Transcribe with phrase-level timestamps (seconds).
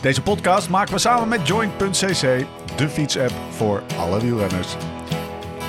[0.00, 2.44] Deze podcast maken we samen met Joint.cc,
[2.76, 4.76] de fietsapp voor alle wielrenners.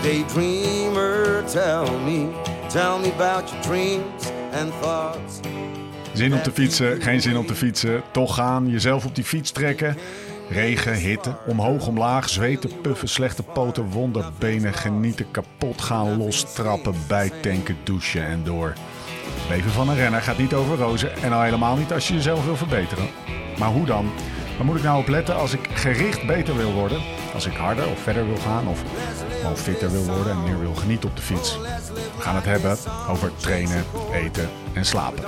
[0.02, 2.28] Daydreamer, tell me,
[2.68, 5.40] tell me about your dreams and thoughts.
[6.14, 8.04] Zin om te fietsen, geen zin om te fietsen.
[8.12, 9.98] Toch gaan, jezelf op die fiets trekken.
[10.50, 18.26] Regen, hitte, omhoog, omlaag, zweten, puffen, slechte poten, wonderbenen, genieten, kapot gaan, lostrappen, bijtanken, douchen
[18.26, 18.74] en door.
[19.50, 22.46] Leven van een renner gaat niet over rozen en al helemaal niet als je jezelf
[22.46, 23.08] wil verbeteren.
[23.58, 24.12] Maar hoe dan?
[24.58, 27.02] Waar moet ik nou op letten als ik gericht beter wil worden?
[27.34, 28.84] Als ik harder of verder wil gaan of
[29.56, 31.58] fitter wil worden en meer wil genieten op de fiets?
[32.16, 32.78] We gaan het hebben
[33.10, 35.24] over trainen, eten en slapen.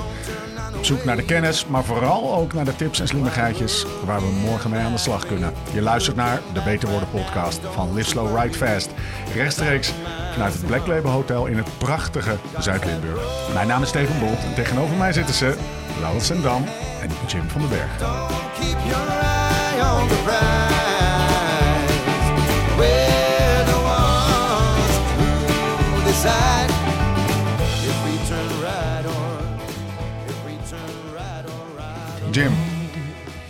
[0.80, 4.40] Op zoek naar de kennis, maar vooral ook naar de tips en slimmigheidjes waar we
[4.46, 5.54] morgen mee aan de slag kunnen.
[5.74, 8.90] Je luistert naar de Beter Worden podcast van Live Slow Ride Fast.
[9.34, 9.94] Rechtstreeks
[10.34, 13.22] vanuit het Black Label Hotel in het prachtige Zuid-Limburg.
[13.54, 15.56] Mijn naam is Steven Bolt en tegenover mij zitten ze
[16.00, 16.64] Laurens Sendam
[17.02, 17.98] en Jim van den Berg.
[32.40, 32.54] Jim,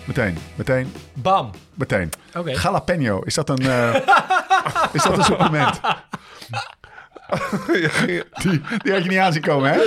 [0.07, 1.51] meteen, meteen, Bam.
[1.73, 2.09] meteen.
[2.37, 2.51] Oké.
[2.51, 3.95] Jalapeno, is dat een, eh,
[4.93, 5.79] is dat een supplement?
[8.41, 9.77] Die, die had je niet aan zien komen, hè?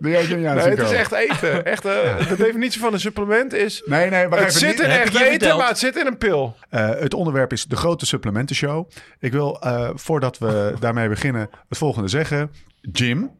[0.00, 1.64] Die had je niet aan zien het is echt eten.
[1.72, 3.82] Echt, eh, de definitie van een supplement is...
[3.84, 5.58] Nee, nee, wacht Het even, zit in echt eten, verteld?
[5.58, 6.56] maar het zit in een pil.
[6.68, 8.90] Eh, het onderwerp is de grote supplementenshow.
[9.18, 12.50] Ik wil, eh, voordat we daarmee beginnen, het volgende zeggen.
[12.80, 13.30] Jim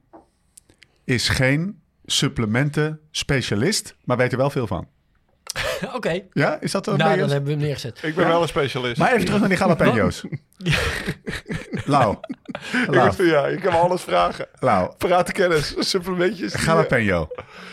[1.04, 4.88] is geen supplementen-specialist, maar weet er wel veel van.
[5.96, 6.20] Oké.
[6.32, 7.98] Ja, is dat een Nou, dan hebben we hem neergezet.
[8.02, 8.96] Ik ben wel een specialist.
[8.98, 10.22] Maar even terug naar die jalapeno's.
[11.84, 12.16] Lau.
[12.86, 13.24] Lau.
[13.26, 14.46] Ja, je kan me alles vragen.
[14.58, 14.90] Lau.
[14.98, 16.64] Praten kennis, supplementjes.
[16.64, 17.28] Jalapeno.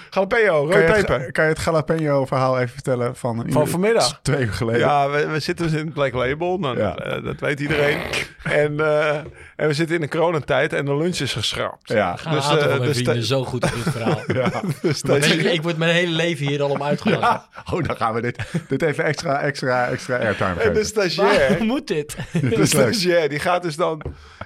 [0.10, 1.32] Jalapeno, Kan rode je, het, peper.
[1.32, 4.20] kan je het jalapeno verhaal even vertellen van, Van uur- vanmiddag?
[4.22, 4.80] Twee uur geleden.
[4.82, 6.58] Ja, we, we zitten dus in het Black Label.
[6.58, 6.96] Nou, Ja.
[6.96, 7.98] eh, dat weet iedereen.
[8.44, 9.16] En, eh,
[9.56, 11.90] en we zitten in de coronatijd en de lunch is geschrapt.
[11.90, 12.16] Ja.
[12.16, 14.22] Gaan Dus, mijn dus vrienden de- zo goed op dit verhaal.
[14.28, 14.50] Ja.
[14.82, 17.22] Dus je, ik word mijn hele leven hier al om uitgelachen.
[17.56, 17.74] Ja.
[17.74, 18.38] Oh, dan gaan we dit,
[18.68, 20.74] dit even extra, extra, extra airtime en geven.
[20.74, 22.16] de stagiair, Waarom moet dit?
[22.58, 24.02] De stagiair, die gaat dus dan...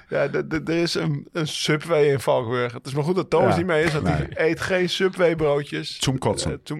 [0.08, 2.72] Ja, de- de- er is een, een Subway in Valkenburg.
[2.72, 3.56] Het is maar goed dat Thomas Ja.
[3.56, 4.16] niet mee is, want Nee.
[4.16, 5.96] die eet geen Subway broodjes.
[6.00, 6.60] Zoomkotsen.
[6.64, 6.76] Eh,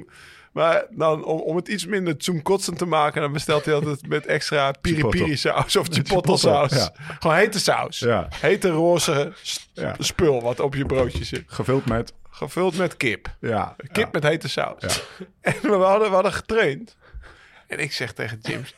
[0.52, 4.26] maar dan, om, om het iets minder zoomkotsen te maken, dan bestelt hij altijd met
[4.26, 5.22] extra piri Chipotle.
[5.22, 6.70] piri saus of Chipotle, saus.
[6.72, 6.92] ja.
[7.18, 7.98] Gewoon hete saus.
[7.98, 8.28] Ja.
[8.40, 9.32] Hete roze
[9.72, 9.94] Ja.
[9.98, 11.42] spul wat op je broodje zit.
[11.46, 12.12] Gevuld met...
[12.38, 13.28] Gevuld met kip.
[13.40, 13.76] Ja.
[13.76, 14.08] Kip ja.
[14.12, 14.82] met hete saus.
[14.82, 15.24] Ja.
[15.52, 16.96] En we hadden, we hadden getraind.
[17.66, 18.64] En ik zeg tegen Jim...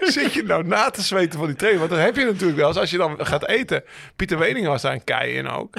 [0.00, 1.86] Zit je nou na te zweten van die training?
[1.86, 3.84] Want dan heb je natuurlijk wel eens, als je dan gaat eten.
[4.16, 5.76] Pieter Wening was daar een kei in ook.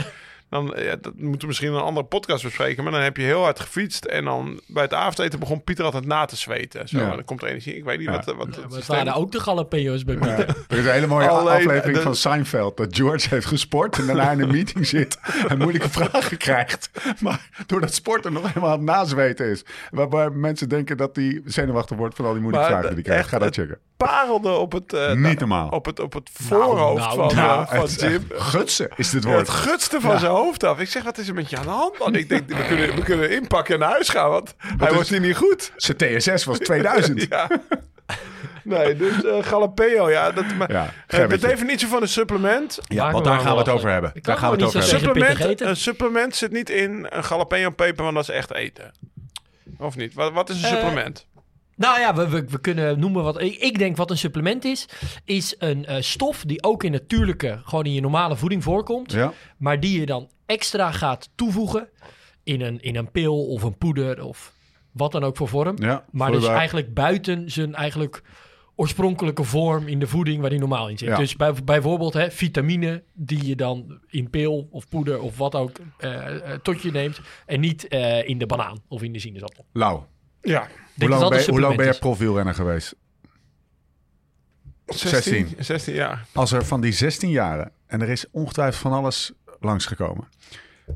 [0.49, 2.83] Dan, ja, dat moeten we misschien een andere podcast bespreken.
[2.83, 4.05] Maar dan heb je heel hard gefietst.
[4.05, 6.87] En dan bij het avondeten begon Pieter altijd na te zweten.
[6.87, 7.09] Zo, Ja.
[7.09, 7.75] dan komt er energie.
[7.75, 8.13] Ik weet niet Ja.
[8.13, 10.47] wat, wat het Maar het systeem- waren ook de jalapenos bij Pieter.
[10.67, 12.77] Er is een hele mooie Alleen, aflevering de- van Seinfeld.
[12.77, 16.89] Dat George heeft gesport en daarna in een meeting zit en moeilijke vragen krijgt.
[17.19, 19.65] Maar doordat sporten nog helemaal aan het nazweten is.
[19.91, 23.13] Waarbij mensen denken dat hij zenuwachtig wordt van al die moeilijke Maar vragen die hij
[23.13, 23.29] krijgt.
[23.29, 23.77] Ga dat checken.
[23.97, 25.69] parelde op het, eh, Niet nou, normaal.
[25.69, 28.25] Op het, op het voorhoofd nou, van, nou, eh, van het, Jim.
[28.29, 29.39] gutsen is dit Ja, woord.
[29.47, 30.79] het gutste van zijn hoofd af.
[30.79, 32.15] Ik zeg, wat is er met je aan de hand, man?
[32.15, 35.09] Ik denk, we kunnen, we kunnen inpakken en naar huis gaan, want hij is- wordt
[35.09, 35.71] hier niet goed.
[35.75, 37.25] Zijn TSS was 2000.
[37.29, 37.49] Ja.
[38.63, 40.31] Nee, dus eh jalapeno, ja.
[40.31, 42.79] Dat, maar, Ja, eh, de definitie van een supplement.
[42.87, 44.11] Ja, want daar gaan we het over hebben.
[44.13, 45.25] Ik Daar kan gaan we het over niet hebben.
[45.25, 48.91] Supplement, een supplement zit niet in een jalapeno peper, want dat is echt eten.
[49.77, 50.13] Of niet?
[50.13, 51.25] Wat, wat is een Eh, supplement?
[51.77, 53.41] Nou ja, we, we, we kunnen noemen wat...
[53.41, 54.85] Ik, denk wat een supplement is,
[55.25, 59.11] is een eh, stof die ook in natuurlijke, gewoon in je normale voeding voorkomt.
[59.11, 61.89] Ja, Maar die je dan extra gaat toevoegen
[62.43, 64.53] in een, in een pil of een poeder of
[64.91, 65.75] wat dan ook voor vorm.
[65.79, 66.05] ja.
[66.11, 68.23] maar dus eigenlijk buiten zijn eigenlijk
[68.75, 71.07] oorspronkelijke vorm in de voeding waar die normaal in zit.
[71.07, 71.17] Ja.
[71.17, 75.71] Dus bij, bijvoorbeeld hè, vitamine die je dan in pil of poeder of wat ook
[75.97, 77.19] eh, eh, tot je neemt.
[77.45, 79.65] En niet eh, in de banaan of in de sinaasappel.
[79.71, 80.01] Lau,
[80.41, 80.67] Ja.
[80.97, 82.95] Hoe dat lang, ben, hoe lang ben je profielrenner geweest?
[84.85, 85.55] 16.
[85.59, 86.25] 16 jaar.
[86.33, 90.27] Als er van die 16 jaren, en er is ongetwijfeld van alles langsgekomen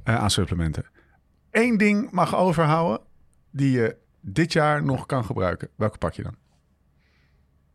[0.04, 0.86] eh, aan supplementen.
[1.52, 3.00] Eén ding mag overhouden
[3.52, 5.70] die je dit jaar nog kan gebruiken.
[5.76, 6.36] Welke pak je dan?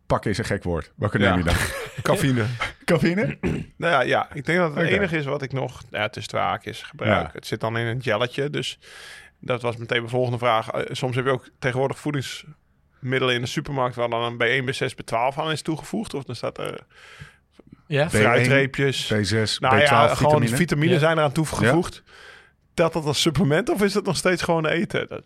[0.06, 0.92] Pakken is een gek woord.
[0.96, 1.36] Welke neem Ja.
[1.36, 1.54] je dan?
[2.02, 2.44] Cafeïne.
[2.84, 3.38] Cafeïne?
[3.76, 6.42] Nou ja, ja, ik denk dat het enige is wat ik nog ja, tussen twee
[6.44, 7.26] haakjes gebruik.
[7.26, 7.30] Ja.
[7.32, 8.78] Het zit dan in een gelletje, dus
[9.46, 10.70] dat was meteen mijn volgende vraag.
[10.70, 14.94] Eh, Soms heb je ook tegenwoordig voedingsmiddelen in de supermarkt waar dan een B1, B6,
[14.94, 16.14] B12 aan is toegevoegd.
[16.14, 16.80] Of dan staat er
[17.86, 18.06] Ja?
[18.06, 19.12] B1, fruitreepjes.
[19.14, 20.56] B6, nou B12 ja, gewoon vitamine.
[20.56, 20.98] vitamine Ja.
[20.98, 22.02] zijn eraan toegevoegd.
[22.74, 25.08] Telt dat als supplement of is dat nog steeds gewoon eten?
[25.08, 25.22] Dat,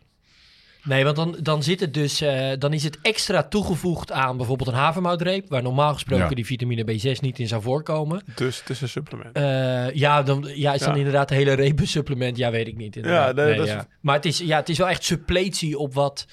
[0.85, 4.69] Nee, want dan, dan zit het dus, eh, dan is het extra toegevoegd aan bijvoorbeeld
[4.69, 6.35] een havermoutreep, waar normaal gesproken Ja.
[6.35, 8.23] die vitamine B6 niet in zou voorkomen.
[8.35, 9.37] Dus het is een supplement.
[9.37, 10.97] Eh, ja, dan, ja, is dan Ja.
[10.99, 12.37] inderdaad een hele reep supplement?
[12.37, 12.97] Ja, weet ik niet.
[12.97, 13.37] inderdaad.
[13.37, 13.75] Ja, nee, dat is-.
[14.01, 16.27] Maar het is, ja, het is wel echt suppletie op wat,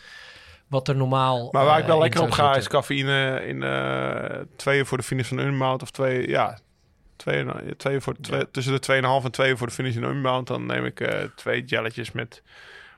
[0.68, 4.40] wat er normaal Maar waar ik eh, wel lekker op ga is cafeïne in eh
[4.56, 5.82] tweeën voor de finish van Unbound.
[5.82, 6.60] Of twee, ja,
[7.16, 7.46] twee,
[7.78, 8.80] twee voor, twee, tussen de
[9.20, 10.48] 2,5 en 2 voor de finish in Unbound.
[10.48, 12.42] Dan neem ik eh, twee jelletjes met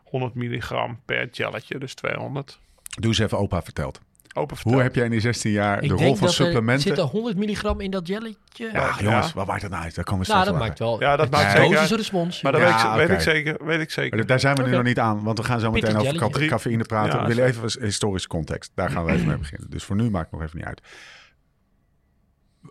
[0.09, 2.59] 100 milligram per jelletje, dus 200.
[3.00, 4.00] Doe eens even opa verteld.
[4.33, 4.73] Open vertel.
[4.73, 6.88] Hoe heb jij in die 16 jaar Ik de rol van dat er supplementen...
[6.88, 8.38] zit er 100 milligram in dat jelletje.
[8.53, 8.95] Ja, Ja.
[9.00, 9.95] jongens, wat maakt dat nou uit?
[9.95, 11.00] Daar komen we nou, straks dat maakt wel.
[11.00, 12.41] Ja, dat maakt het zeker dosis respons.
[12.41, 13.65] Maar dat Ja, weet, ik, weet ik zeker.
[13.65, 14.17] Weet ik zeker.
[14.17, 16.21] Maar Daar zijn we nu nog niet aan, want we gaan zo meteen Pittig over
[16.23, 16.47] jelletje.
[16.47, 17.19] cafeïne praten.
[17.19, 18.71] Ja, we willen even historische context.
[18.75, 19.69] Daar gaan we even mee beginnen.
[19.69, 20.81] Dus voor nu maakt het nog even niet uit.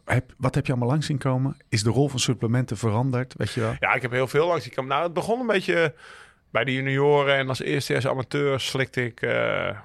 [0.04, 1.56] Heb, wat heb je allemaal langs zien komen?
[1.68, 3.34] Is de rol van supplementen veranderd?
[3.36, 3.74] Weet je wel?
[3.80, 4.68] Ja, ik heb heel veel langs.
[4.74, 5.94] Nou, het begon een beetje
[6.50, 9.78] bij de junioren en als eerstejaars amateur slikte ik, eh,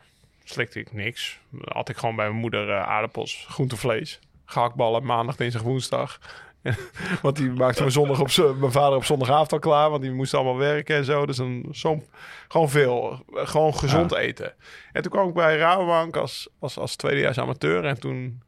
[0.44, 1.40] slikte ik niks.
[1.50, 6.20] Dan had ik gewoon bij mijn moeder eh, aardappels, groentevlees, gehaktballen, maandag, dinsdag, woensdag.
[7.22, 10.34] want die maakte me zondag op mijn vader op zondagavond al klaar, want die moest
[10.34, 11.26] allemaal werken en zo.
[11.26, 12.04] Dus dan zo,
[12.48, 14.54] gewoon veel, gewoon gezond eten.
[14.92, 18.42] En toen kwam ik bij Rabobank als, als, als tweedejaars amateur en toen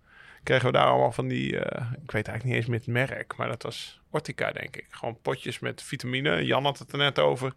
[0.43, 3.35] kregen we daar allemaal van die, eh, ik weet eigenlijk niet eens meer het merk,
[3.37, 4.85] maar dat was Ortica, denk ik.
[4.89, 6.45] Gewoon potjes met vitamine.
[6.45, 7.53] Jan had het er net over.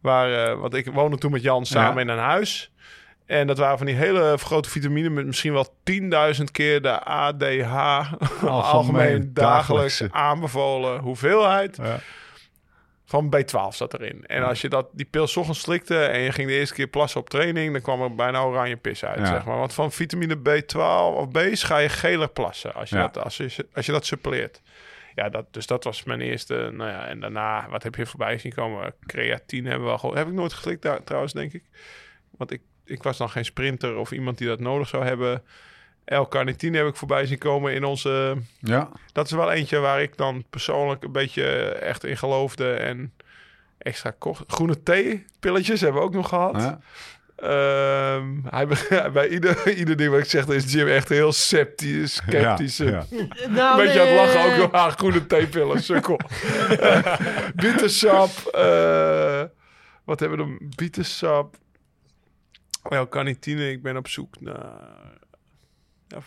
[0.00, 2.00] Waar, eh, want ik woonde toen met Jan samen Ja.
[2.00, 2.70] in een huis.
[3.26, 8.12] En dat waren van die hele grote vitamine met misschien wel 10.000 keer de ADH,
[8.44, 11.76] algemeen, dagelijks aanbevolen hoeveelheid.
[11.82, 11.98] Ja.
[13.04, 14.24] Van B12 zat erin.
[14.26, 16.86] En als je dat, die pil 's ochtends slikte en je ging de eerste keer
[16.86, 19.26] plassen op training, dan kwam er bijna oranje pis uit, Ja.
[19.26, 19.58] zeg maar.
[19.58, 23.02] Want van vitamine B12 of B's ga je geler plassen als je, Ja.
[23.02, 24.60] dat, als je, als je dat suppleert.
[25.18, 26.70] Ja, dat, dus dat was mijn eerste.
[26.72, 28.94] Nou ja, en daarna, wat heb je voorbij zien komen?
[29.06, 30.18] Creatine hebben we al gehoord.
[30.18, 31.62] Heb ik nooit geslikt daar, trouwens, denk ik.
[32.30, 35.42] Want ik, ik was dan geen sprinter of iemand die dat nodig zou hebben.
[36.04, 40.16] L-carnitine heb ik voorbij zien komen in onze Ja, dat is wel eentje waar ik
[40.16, 43.12] dan persoonlijk een beetje echt in geloofde en
[43.78, 44.44] extra kocht.
[44.46, 46.62] Groene thee-pilletjes hebben we ook nog gehad.
[46.62, 46.80] ja.
[47.38, 48.66] Ehm, hij,
[49.12, 52.76] bij ieder, ieder ding wat ik zeg, is Jim echt heel sceptisch, sceptisch.
[52.76, 53.04] Ja, ja.
[53.48, 54.72] Nou, Een beetje aan het lachen ook.
[54.72, 56.20] Ah, groene theepillen, sukkel.
[57.54, 58.30] Bietensap.
[58.52, 59.42] eh,
[60.04, 60.58] wat hebben we dan?
[60.76, 61.56] Bietensap.
[62.82, 63.70] Wel, carnitine.
[63.70, 64.80] Ik ben op zoek naar...
[66.08, 66.18] Ja,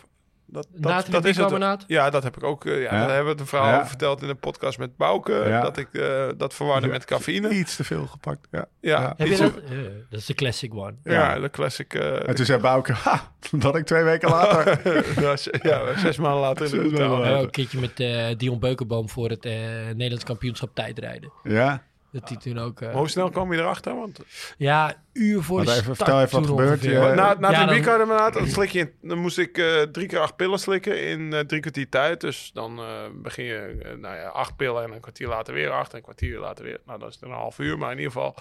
[0.52, 1.84] dat, dat, dat is het.
[1.86, 2.66] Ja, dat heb ik ook.
[2.66, 2.90] eh, ja, Ja.
[3.06, 3.74] Daar hebben we het verhaal Ja.
[3.76, 5.44] over verteld in de podcast met Bouke.
[5.46, 5.60] Ja.
[5.60, 7.48] Dat ik eh, dat verwarde met cafeïne.
[7.50, 8.48] Iets te veel gepakt.
[8.50, 8.66] Ja.
[8.80, 9.14] Ja, Ja.
[9.16, 9.56] Heb je iets- dat?
[9.56, 9.78] Eh,
[10.10, 10.94] dat is de classic one.
[11.02, 11.38] ja, Ja.
[11.40, 11.94] de classic.
[11.94, 14.80] eh, En toen zei Bouke, ha, dat ik twee weken later...
[15.68, 17.36] ja, zes maanden later in de maanden later.
[17.36, 19.52] een keertje met eh, Dion Beukenboom voor het eh,
[19.86, 21.32] Nederlands kampioenschap tijdrijden.
[21.42, 22.80] ja, Dat die toen ook...
[22.80, 23.94] eh, Maar Hoe snel kwam je erachter?
[23.96, 24.18] Want
[24.56, 27.14] ja, uur voor Want de even- start vertel even wat gebeurt.
[27.16, 30.18] na na ja, de dan- bicarbonaat, dan slik je, dan moest ik eh, drie keer
[30.18, 32.20] acht pillen slikken in eh, drie kwartier tijd.
[32.20, 35.90] Dus dan eh, begin je, nou ja, acht pillen en een kwartier later weer acht
[35.90, 36.80] en een kwartier later weer.
[36.86, 38.34] Nou, dat is dan een half uur, maar in ieder geval.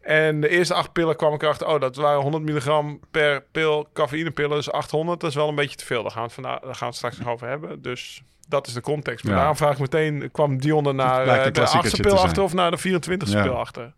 [0.00, 3.88] En de eerste acht pillen kwam ik erachter, oh, dat waren 100 milligram per pil
[3.92, 5.20] cafeïnepillen, dus 800.
[5.20, 6.02] Dat is wel een beetje te veel.
[6.02, 7.82] Daar gaan we het, vandaag, daar gaan we het straks nog over hebben.
[7.82, 9.22] Dus dat is de context.
[9.24, 9.38] Maar Ja.
[9.38, 12.52] daarom vraag ik meteen, kwam Dion er naar eh, de achtste te pil achter of
[12.54, 13.42] naar de 24ste Ja.
[13.42, 13.92] pil achter?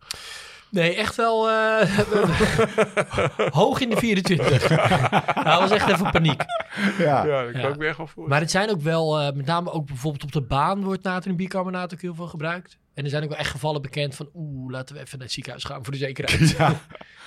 [0.71, 1.81] Nee, echt wel eh,
[3.59, 4.69] hoog in de 24.
[4.69, 6.41] nou, dat was echt even paniek.
[6.97, 7.25] ja.
[7.25, 7.67] Ja, dat kan Ja.
[7.67, 8.27] ik me echt wel voor.
[8.27, 11.93] Maar het zijn ook wel, eh, met name ook bijvoorbeeld op de baan wordt natriumbicarbonaat
[11.93, 12.77] ook heel veel gebruikt.
[12.93, 15.33] En er zijn ook wel echt gevallen bekend van, oeh, laten we even naar het
[15.35, 16.49] ziekenhuis gaan voor de zekerheid.
[16.49, 16.73] ja.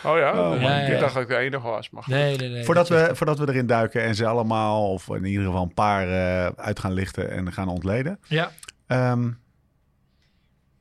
[0.05, 0.51] Oh ja?
[0.53, 0.99] Oh, ja, ik ja.
[0.99, 1.91] dacht dat ik de enige was.
[1.91, 2.05] Maar.
[2.07, 2.65] Nee, nee, nee.
[2.65, 6.09] Voordat we, voordat we erin duiken en ze allemaal, of in ieder geval een paar
[6.09, 8.19] eh, uit gaan lichten en gaan ontleden.
[8.29, 8.51] Ja,
[8.87, 9.31] Ehm,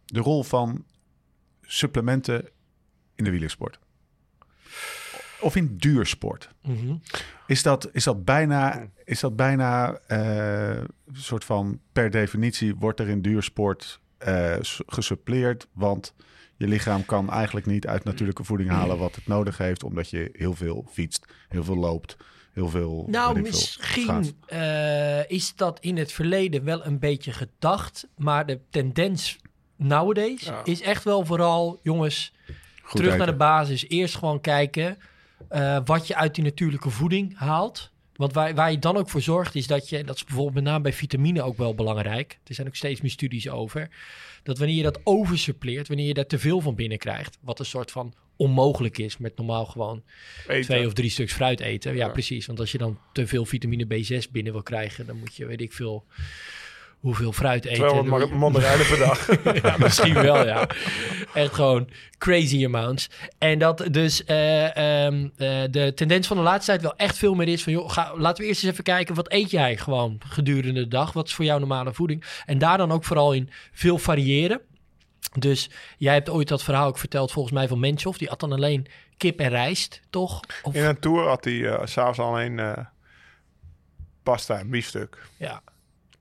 [0.06, 0.84] de rol van
[1.62, 2.50] supplementen
[3.24, 3.80] in de wielersport.
[5.40, 6.50] Of in duursport.
[6.62, 6.96] mhm.
[7.48, 13.00] Is dat, is dat bijna, is dat bijna eh, een soort van per definitie wordt
[13.00, 15.68] er in duursport eh, s- gesuppleerd?
[15.74, 16.14] Want
[16.56, 20.30] je lichaam kan eigenlijk niet uit natuurlijke voeding halen wat het nodig heeft, omdat je
[20.34, 22.18] heel veel fietst, heel veel loopt,
[22.54, 23.06] heel veel.
[23.10, 28.08] Nou, veel, misschien eh, is dat in het verleden wel een beetje gedacht.
[28.18, 29.38] Maar de tendens
[29.76, 30.62] nowadays Ja.
[30.64, 32.34] is echt wel vooral, jongens,
[32.94, 33.88] Goed terug naar de basis.
[33.88, 34.98] Eerst gewoon kijken
[35.50, 37.92] eh, wat je uit die natuurlijke voeding haalt.
[38.16, 40.64] Want waar, waar je dan ook voor zorgt, is dat je, dat is bijvoorbeeld met
[40.64, 42.40] name bij vitamine ook wel belangrijk.
[42.48, 43.90] Er zijn ook steeds meer studies over.
[44.44, 47.66] Dat wanneer je dat oversuppleert, wanneer je daar te veel van binnen krijgt, wat een
[47.66, 50.04] soort van onmogelijk is met normaal gewoon
[50.48, 50.62] Eten.
[50.64, 51.92] twee of drie stuks fruit eten.
[51.92, 52.12] Ja, Ja.
[52.12, 52.46] precies.
[52.46, 55.62] Want als je dan te veel vitamine B6 binnen wil krijgen, dan moet je, weet
[55.62, 56.06] ik veel,
[57.04, 57.88] hoeveel fruit eten.
[57.88, 59.28] 200 ma- mandarijnen per dag.
[59.62, 60.68] ja, misschien wel, ja.
[61.34, 63.10] Echt gewoon crazy amounts.
[63.38, 67.34] En dat dus eh, ehm, eh, de tendens van de laatste tijd wel echt veel
[67.34, 67.74] meer is van...
[67.74, 71.14] joh, ga, laten we eerst eens even kijken, wat eet jij gewoon gedurende de dag?
[71.14, 72.24] Wat is voor jou normale voeding?
[72.46, 74.62] En daar dan ook vooral in veel variëren.
[75.40, 78.18] Dus jij hebt ooit dat verhaal ook verteld volgens mij van Menchoff.
[78.18, 80.40] Die at dan alleen kip en rijst, toch?
[80.64, 82.86] Of, In een tour had hij eh, s'avonds alleen
[84.24, 85.18] pasta en biefstuk.
[85.38, 85.62] ja.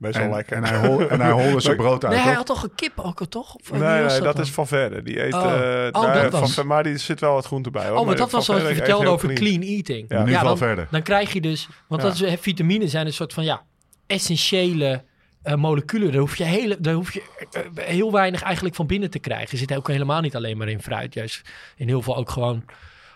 [0.03, 0.57] Best wel En, lekker.
[0.57, 2.99] en, hij hol, en hij holde zijn brood uit, Nee, hij had toch een kip
[2.99, 3.55] ook, toch?
[3.55, 5.03] Of, Nee, nee, dat is van verder.
[5.03, 5.33] Die eet.
[5.33, 5.41] Oh.
[5.85, 7.81] eh, Oh, van was- maar die zit wel wat groente bij.
[7.81, 7.91] Hoor.
[7.91, 10.05] Oh, maar Maar dat was wat je vertelde over clean, eating.
[10.09, 10.23] Ja.
[10.23, 10.87] Nu wel dan, verder.
[10.91, 11.67] dan krijg je dus...
[11.87, 12.07] Want Ja.
[12.07, 13.61] dat is, vitamine zijn een soort van, ja,
[14.07, 15.03] essentiële
[15.43, 16.11] eh, moleculen.
[16.11, 19.47] Daar hoef je, hele, daar hoef je eh, heel weinig eigenlijk van binnen te krijgen.
[19.51, 21.13] Je zit ook helemaal niet alleen maar in fruit.
[21.13, 21.41] Juist
[21.75, 22.63] in heel veel ook gewoon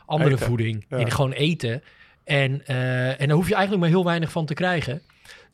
[0.05, 0.45] andere Eten.
[0.45, 0.85] voeding.
[0.89, 0.97] Ja.
[0.97, 1.83] In gewoon eten.
[2.23, 5.01] En, eh, en daar hoef je eigenlijk maar heel weinig van te krijgen.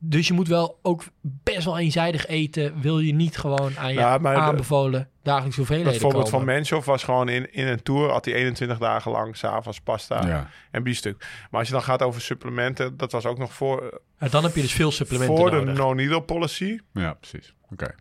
[0.05, 2.81] Dus je moet wel ook best wel eenzijdig eten.
[2.81, 6.39] Wil je niet gewoon aan je Ja, maar de- aanbevolen dagelijkse hoeveelheden Dat voorbeeld van
[6.39, 6.53] komen.
[6.55, 8.09] Menchoff was gewoon in, in een tour.
[8.09, 10.49] Had hij 21 dagen lang s'avonds pasta Ja.
[10.71, 11.17] en biefstuk.
[11.51, 12.97] Maar als je dan gaat over supplementen.
[12.97, 15.77] Dat was ook nog voor, Ja, dan heb je dus veel supplementen voor de nodig.
[15.77, 16.79] no-needle policy.
[16.93, 17.53] ja, precies.
[17.71, 17.95] Oké.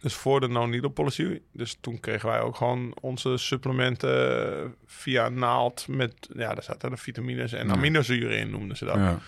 [0.00, 1.40] Dus voor de no-needle policy.
[1.52, 5.86] Dus toen kregen wij ook gewoon onze supplementen via naald.
[5.88, 7.72] Met, ja, daar zaten de vitamines en Ja.
[7.72, 8.94] aminozuren in, noemden ze dat.
[8.96, 9.18] Ja.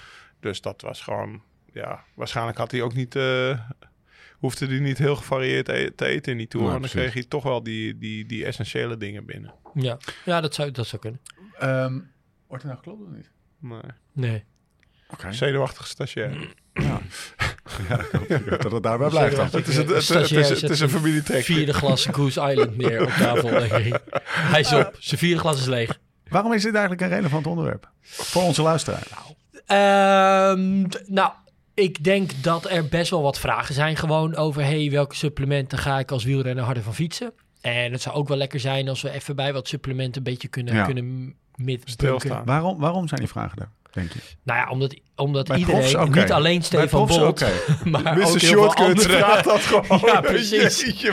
[0.40, 1.42] Dus dat was gewoon,
[1.76, 3.61] ja, waarschijnlijk had hij ook niet, eh,
[4.38, 6.66] hoefde hij niet heel gevarieerd e- te eten in die tour.
[6.66, 7.11] Ja, want dan precies.
[7.11, 9.54] kreeg hij toch wel die, die, die essentiële dingen binnen.
[9.75, 11.21] Ja, ja dat, zou, dat zou kunnen.
[11.59, 11.99] Ehm,
[12.47, 13.30] wordt er nou geklopt of niet?
[13.59, 13.80] Nee.
[14.12, 14.45] Nee.
[15.09, 15.33] Oké.
[15.33, 16.54] Zenuwachtige stagiair.
[18.62, 19.47] dat het daarbij blijft dan.
[19.50, 21.45] Het is, het, het, het, is, het een familietrek.
[21.45, 23.49] Vierde glas Goose Island neer op tafel.
[24.52, 24.97] Hij is op.
[24.99, 25.99] Zijn vierde glas is leeg.
[26.28, 27.90] Waarom is dit eigenlijk een relevant onderwerp?
[28.00, 29.06] Voor onze luisteraar.
[29.66, 31.33] Ehm, nou,
[31.76, 34.62] ik denk dat er best wel wat vragen zijn gewoon over...
[34.62, 37.33] hey, welke supplementen ga ik als wielrenner harder van fietsen?
[37.61, 40.49] En het zou ook wel lekker zijn als we even bij wat supplementen een beetje
[40.49, 40.85] kunnen, Ja.
[40.85, 41.35] kunnen
[41.85, 42.45] Stilstaan.
[42.45, 44.18] Waarom, waarom zijn die vragen daar, denk je?
[44.42, 47.48] Nou ja, omdat, omdat Bij iedereen, niet alleen Stefan Bolt, oké.
[47.84, 48.18] maar ook Mr.
[48.18, 49.16] heel veel Shortcut andere...
[49.16, 50.00] vraagt dat gewoon.
[50.12, 50.80] Ja, precies.
[50.80, 51.12] Jeetje.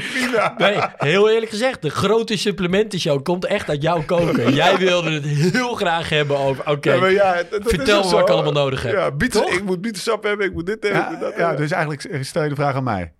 [0.58, 4.54] Nee, heel eerlijk gezegd, de grote supplementenshow komt echt uit jouw koken.
[4.64, 6.70] Jij wilde het heel graag hebben over...
[6.70, 8.34] Oké, Ja, vertel me wat ik zo.
[8.34, 8.94] allemaal nodig heb.
[8.94, 11.58] Ja, bieten, ik moet bietensap hebben, ik moet dit hebben, ik Ja, dat ja, hebben.
[11.58, 13.12] dus eigenlijk stel je de vraag aan mij.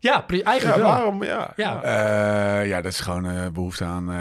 [0.00, 0.88] Ja, eigenlijk wel.
[0.90, 1.22] waarom?
[1.24, 1.52] Ja.
[1.56, 1.82] Ja.
[1.82, 4.18] Eh, ja, dat is gewoon eh, behoefte aan eh,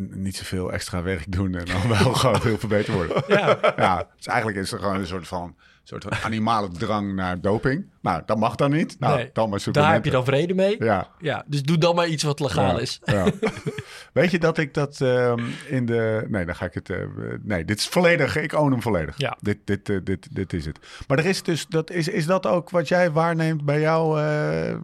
[0.00, 3.22] n- niet zoveel extra werk doen en dan wel gewoon heel veel beter worden.
[3.28, 3.56] Ja.
[3.76, 5.56] Ja, dus eigenlijk is er gewoon een soort van,
[5.90, 7.86] soort van animale drang naar doping.
[8.00, 8.96] Nou, dat mag dan niet.
[8.98, 10.76] Nou, Nee, dan maar Daar heb je dan vrede mee.
[10.84, 11.08] Ja.
[11.18, 13.00] Ja, dus doe dan maar iets wat legaal ja, is.
[13.04, 13.26] ja.
[14.12, 16.24] Weet je dat ik dat ehm, in de...
[16.28, 16.90] Nee, dan ga ik het...
[16.90, 16.96] eh,
[17.42, 18.36] nee, dit is volledig...
[18.36, 19.14] Ik own hem volledig.
[19.18, 19.36] Ja.
[19.40, 20.78] Dit, dit, eh, dit, dit is het.
[21.08, 21.66] Maar er is dus...
[21.66, 24.76] Dat is, is dat ook wat jij waarneemt bij jouw eh,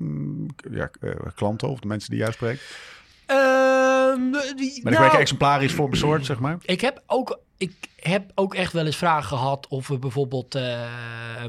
[0.70, 2.62] ja, eh, klanten of de mensen die jij spreekt?
[3.26, 4.20] Ehm,
[4.56, 6.56] die- Ben ik nou, beetje exemplarisch voor mijn soort, zeg maar?
[6.62, 7.38] ik heb ook...
[7.58, 10.80] Ik heb ook echt wel eens vragen gehad of we bijvoorbeeld eh,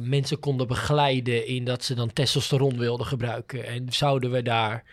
[0.02, 3.66] mensen konden begeleiden in dat ze dan testosteron wilden gebruiken.
[3.66, 4.84] En zouden we daar...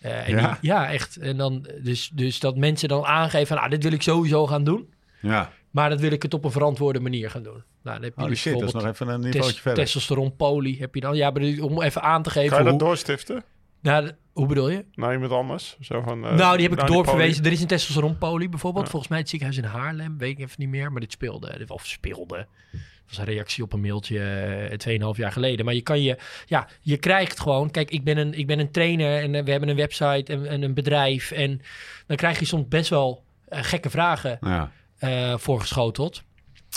[0.00, 0.58] eh, en Ja?
[0.60, 1.16] die- ja, echt.
[1.16, 4.92] En dan, dus, dus dat mensen dan aangeven, nou, dit wil ik sowieso gaan doen.
[5.20, 5.52] Ja.
[5.70, 7.62] Maar dat wil ik het op een verantwoorde manier gaan doen.
[7.82, 9.84] Nou, dan heb je dus shit, dat is nog even een niveautje tes- verder.
[9.84, 11.16] testosteron poly heb je dan.
[11.16, 12.82] Ja, maar om even aan te geven Ga je dat hoe...
[12.82, 13.44] doorstiften?
[13.80, 14.84] Nou, hoe bedoel je?
[14.94, 15.76] Naar iemand anders?
[15.80, 17.44] Zo van, eh, nou, die heb ik doorverwezen.
[17.44, 18.84] Er is een testosteron poly bijvoorbeeld.
[18.84, 18.90] Ja.
[18.90, 20.18] Volgens mij het ziekenhuis in Haarlem.
[20.18, 20.92] Weet ik even niet meer.
[20.92, 21.54] Maar dit speelde.
[21.58, 22.36] dit- Of speelde.
[22.72, 25.64] Dat was een reactie op een mailtje eh, 2,5 jaar geleden.
[25.64, 26.18] Maar je kan je...
[26.46, 27.70] Ja, je krijgt gewoon...
[27.70, 29.22] Kijk, ik ben een, ik ben een trainer.
[29.22, 31.30] En eh, we hebben een website en, en een bedrijf.
[31.30, 31.60] En
[32.06, 34.70] dan krijg je soms best wel gekke vragen Ja.
[34.98, 36.22] eh voorgeschoteld.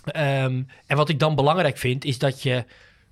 [0.06, 2.66] Ehm, en wat ik dan belangrijk vind, is dat je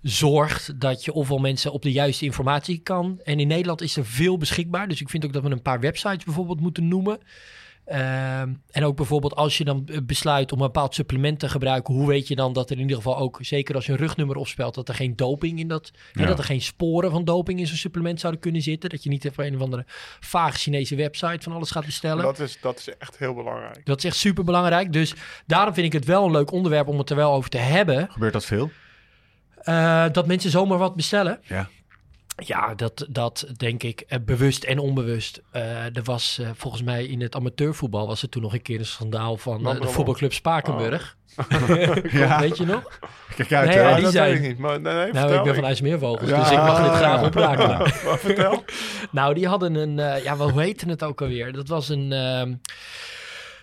[0.04, 3.20] zorgt dat je ofwel mensen op de juiste informatie kan.
[3.24, 4.88] En in Nederland is er veel beschikbaar.
[4.88, 7.20] Dus ik vind ook dat we een paar websites bijvoorbeeld moeten noemen.
[7.86, 11.94] Ehm, en ook bijvoorbeeld als je dan eh, besluit om een bepaald supplement te gebruiken,
[11.94, 14.36] hoe weet je dan dat er in ieder geval ook, zeker als je een rugnummer
[14.36, 16.28] opspelt, dat er geen doping in dat, hè, Ja.
[16.28, 18.90] dat er geen sporen van doping in zo'n supplement zouden kunnen zitten.
[18.90, 19.86] Dat je niet even een of andere
[20.20, 22.24] vage Chinese website van alles gaat bestellen.
[22.24, 23.86] Dat is, dat is echt heel belangrijk.
[23.86, 24.94] Dat is echt super belangrijk.
[24.94, 25.14] Dus
[25.46, 28.08] daarom vind ik het wel een leuk onderwerp om het er wel over te hebben.
[28.12, 28.72] Gebeurt dat veel?
[29.64, 31.40] Eh, dat mensen zomaar wat bestellen.
[31.44, 31.68] Ja.
[32.36, 35.42] Ja, dat, dat denk ik eh, bewust en onbewust.
[35.52, 38.80] Eh, er was eh, volgens mij in het amateurvoetbal was er toen nog een keer
[38.80, 41.16] een schandaal van de voetbalclub Spakenburg.
[42.12, 42.40] Ja.
[42.40, 43.00] Weet je nog?
[43.36, 44.58] Kijk uit, Nee, ja, die dat zijn- weet ik niet.
[44.58, 46.40] Maar nee, nee, Nou, ik ben van IJsmeervogels, Ja.
[46.40, 47.78] dus ik mag dit graag oprakelen.
[48.06, 48.64] Maar vertel.
[49.12, 51.52] Nou, die hadden een, eh, ja, hoe heette het ook alweer?
[51.54, 52.54] Dat was een, ehm,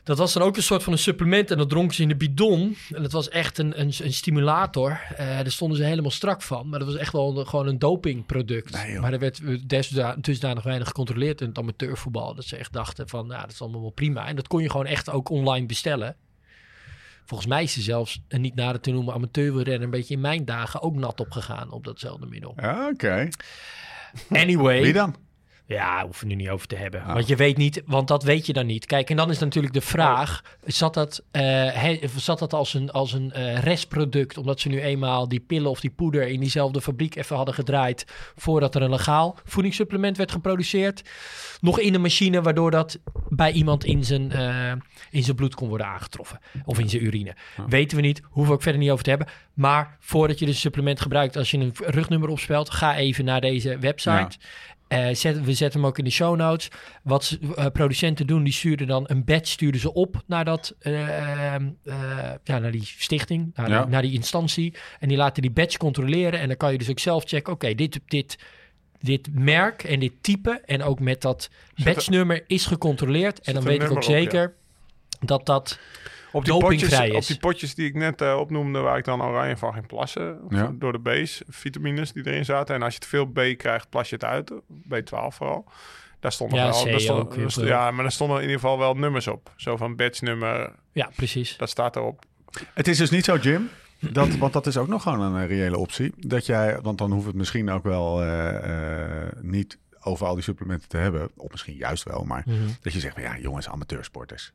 [0.05, 2.17] Dat was dan ook een soort van een supplement en dat dronken ze in de
[2.17, 2.77] bidon.
[2.95, 5.01] En dat was echt een, een, een stimulator.
[5.17, 6.69] Eh, daar stonden ze helemaal strak van.
[6.69, 8.73] Maar dat was echt wel een- gewoon een dopingproduct.
[8.73, 9.41] Nee, maar er werd
[10.25, 12.35] dusdanig weinig gecontroleerd in het amateurvoetbal.
[12.35, 14.27] Dat ze echt dachten van, nou, dat is allemaal wel prima.
[14.27, 16.17] En dat kon je gewoon echt ook online bestellen.
[17.25, 19.83] Volgens mij is ze zelfs, en niet nader te noemen, amateurwielrennen...
[19.83, 22.53] een beetje in mijn dagen ook nat opgegaan op datzelfde middel.
[22.57, 23.29] Ja, oké.
[24.31, 24.83] Anyway.
[24.83, 25.17] Wie dan?
[25.77, 27.01] Ja, hoeven we nu niet over te hebben.
[27.01, 27.13] Oh.
[27.13, 28.87] Want je weet niet, want dat weet je dan niet.
[28.87, 32.91] Kijk, en dan is natuurlijk de vraag: zat dat, eh, he- zat dat als een,
[32.91, 36.81] als een eh, restproduct, omdat ze nu eenmaal die pillen of die poeder in diezelfde
[36.81, 38.05] fabriek even hadden gedraaid
[38.37, 41.03] voordat er een legaal voedingssupplement werd geproduceerd?
[41.61, 42.99] Nog in een machine, waardoor dat
[43.29, 44.73] bij iemand in zijn, eh,
[45.11, 46.41] in zijn bloed kon worden aangetroffen.
[46.65, 47.35] Of in zijn urine.
[47.67, 49.29] Weten we niet, hoeven we ook verder niet over te hebben.
[49.55, 53.41] Maar voordat je dus een supplement gebruikt, als je een rugnummer opspelt, ga even naar
[53.41, 54.39] deze website.
[54.91, 56.69] Eh, zet, we zetten hem ook in de show notes.
[57.03, 60.75] Wat ze- eh, producenten doen, die sturen dan een badge sturen ze op naar, dat,
[60.79, 61.95] eh, ehm, eh,
[62.45, 63.81] ja, naar die stichting, naar, Ja.
[63.83, 64.75] die, naar die instantie.
[65.01, 66.41] En die laten die badge controleren.
[66.41, 68.39] En dan kan je dus ook zelf checken, oké, dit, dit,
[69.01, 71.51] dit merk en dit type en ook met dat
[71.85, 73.41] badge nummer is gecontroleerd.
[73.41, 74.19] En dan weet ik ook nummer op, ja.
[74.23, 74.55] zeker
[75.21, 75.79] dat dat
[76.33, 77.11] Op die, potjes, is.
[77.15, 80.41] op die potjes die ik net eh, opnoemde, waar ik dan oranje van ging plassen.
[80.49, 80.73] Ja.
[80.75, 82.75] Door de B's, vitamines die erin zaten.
[82.75, 84.53] En als je te veel B krijgt, plas je het uit.
[84.53, 85.65] B12 vooral.
[86.21, 86.85] Daar stond nog Ja, wel.
[86.85, 89.53] Daar stond, ook, daar ja, maar er stonden in ieder geval wel nummers op.
[89.57, 91.57] Zo van badge nummer, ja, precies.
[91.57, 92.23] dat staat erop.
[92.75, 93.69] Het is dus niet zo, Jim.
[93.99, 96.13] Dat, want dat is ook nog gewoon een eh, reële optie.
[96.17, 100.43] Dat jij, want dan hoeft het misschien ook wel eh, eh, niet over al die
[100.43, 101.31] supplementen te hebben.
[101.37, 102.57] Of misschien juist wel, maar Mhm.
[102.83, 104.53] dat je zegt van ja, jongens, amateursporters.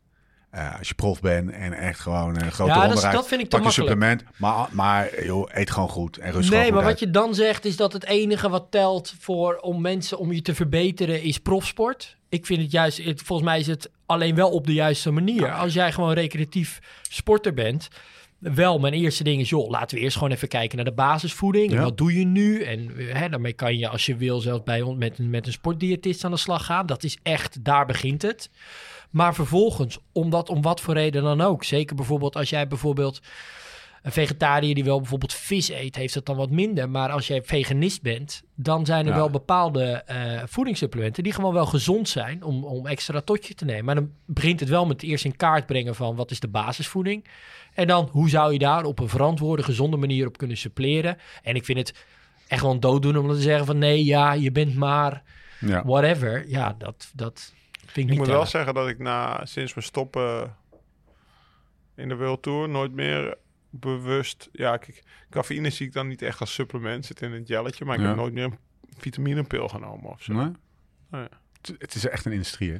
[0.55, 3.49] Eh, als je prof bent en echt gewoon een grote Ja, dat is- vind ik
[3.49, 3.73] pak makkelijk.
[3.73, 4.23] supplement.
[4.37, 7.75] Maar, maar joh, eet gewoon goed en rust Nee, maar wat je dan zegt is
[7.75, 12.17] dat het enige wat telt voor om mensen om je te verbeteren is profsport.
[12.29, 15.51] Ik vind het juist, het- volgens mij is het alleen wel op de juiste manier.
[15.51, 17.87] Als jij gewoon recreatief sporter bent,
[18.39, 21.71] wel mijn eerste ding is, joh, laten we eerst gewoon even kijken naar de basisvoeding.
[21.73, 22.61] En wat doe je nu?
[22.63, 25.51] En hè, daarmee kan je, als je wil, zelfs bij ons met, een- met een
[25.53, 26.85] sportdiëtist aan de slag gaan.
[26.85, 28.49] Dat is echt, daar begint het.
[29.15, 31.63] Maar vervolgens, omdat om wat voor reden dan ook.
[31.63, 33.19] Zeker bijvoorbeeld als jij bijvoorbeeld
[34.01, 36.89] een vegetariër die wel bijvoorbeeld vis eet, heeft het dan wat minder.
[36.89, 39.17] Maar als jij veganist bent, dan zijn er Ja.
[39.17, 43.65] wel bepaalde eh, voedingssupplementen die gewoon wel gezond zijn om, om extra tot je te
[43.65, 43.85] nemen.
[43.85, 47.25] Maar dan begint het wel met eerst in kaart brengen van wat is de basisvoeding.
[47.73, 51.17] En dan hoe zou je daar op een verantwoorde, gezonde manier op kunnen suppleren.
[51.43, 51.93] En ik vind het
[52.47, 55.23] echt wel een dooddoen om dan te zeggen van nee, ja, je bent maar
[55.59, 55.83] Ja.
[55.85, 56.49] whatever.
[56.49, 57.53] Ja, dat, dat
[57.85, 60.55] vind ik moet wel zeggen dat ik na, sinds mijn stoppen
[61.95, 63.37] in de World Tour nooit meer
[63.69, 64.49] bewust...
[64.51, 67.05] Ja, kijk, cafeïne zie ik dan niet echt als supplement.
[67.05, 68.07] Zit in een jelletje, maar ik Ja.
[68.07, 68.57] heb nooit meer een
[68.97, 70.33] vitaminepil genomen of zo.
[70.33, 70.51] Nee?
[71.09, 71.27] Nee.
[71.61, 72.77] Het- Het is echt een industrie, hè?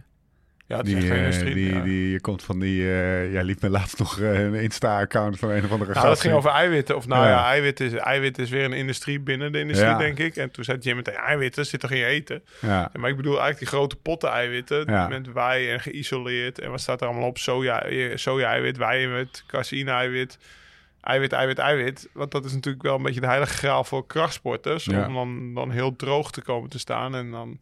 [0.68, 1.54] Ja, Die, eh, industrie.
[1.54, 1.82] die, ja.
[1.82, 2.82] die, je komt van die...
[2.82, 6.20] eh jij liet me laatst nog eh, een Insta-account van een of andere Nou, dat
[6.20, 6.96] ging over eiwitten.
[6.96, 7.30] Of nou Ja.
[7.30, 9.98] ja, eiwit, is, eiwit is weer een industrie binnen de industrie, Ja.
[9.98, 10.36] denk ik.
[10.36, 12.44] En toen zei Jim meteen, eiwitten zit toch in je eten?
[12.62, 12.68] Ja.
[12.70, 15.08] Ja, maar ik bedoel eigenlijk die grote potten eiwitten Ja.
[15.08, 16.60] met wei en geïsoleerd.
[16.60, 17.38] En wat staat er allemaal op?
[17.38, 20.38] Soja, eh, soja-eiwit, wei met caseïne-eiwit.
[21.02, 22.10] Eiwit, eiwit, eiwit.
[22.14, 24.86] Want dat is natuurlijk wel een beetje de heilige graal voor krachtsporters.
[24.86, 25.08] Ja.
[25.08, 27.16] Om dan, dan heel droog te komen te staan.
[27.16, 27.60] En dan...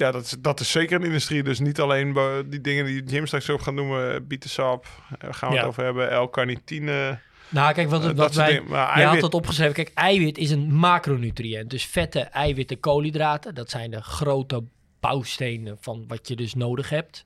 [0.00, 1.42] Ja, dat is, dat is zeker een industrie.
[1.42, 4.26] Dus niet alleen die dingen die Jim straks ook gaat noemen.
[4.26, 4.86] Bietensap,
[5.18, 5.60] daar gaan we Ja.
[5.60, 6.22] het over hebben.
[6.22, 7.18] L-carnitine.
[7.48, 8.60] Nou, kijk, wat, Eh, wat dat soort wij...
[8.60, 9.74] Maar Je had het opgeschreven.
[9.74, 11.70] Kijk, eiwit is een macronutriënt.
[11.70, 13.54] Dus vetten, eiwitten, koolhydraten.
[13.54, 14.62] Dat zijn de grote
[15.00, 17.24] bouwstenen van wat je dus nodig hebt.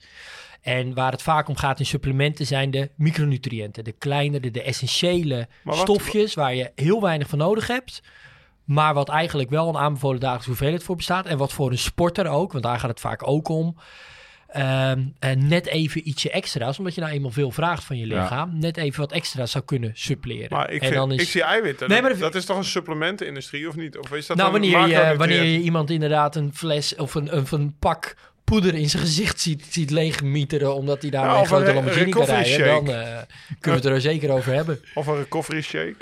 [0.60, 3.84] En waar het vaak om gaat in supplementen zijn de micronutriënten.
[3.84, 8.02] De kleinere, de essentiële wat- stofjes waar je heel weinig van nodig hebt.
[8.64, 11.26] Maar wat eigenlijk wel een aanbevolen dagelijkse hoeveelheid voor bestaat.
[11.26, 13.76] En wat voor een sporter ook, want daar gaat het vaak ook om.
[14.48, 18.22] ehm, en net even ietsje extra's, omdat je nou eenmaal veel vraagt van je Ja.
[18.22, 18.58] lichaam.
[18.58, 20.48] Net even wat extra zou kunnen suppleren.
[20.56, 21.22] Maar ik, en vind, dan is...
[21.22, 21.88] ik zie eiwitten.
[21.88, 23.98] Nee, dat, maar dat- dat is toch een supplementenindustrie of niet?
[23.98, 25.18] Of is dat nou, een wanneer je, macronutriënt?
[25.18, 29.40] wanneer je iemand inderdaad een fles of een, een, een pak poeder in zijn gezicht
[29.40, 33.22] ziet, ziet leegmieteren omdat hij daar Ja, een grote Lamborghini kan rijden, dan eh,
[33.60, 34.80] kunnen we het er zeker over hebben.
[34.94, 35.96] Of een recovery shake?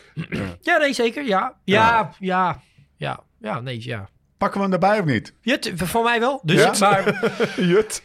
[0.60, 1.24] Ja, nee, zeker.
[1.24, 2.62] Ja, ja, ja,
[2.96, 4.08] ja, ja, nee, ja.
[4.42, 5.34] Pakken we hem erbij of niet?
[5.40, 6.40] Jut, van mij wel.
[6.42, 6.74] Dus, Ja?
[6.78, 7.32] maar,
[7.72, 8.02] Jut.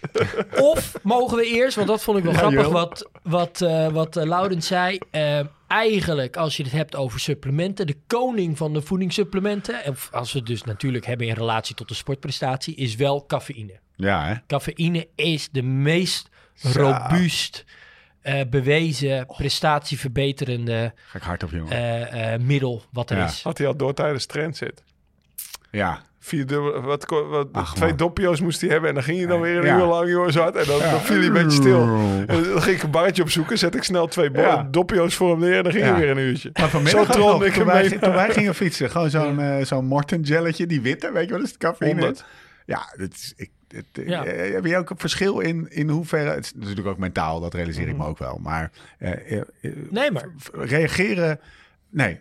[0.61, 2.71] of mogen we eerst, want dat vond ik wel Ja, grappig, joh.
[2.71, 4.99] wat, wat, eh, wat eh, Laurens zei.
[5.11, 10.31] Eh, eigenlijk, als je het hebt over supplementen, de koning van de voedingssupplementen, en als
[10.33, 13.79] we het dus natuurlijk hebben in relatie tot de sportprestatie, is wel cafeïne.
[13.95, 14.33] Ja, hè?
[14.47, 16.29] Cafeïne is de meest
[16.61, 17.65] robuust
[18.21, 22.45] eh, bewezen prestatieverbeterende Ga ik hard op, jongen.
[22.45, 23.25] middel wat er Ja.
[23.25, 23.41] is.
[23.43, 24.83] Had hij al door tijdens transit.
[25.71, 26.05] ja.
[26.27, 27.97] Vier dubbel, wat, wat, Ach, twee man.
[27.97, 28.89] doppio's moest hij hebben.
[28.89, 29.77] En dan ging je dan weer een Ja.
[29.77, 30.55] uur lang joh, zo hard.
[30.55, 31.81] En dan, dan viel hij een beetje stil.
[32.27, 33.57] En dan ging ik een barretje opzoeken.
[33.57, 34.31] Zet ik snel twee
[34.71, 35.57] doppio's voor hem neer.
[35.57, 35.91] En dan ging Ja.
[35.91, 36.49] hij weer een uurtje.
[36.53, 38.89] Maar vanmiddag Zo nog, ik toen, wij, toen wij gingen fietsen.
[38.91, 41.11] Gewoon zo'n eh, zo'n Morten gelletje, die witte.
[41.11, 41.93] Weet je wat is het cafeïne?
[42.01, 42.25] 100.
[42.65, 44.25] Ja, dat is, ik, het, eh, Ja.
[44.25, 46.29] eh, heb je ook een verschil in, in hoeverre...
[46.29, 48.39] Het is natuurlijk ook mentaal, dat realiseer ik me ook wel.
[48.43, 49.41] Maar eh,
[49.89, 51.39] Nee, maar reageren...
[51.89, 52.19] Nee.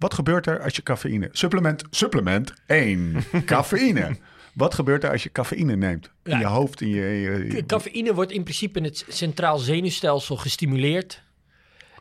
[0.00, 1.28] Wat gebeurt er als je cafeïne...
[1.32, 3.16] Supplement, supplement 1.
[3.44, 4.16] cafeïne.
[4.54, 6.10] Wat gebeurt er als je cafeïne neemt?
[6.22, 6.38] In Ja.
[6.38, 7.62] je hoofd, in je...
[7.66, 11.22] Cafeïne wordt in principe in het centraal zenuwstelsel gestimuleerd.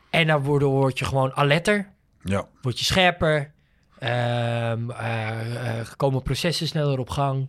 [0.09, 1.89] En daardoor word je gewoon alerter,
[2.23, 2.47] ja.
[2.61, 3.51] word je scherper,
[3.99, 7.47] ehm, eh, eh, komen processen sneller op gang.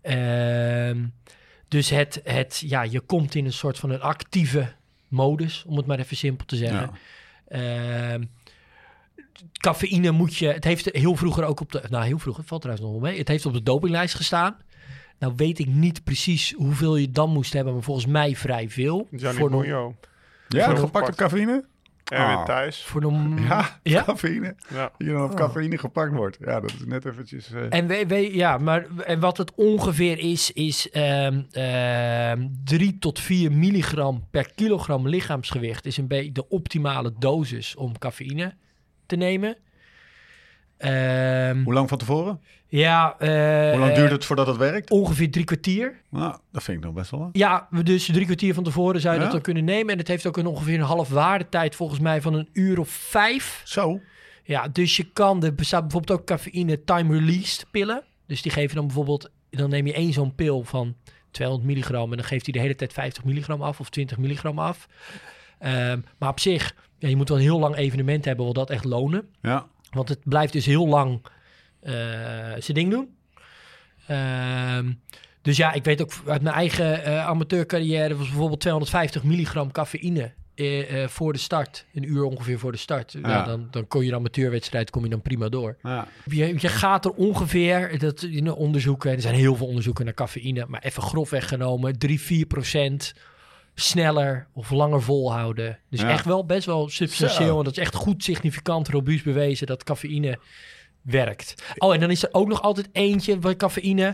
[0.00, 1.04] Ehm,
[1.68, 4.72] dus het, het, ja, je komt in een soort van een actieve
[5.08, 6.90] modus, om het maar even simpel te zeggen.
[7.48, 8.22] Ehm,
[9.60, 12.62] cafeïne moet je, het heeft heel vroeger ook op de, nou heel vroeger, het valt
[12.62, 14.56] trouwens nog wel mee, het heeft op de dopinglijst gestaan.
[15.18, 19.08] Nou weet ik niet precies hoeveel je dan moest hebben, maar volgens mij vrij veel.
[19.12, 19.94] Gianni voor.
[20.48, 21.64] Ja, gepakt op cafeïne?
[22.04, 22.44] Erwin Ah.
[22.44, 22.82] Thijs.
[22.84, 24.02] voor de, Ja, Ja?
[24.04, 24.54] cafeïne.
[24.68, 24.90] Ja.
[24.98, 25.36] Je dan op Oh.
[25.36, 26.36] cafeïne gepakt wordt.
[26.40, 27.52] Ja, dat is net eventjes...
[27.52, 32.98] eh, En, we, we- ja, maar en wat het ongeveer is, is ehm ehm 3
[32.98, 38.54] tot 4 milligram per kilogram lichaamsgewicht is een beetje de optimale dosis om cafeïne
[39.12, 39.56] te nemen.
[40.78, 42.40] Ehm, Hoe lang van tevoren?
[42.66, 44.90] ja, eh, Hoe lang eh, duurt het voordat het werkt?
[44.90, 46.00] Ongeveer drie kwartier.
[46.10, 47.30] Nou, dat vind ik nog best wel lang.
[47.36, 49.24] Ja, dus drie kwartier van tevoren zou je Ja?
[49.24, 49.92] dat dan kunnen nemen.
[49.92, 52.88] En het heeft ook een ongeveer een half waardetijd volgens mij van een uur of
[52.88, 53.62] vijf.
[53.64, 54.00] Zo.
[54.44, 58.02] Ja, dus je kan, er bestaat bijvoorbeeld ook cafeïne time-released pillen.
[58.26, 60.96] Dus die geven dan bijvoorbeeld, dan neem je één zo'n pil van
[61.30, 64.58] 200 milligram en dan geeft hij de hele tijd 50 milligram af of 20 milligram
[64.58, 64.88] af.
[65.62, 68.70] Ehm, maar op zich, ja, je moet wel een heel lang evenement hebben, wil dat
[68.70, 69.28] echt lonen.
[69.42, 69.66] Ja.
[69.90, 71.20] Want het blijft dus heel lang
[71.80, 71.92] eh,
[72.58, 73.08] zijn ding doen.
[74.06, 74.92] Ehm,
[75.42, 80.32] dus ja, ik weet ook uit mijn eigen eh, amateurcarrière was bijvoorbeeld 250 milligram cafeïne
[80.54, 81.86] eh, voor de start.
[81.94, 83.16] Een uur ongeveer voor de start.
[83.22, 83.44] Ja.
[83.44, 85.76] Dan, dan kon je een amateurwedstrijd, kom je dan prima door.
[85.82, 86.06] ja.
[86.24, 90.14] Je, je gaat er ongeveer, dat in de onderzoeken, er zijn heel veel onderzoeken naar
[90.14, 93.14] cafeïne, maar even grofweg genomen, 3, 4 procent
[93.74, 95.78] sneller of langer volhouden.
[95.90, 96.10] Dus Ja.
[96.10, 97.58] echt wel best wel substantieel.
[97.58, 100.38] En dat is echt goed significant, robuust bewezen dat cafeïne
[101.02, 101.64] werkt.
[101.78, 104.04] Oh, en dan is er ook nog altijd eentje bij cafeïne.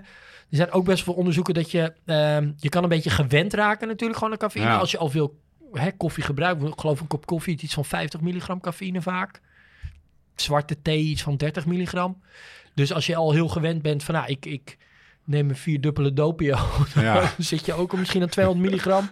[0.51, 1.93] Er zijn ook best veel onderzoeken dat je...
[2.05, 4.67] ehm, je kan een beetje gewend raken natuurlijk gewoon aan cafeïne.
[4.69, 4.79] Ja.
[4.79, 5.39] Als je al veel
[5.73, 6.63] hè, koffie gebruikt.
[6.63, 9.41] Ik geloof een kop koffie iets van 50 milligram cafeïne vaak.
[10.35, 12.23] Zwarte thee iets van 30 milligram.
[12.75, 14.15] Dus als je al heel gewend bent van...
[14.15, 14.79] Nou, ik, ik
[15.29, 16.57] neem een vierdubbele dopio.
[16.95, 17.15] Ja.
[17.15, 19.11] dan zit je ook misschien aan 200 milligram.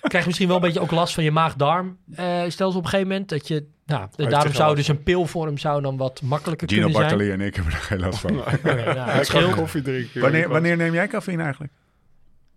[0.00, 2.90] Krijg je misschien wel een beetje ook last van je maag-darm eh stelsel op een
[2.90, 3.28] gegeven moment.
[3.28, 7.08] Dat je, nou, daarom zou dus een pilvorm zou dan wat makkelijker Gino kunnen zijn.
[7.18, 8.38] Bartali en ik hebben er geen last van.
[8.40, 10.20] Oké, nou, Hij kan koffie drinken.
[10.20, 11.72] Wanneer, wanneer neem jij cafeïne eigenlijk?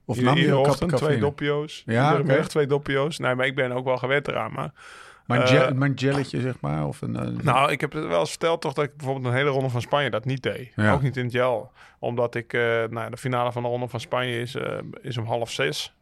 [0.06, 1.84] Of Iedere, nam je ook twee doppio's.
[1.86, 3.20] Ja, middag twee doppio's.
[3.20, 4.52] Nee, maar ik ben ook wel gewend eraan.
[4.52, 4.72] Maar
[5.26, 6.88] Maar een, Eh, gel, maar een gelletje, zeg maar?
[6.88, 9.34] Of een, een- Nou, ik heb het wel eens verteld toch dat ik bijvoorbeeld een
[9.34, 10.72] hele ronde van Spanje dat niet deed.
[10.76, 10.94] Ja.
[10.94, 11.72] Ook niet in het gel.
[12.00, 15.26] Omdat ik, eh, nou, de finale van de ronde van Spanje is, eh, is om
[15.26, 15.94] half zes.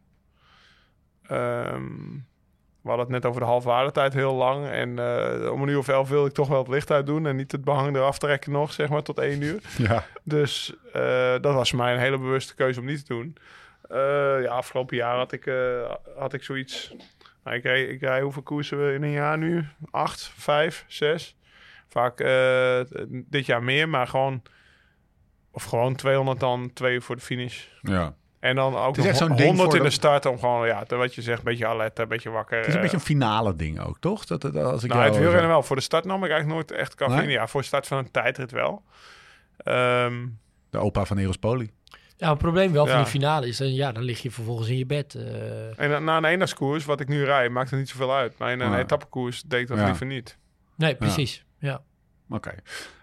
[1.27, 1.83] Ehm,
[2.81, 4.67] we hadden het net over de halfwaardetijd heel lang.
[4.67, 7.27] En eh, om een uur of elf wil ik toch wel het licht uit doen.
[7.27, 9.61] En niet het behang eraf trekken nog, zeg maar, tot één uur.
[9.87, 10.05] ja.
[10.23, 13.37] Dus eh, dat was voor mij een hele bewuste keuze om niet te doen.
[13.89, 13.97] Eh,
[14.43, 16.95] ja, afgelopen jaar had ik, eh, had ik zoiets.
[17.43, 19.65] Nou, ik, rij, ik rij hoeveel koersen we in een jaar nu?
[19.91, 21.37] Acht, vijf, zes.
[21.87, 22.79] Vaak eh,
[23.09, 24.41] dit jaar meer, maar gewoon.
[25.51, 27.65] Of gewoon 200 dan twee voor de finish.
[27.81, 28.15] ja.
[28.39, 31.15] En dan ook nog zo'n ding 100 voor in de start om gewoon, ja, wat
[31.15, 32.57] je zegt, een beetje alert, een beetje wakker.
[32.57, 34.25] Het is een eh, beetje een finale ding ook, toch?
[34.25, 35.63] Dat, dat, als ik nou, het wielrennen wel.
[35.63, 37.21] Voor de start nam ik eigenlijk nooit echt cafeïne.
[37.21, 37.31] Nee?
[37.31, 38.83] Ja, voor de start van een tijdrit wel.
[39.57, 40.27] Ehm,
[40.69, 41.71] De opa van Eros Poli.
[42.17, 43.01] Ja, het probleem wel van Ja.
[43.01, 45.15] die finale is, dan, ja, dan lig je vervolgens in je bed.
[45.15, 45.79] eh.
[45.79, 48.37] En na- na een eendagskoers, wat ik nu rijd, maakt het niet zoveel uit.
[48.37, 48.79] Maar in een Ja.
[48.79, 49.85] etappekoers deed ik dat Ja.
[49.85, 50.37] liever niet.
[50.77, 51.45] nee, precies.
[51.59, 51.81] Ja.
[52.29, 52.55] Oké.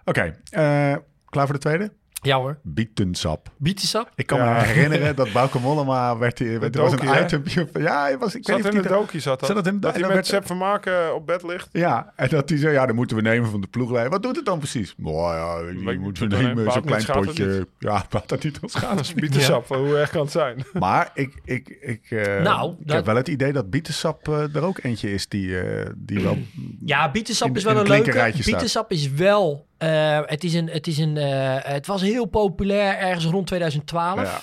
[0.04, 0.36] Oké.
[0.50, 0.96] eh,
[1.28, 1.92] klaar voor de tweede?
[2.20, 2.58] Ja hoor.
[2.62, 3.48] Bietensap.
[3.56, 4.10] Bietensap?
[4.14, 4.52] Ik kan Ja.
[4.52, 6.38] me herinneren dat Bauke Mollema werd...
[6.38, 7.82] werd er was een van...
[7.82, 9.48] Ja, hij was, ik weet Zat niet of in de dat- dokie zat dat.
[9.48, 11.68] Zat dat in dat hij en met dan Sepp van Marken op bed ligt.
[11.72, 14.10] Ja, en dat hij zei, ja, dan moeten we nemen van de ploegleider.
[14.12, 14.94] Wat doet het dan precies?
[14.96, 17.66] Nou ja, die moeten we nemen, zo'n klein potje.
[17.78, 20.64] Ja, baat dat niet ons Dat is bietensap, hoe erg kan het zijn?
[20.78, 24.54] Maar ik, ik, ik, eh, Nou, ik dat- heb wel het idee dat bietensap eh,
[24.54, 26.38] er ook eentje is die, eh, die wel...
[26.84, 28.32] Ja, bietensap In- is wel een leuke.
[28.44, 29.68] Bietensap is wel...
[29.80, 34.20] eh, het, is een, het, is een, eh, het was heel populair ergens rond 2012.
[34.22, 34.40] Ja.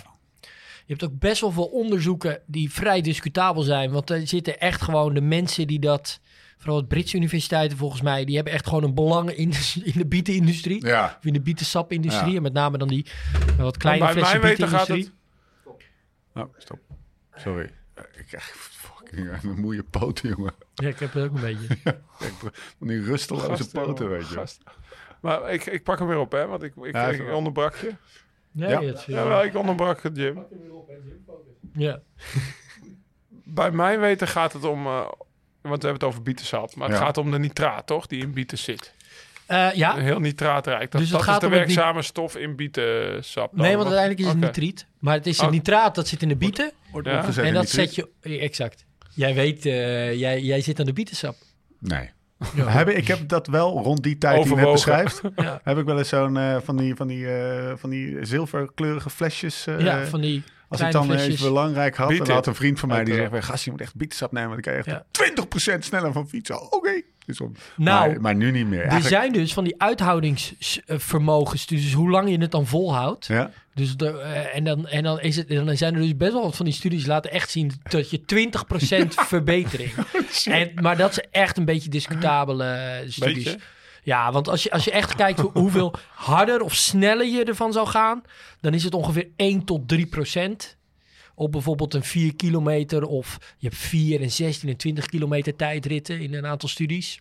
[0.85, 3.91] Je hebt ook best wel veel onderzoeken die vrij discutabel zijn.
[3.91, 6.19] Want er zitten echt gewoon de mensen die dat
[6.57, 9.93] vooral de Britse universiteiten volgens mij, die hebben echt gewoon een belang in de, in
[9.95, 10.85] de bietenindustrie.
[10.85, 11.15] Ja.
[11.19, 12.29] Of in de bietensapindustrie.
[12.31, 12.35] Ja.
[12.35, 13.05] En met name dan die
[13.57, 15.15] wat kleine bij flessen mijn weten gaat bietenindustrie.
[16.33, 16.79] Oh, stop.
[17.35, 17.71] Sorry.
[17.93, 20.53] Eh, Ik krijg fucking een moeie poten, jongen.
[20.73, 21.67] Ja, ik heb het ook een beetje.
[22.19, 22.33] Ik
[22.77, 24.35] van die rusteloze Gast, poten, jongen, weet je.
[24.35, 24.61] gast.
[25.21, 27.35] Maar ik, ik pak hem weer op, hè, want ik, ik, Ja, ik wel.
[27.35, 27.91] onderbrak je.
[28.51, 28.81] Nee, Ja.
[28.81, 30.45] het is, Ja, eh, wel, ik onderbrak het, Jim.
[31.73, 31.99] ja.
[33.43, 35.11] Bij mijn weten gaat het om, eh, want
[35.61, 37.03] we hebben het over bietensap, maar het Ja.
[37.05, 38.93] gaat om de nitraat, toch, die in bieten zit.
[39.45, 40.91] Eh, ja, Heel nitraatrijk.
[40.91, 43.51] Dat, Dus het dat gaat is de om het werkzame stof in bietensap.
[43.51, 44.45] dan, nee, want of- uiteindelijk is het Oké.
[44.45, 44.85] nitriet.
[44.99, 45.51] Maar het is het Oh.
[45.51, 46.71] nitraat, dat zit in de bieten.
[46.91, 47.17] Wordt Ja.
[47.17, 48.09] opgezet En in dat zet je...
[48.21, 48.85] Exact.
[49.13, 51.35] Jij weet, eh, jij, jij zit aan de bietensap.
[51.79, 52.09] Nee.
[52.55, 55.21] Heb, ik- ik heb dat wel rond die tijd die je beschrijft.
[55.35, 55.59] Ja.
[55.63, 59.67] Heb ik wel eens zo'n eh, van, die, van, die, eh, van die zilverkleurige flesjes.
[59.67, 61.33] eh, ja, van die als ik dan flesjes.
[61.33, 62.09] even belangrijk had.
[62.11, 64.49] En dan had een vriend van mij die zegt: Gast, je moet echt bietensap nemen.
[64.49, 65.75] Want dan kan je echt Ja.
[65.75, 66.71] 20% sneller van fietsen.
[66.73, 67.01] Oké.
[67.27, 68.79] Dus om- Nou, maar, maar nu niet meer.
[68.83, 73.25] Er Eigenlijk- zijn dus van die uithoudingsvermogens, dus hoe lang je het dan volhoudt.
[73.25, 73.51] Ja?
[73.73, 76.41] Dus de, eh, en, dan, en dan, is het, dan zijn er dus best wel
[76.43, 79.91] wat van die studies laten echt zien dat je 20% verbetering.
[80.45, 83.43] En, maar dat is echt een beetje discutabele eh, studies.
[83.43, 83.59] Beetje?
[84.03, 87.73] Ja, want als je, als je echt kijkt hoe- hoeveel harder of sneller je ervan
[87.73, 88.21] zou gaan,
[88.61, 90.76] dan is het ongeveer 1 tot 3 procent.
[91.39, 96.19] Op bijvoorbeeld een 4 kilometer of je hebt 4 en 16 en 20 kilometer tijdritten
[96.19, 97.19] in een aantal studies.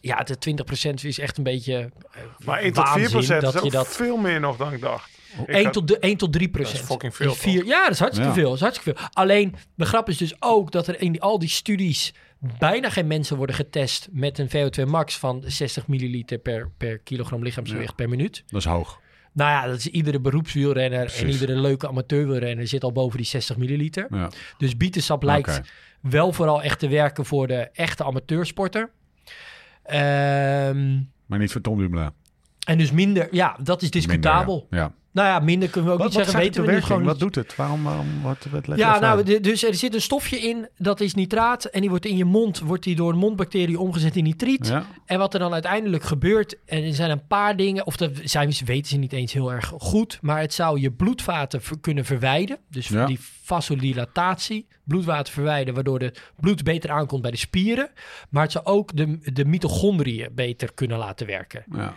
[0.00, 3.42] Ja, de 20 procent is echt een beetje eh, Maar 1 tot 4 waanzin procent
[3.42, 5.10] is dat je dat veel meer nog dan ik dacht.
[5.40, 6.72] Ik 1 had- tot, de, 1 tot 3 procent.
[6.74, 8.34] Dat is fucking veel, vier- ja, dat is hartstikke Ja.
[8.36, 8.44] veel.
[8.48, 9.08] Dat is hartstikke veel.
[9.12, 12.14] Alleen, de grap is dus ook dat er in die- al die studies
[12.58, 17.42] bijna geen mensen worden getest met een VO2 max van 60 milliliter per, per kilogram
[17.42, 18.44] lichaamsgewicht per minuut.
[18.46, 19.00] Dat is hoog.
[19.36, 21.40] Nou ja, dat is iedere beroepswielrenner en Precies.
[21.40, 24.06] iedere leuke amateurwielrenner zit al boven die 60 milliliter.
[24.10, 24.30] Ja.
[24.58, 25.60] Dus bietensap lijkt
[26.00, 28.90] wel vooral echt te werken voor de echte amateursporter.
[29.82, 32.10] Ehm, Maar niet voor Tom Dumoulin.
[32.66, 34.54] en dus minder, ja, dat is discutabel.
[34.70, 34.84] Minder, ja.
[34.84, 34.92] Ja.
[35.16, 36.44] Nou ja, minder kunnen we ook Wat, niet wat zeggen.
[36.44, 37.56] Weten we nu gewoon Wat doet het?
[37.56, 41.00] Waarom, waarom wat, wat leg Ja, nou, de- dus er zit een stofje in, dat
[41.00, 41.64] is nitraat.
[41.64, 44.66] En die wordt in je mond, wordt die door een mondbacterie omgezet in nitriet.
[44.68, 44.86] Ja?
[45.06, 48.52] En wat er dan uiteindelijk gebeurt, en er zijn een paar dingen, of dat zijn,
[48.64, 52.58] weten ze niet eens heel erg goed, maar het zou je bloedvaten kunnen verwijden.
[52.70, 53.06] Dus Ja.
[53.06, 57.90] die vasodilatatie, bloedwater verwijden, waardoor het bloed beter aankomt bij de spieren.
[58.30, 61.64] Maar het zou ook de, de mitochondriën beter kunnen laten werken.
[61.72, 61.94] ja.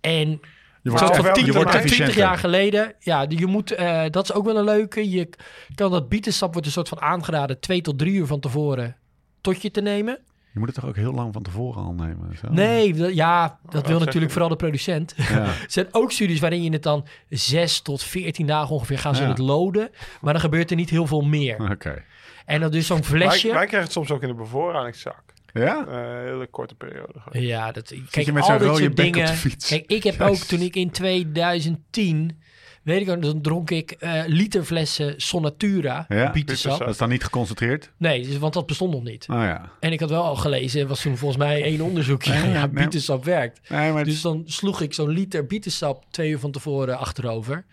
[0.00, 0.40] En
[0.84, 2.28] Je wordt, van wel tien- je wordt van 20 efficiënter.
[2.28, 2.94] jaar geleden.
[2.98, 5.10] Ja, je moet, eh, dat is ook wel een leuke.
[5.10, 5.28] Je
[5.74, 8.96] kan dat bietensap wordt een soort van aangeraden twee tot drie uur van tevoren
[9.40, 10.18] tot je te nemen.
[10.52, 12.36] Je moet het toch ook heel lang van tevoren al nemen?
[12.38, 12.48] Zo?
[12.50, 14.30] Nee, dat- ja, dat wil natuurlijk je?
[14.30, 15.14] vooral de producent.
[15.16, 15.24] Ja.
[15.44, 19.22] Er zijn ook studies waarin je het dan zes tot veertien dagen ongeveer gaan ze
[19.22, 19.28] Ja.
[19.28, 19.90] het loden.
[20.20, 21.70] Maar dan gebeurt er niet heel veel meer.
[21.70, 22.02] Oké.
[22.46, 23.46] En dan dus zo'n Wij, flesje.
[23.48, 25.22] wij krijgen het soms ook in de bevoorradingszak.
[25.54, 25.86] Ja?
[25.86, 27.12] Eh, een hele korte periode.
[27.30, 29.26] Ja, dat, kijk, je met zo'n rode bek op dingen.
[29.26, 29.68] de fiets?
[29.68, 32.38] Kijk, ik heb ook toen ik in 2010,
[32.82, 36.78] weet ik ook, dan dronk ik eh literflessen Sonatura, Ja, bietensap.
[36.78, 37.90] Dat is dan niet geconcentreerd?
[37.96, 39.26] Nee, dus, want dat bestond nog niet.
[39.30, 39.70] Oh ja.
[39.80, 42.60] En ik had wel al gelezen, er was toen volgens mij één onderzoekje, Nee, ja,
[42.66, 42.68] nee.
[42.68, 43.60] bietensap werkt.
[43.70, 47.64] Nee, maar Dus dan sloeg ik zo'n liter bietensap twee uur van tevoren achterover.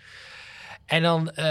[0.91, 1.45] En dan, eh,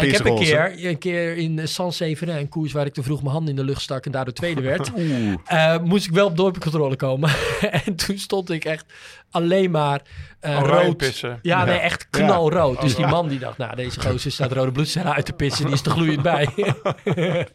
[0.00, 3.02] je ik heb een keer, een keer in San Severin, een koers waar ik te
[3.02, 4.90] vroeg mijn hand in de lucht stak en daardoor tweede werd.
[5.44, 7.30] Eh, moest ik wel op dorpcontrole komen.
[7.84, 8.84] en toen stond ik echt
[9.30, 10.00] alleen maar
[10.40, 10.96] eh, rood.
[10.96, 11.38] pissen.
[11.42, 12.80] Ja, nee, echt knalrood.
[12.80, 13.10] Dus Oh, die ja.
[13.10, 15.64] man die dacht, nou, deze gozer staat rode bloedcellen uit te pissen.
[15.64, 16.48] Die is te gloeiend bij.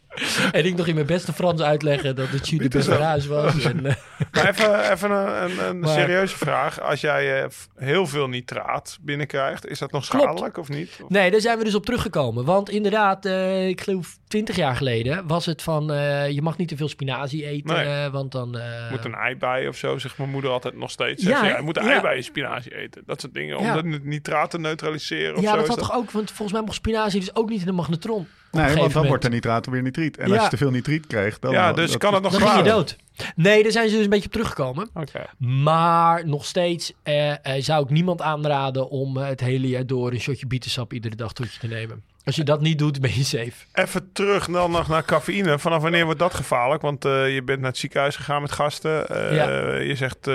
[0.52, 3.52] en ik nog in mijn beste Frans uitleggen dat het Jus de Besserage was.
[3.64, 3.94] En, eh,
[4.32, 6.80] Maar even, even een, een, een Maar- serieuze vraag.
[6.80, 10.24] Als jij eh, heel veel nitraat binnenkrijgt, is dat nog Klopt.
[10.24, 10.98] schadelijk of niet?
[11.02, 12.44] Of- nee, daar zijn we dus op teruggekomen.
[12.44, 13.24] Want inderdaad,
[13.68, 15.92] ik geloof 20 jaar geleden was het van...
[15.92, 17.84] eh, je mag niet te veel spinazie eten, Nee.
[17.84, 18.58] eh, want dan...
[18.58, 21.22] eh, moet een ei bij of zo, zegt mijn moeder altijd nog steeds.
[21.22, 21.90] Ja, Zegt ze, ja, je moet een Ja.
[21.90, 23.02] ei bij je spinazie eten.
[23.06, 23.58] Dat soort dingen.
[23.58, 23.82] Om Ja.
[23.82, 25.56] de nitraat te neutraliseren of ja, zo.
[25.56, 26.10] dat had toch ook...
[26.10, 28.20] Want volgens mij mocht spinazie dus ook niet in de magnetron.
[28.20, 29.08] op een Nee, want gegeven dan moment.
[29.08, 30.16] wordt de nitraat weer nitriet.
[30.16, 30.34] En Ja.
[30.34, 31.52] als je te veel nitriet krijgt, dan...
[31.52, 32.96] Ja, dus dat- kan het nog Dan ging je dood.
[33.36, 34.88] Nee, daar zijn ze dus een beetje op teruggekomen.
[34.94, 35.24] Oké.
[35.38, 40.12] Maar nog steeds eh, eh, zou ik niemand aanraden om eh, het hele jaar door
[40.12, 42.02] een shotje bietensap iedere dag tot je te nemen.
[42.24, 43.52] Als je dat niet doet, ben je safe.
[43.72, 45.58] Even terug dan nog naar cafeïne.
[45.58, 46.82] Vanaf wanneer wordt dat gevaarlijk?
[46.82, 49.08] Want eh, je bent naar het ziekenhuis gegaan met gasten.
[49.08, 49.74] Eh, Ja.
[49.76, 50.34] Je zegt eh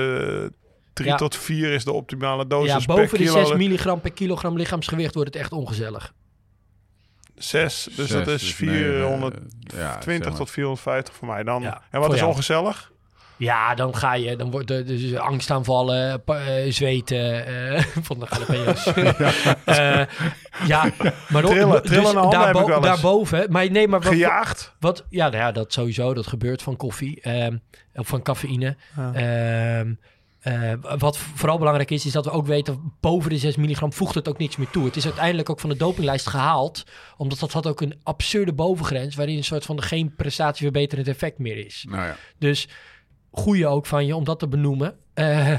[0.94, 1.16] 3 Ja.
[1.18, 3.46] tot 4 is de optimale dosis ja, per boven de kilo.
[3.46, 6.14] 6 milligram per kilogram lichaamsgewicht wordt het echt ongezellig.
[7.36, 9.40] 6, dus dat is dus nee, 420
[9.74, 10.34] eh, ja, zeg maar.
[10.36, 11.62] tot 450 voor mij dan.
[11.62, 12.32] Ja, en wat is jou.
[12.32, 12.92] ongezellig?
[13.40, 18.26] Ja, dan ga je, dan wordt er dus angstaanvallen, pa- eh, zweten eh, van de
[18.30, 18.86] jalapenos.
[19.66, 20.02] Eh,
[20.68, 20.92] ja,
[21.30, 24.76] maar ook- Trillen, dus heb ik wel daarboven, maar nee, maar wat, Gejaagd.
[24.80, 27.58] wat ja, nou ja, dat sowieso, dat gebeurt van koffie, ehm,
[27.94, 28.76] of van cafeïne.
[29.14, 29.94] Ehm,
[30.40, 34.16] eh, wat vooral belangrijk is, is dat we ook weten, boven de 6 milligram voegt
[34.16, 34.86] het ook niks meer toe.
[34.86, 36.84] Het is uiteindelijk ook van de dopinglijst gehaald,
[37.18, 41.66] omdat dat had ook een absurde bovengrens, waarin een soort van geen prestatieverbeterend effect meer
[41.66, 41.86] is.
[41.90, 42.16] Nou ja.
[42.38, 42.68] Dus
[43.32, 44.98] goeie ook van je om dat te benoemen.
[45.14, 45.58] Eh,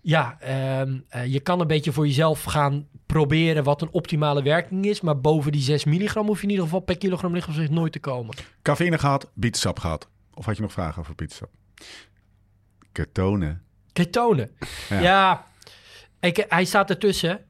[0.00, 4.84] ja, ehm, eh, je kan een beetje voor jezelf gaan proberen wat een optimale werking
[4.86, 5.00] is.
[5.00, 8.00] Maar boven die 6 milligram hoef je in ieder geval per kilogram lichaamsgewicht nooit te
[8.00, 8.34] komen.
[8.62, 10.08] Cafeïne gehad, bietensap gehad.
[10.34, 11.50] Of had je nog vragen over bietensap?
[12.92, 13.62] Ketonen.
[13.92, 14.50] Ketonen.
[14.88, 15.00] Ja.
[15.00, 15.44] Ja,
[16.20, 17.40] ik, hij staat ertussen.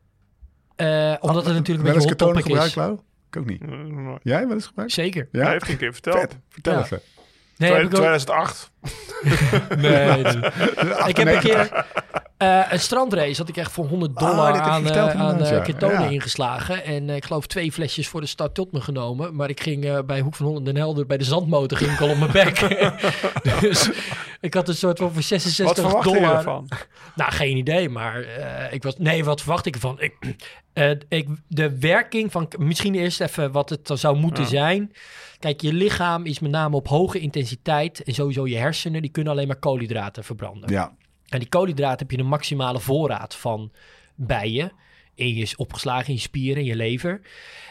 [0.77, 2.75] Eh, omdat het natuurlijk een Wel eens beetje hot ketonen topic gebruikt, is.
[2.75, 2.99] Lau?
[3.29, 3.67] Ik ook niet.
[3.67, 4.93] Nee, Jij wel eens gebruikt?
[4.93, 5.29] Zeker.
[5.33, 5.51] Ja?
[5.51, 6.19] heeft hij een keer verteld.
[6.19, 6.39] Vet.
[6.49, 6.83] Vertel Ja.
[6.83, 7.01] even.
[7.57, 8.71] Nee, heb ik, ook, 2008.
[9.77, 10.37] nee, nee.
[11.07, 11.85] ik heb een keer
[12.37, 15.67] eh, een strandrace had ik echt voor 100 Oh, dollar je aan, eh, aan eh,
[15.79, 15.99] ja.
[16.09, 16.85] ingeslagen.
[16.85, 19.35] En eh, ik geloof twee flesjes voor de start tot me genomen.
[19.37, 22.01] Maar ik ging eh, bij Hoek van Holland Den Helder bij de zandmotor ging ik
[22.01, 22.59] al op mijn bek.
[23.61, 23.91] dus
[24.41, 26.37] ik had een soort van voor 66 Wat verwacht je dollar.
[26.37, 26.69] ervan?
[27.15, 28.95] Nou, geen idee, maar eh, ik was.
[28.99, 30.01] Nee, wat verwacht ik ervan?
[30.01, 30.15] Ik,
[30.73, 32.49] eh, ik, de werking van.
[32.59, 34.49] Misschien eerst even wat het dan zou moeten Ja.
[34.49, 34.93] zijn.
[35.39, 38.03] Kijk, je lichaam is met name op hoge intensiteit.
[38.03, 40.71] En sowieso je hersenen, die kunnen alleen maar koolhydraten verbranden.
[40.71, 40.97] Ja,
[41.29, 43.73] En die koolhydraten heb je een maximale voorraad van
[44.15, 44.71] bij je.
[45.15, 47.21] In je opgeslagen in je spieren, in je lever.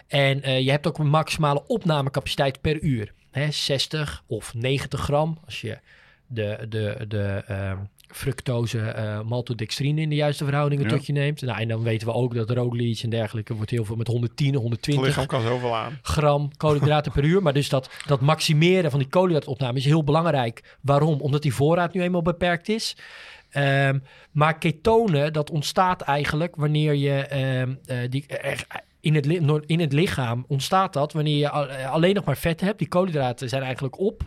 [0.08, 3.13] En eh, je hebt ook een maximale opnamecapaciteit per uur.
[3.32, 5.38] Hè, 60 of 90 gram.
[5.45, 5.80] Als je
[6.28, 7.78] de, de, de ehm,
[8.15, 10.89] fructose, eh maltodextrine in de juiste verhoudingen Ja.
[10.95, 11.41] tot je neemt.
[11.41, 14.47] Nou, en dan weten we ook dat Roglic en dergelijke wordt heel veel met 110,
[14.47, 15.99] Het 120 lichaam kan zoveel aan.
[16.01, 17.41] gram koolhydraten per uur.
[17.41, 20.78] Maar dus dat, dat maximeren van die koolhydraatopname is heel belangrijk.
[20.82, 21.21] Waarom?
[21.21, 22.97] Omdat die voorraad nu eenmaal beperkt is.
[23.49, 23.99] Ehm,
[24.32, 28.25] maar ketonen, dat ontstaat eigenlijk wanneer je ehm, eh, die,
[28.99, 29.25] in, het
[29.65, 32.80] in het lichaam ontstaat dat wanneer je al- alleen nog maar vet hebt.
[32.80, 34.21] Die koolhydraten zijn eigenlijk op.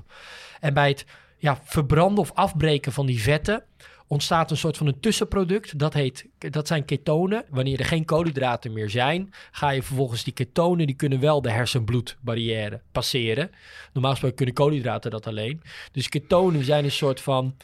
[0.60, 1.04] En bij het
[1.38, 3.64] ja, verbranden of afbreken van die vetten
[4.08, 5.78] ontstaat een soort van een tussenproduct.
[5.78, 7.44] Dat, heet, dat zijn ketonen.
[7.50, 11.50] Wanneer er geen koolhydraten meer zijn, ga je vervolgens die ketonen, die kunnen wel de
[11.50, 13.50] hersenbloedbarrière passeren.
[13.92, 15.62] Normaal gesproken kunnen koolhydraten dat alleen.
[15.92, 17.56] Dus ketonen zijn een soort van,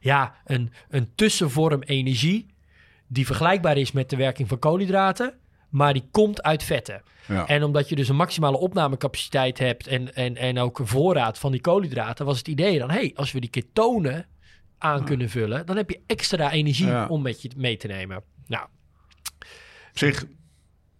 [0.00, 2.46] ja, een, een tussenvorm energie
[3.06, 5.34] die vergelijkbaar is met de werking van koolhydraten,
[5.68, 7.02] maar die komt uit vetten.
[7.26, 7.46] ja.
[7.46, 11.52] En omdat je dus een maximale opnamecapaciteit hebt en, en, en ook een voorraad van
[11.52, 14.26] die koolhydraten, was het idee dan, hey, als we die ketonen
[14.78, 17.06] aan kunnen vullen, dan heb je extra energie Ja.
[17.06, 18.22] om met je mee te nemen.
[18.46, 18.64] Nou,
[19.90, 20.24] Op zich,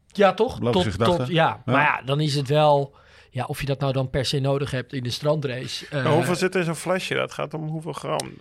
[0.07, 0.61] ja toch?
[0.61, 1.27] Tot, tot, ja.
[1.29, 1.63] Ja.
[1.65, 2.97] maar ja, dan is het wel,
[3.31, 5.87] ja, of je dat nou dan per se nodig hebt in de strandrace.
[5.91, 7.15] eh, hoeveel zit in zo'n flesje?
[7.15, 8.33] Dat gaat om hoeveel gram.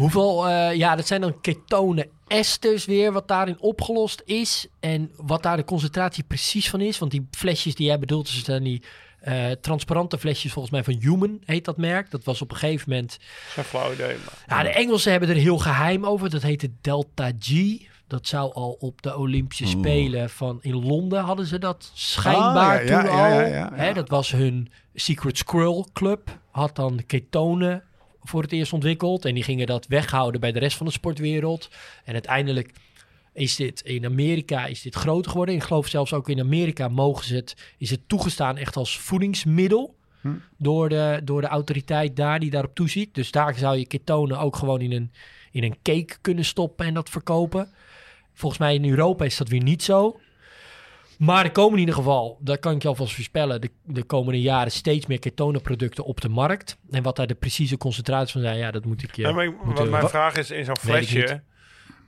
[0.00, 4.66] Hoeveel, eh, ja, dat zijn dan ketonen esters weer, wat daarin opgelost is.
[4.80, 6.98] En wat daar de concentratie precies van is.
[6.98, 8.82] Want die flesjes die jij bedoelt, dus zijn die
[9.20, 12.10] eh, transparante flesjes, volgens mij van Human heet dat merk.
[12.10, 13.10] Dat was op een gegeven moment...
[13.10, 14.16] Dat is een flauw idee.
[14.24, 14.58] Maar.
[14.58, 16.30] Ja, de Engelsen hebben er heel geheim over.
[16.30, 17.52] Dat heette Delta G.
[18.06, 19.72] Dat zou al op de Olympische Oeh.
[19.72, 23.30] Spelen van in Londen hadden ze dat schijnbaar Ah, ja, toen ja, al.
[23.30, 23.70] ja, ja, ja.
[23.74, 26.38] Hè, dat was hun Secret Squirrel Club.
[26.50, 27.82] Had dan ketonen
[28.22, 29.24] voor het eerst ontwikkeld.
[29.24, 31.70] En die gingen dat weghouden bij de rest van de sportwereld.
[32.04, 32.72] En uiteindelijk
[33.32, 35.54] is dit in Amerika is dit groter geworden.
[35.54, 39.94] Ik geloof zelfs ook in Amerika mogen ze het, is het toegestaan echt als voedingsmiddel.
[40.20, 40.28] Hm.
[40.56, 43.14] Door, de, door de autoriteit daar die daarop toeziet.
[43.14, 45.12] Dus daar zou je ketonen ook gewoon in een,
[45.50, 47.68] in een cake kunnen stoppen en dat verkopen.
[48.32, 50.20] Volgens mij in Europa is dat weer niet zo.
[51.20, 54.40] Maar er komen in ieder geval, dat kan ik je alvast voorspellen, de, de komende
[54.40, 56.78] jaren steeds meer ketonenproducten op de markt.
[56.90, 59.22] En wat daar de precieze concentraties van zijn, ja, dat moet ik je...
[59.22, 61.42] Ja, maar ik- moet wat je- mijn vraag is, in zo'n flesje...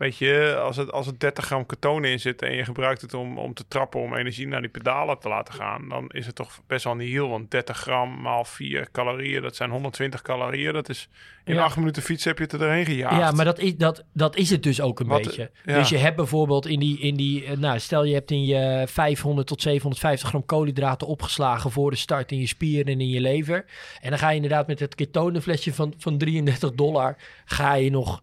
[0.03, 3.15] Weet je, als het, als het 30 gram ketonen in zit en je gebruikt het
[3.15, 6.35] om, om te trappen, om energie naar die pedalen te laten gaan, dan is het
[6.35, 7.29] toch best wel niet heel.
[7.29, 10.73] Want 30 gram maal 4 calorieën, dat zijn 120 calorieën.
[10.73, 11.09] Dat is
[11.45, 11.63] in Ja.
[11.63, 13.17] 8 minuten fietsen heb je het er doorheen gejaagd.
[13.17, 15.51] Ja, maar dat is, dat, dat is het dus ook een Wat- beetje.
[15.65, 15.79] ja.
[15.79, 18.85] Dus je hebt bijvoorbeeld in die, in die eh, nou, stel je hebt in je
[18.89, 23.21] 500 tot 750 gram koolhydraten opgeslagen voor de start in je spieren en in je
[23.21, 23.65] lever.
[24.01, 28.23] En dan ga je inderdaad met het ketonenflesje van, van 33 dollar, ga je nog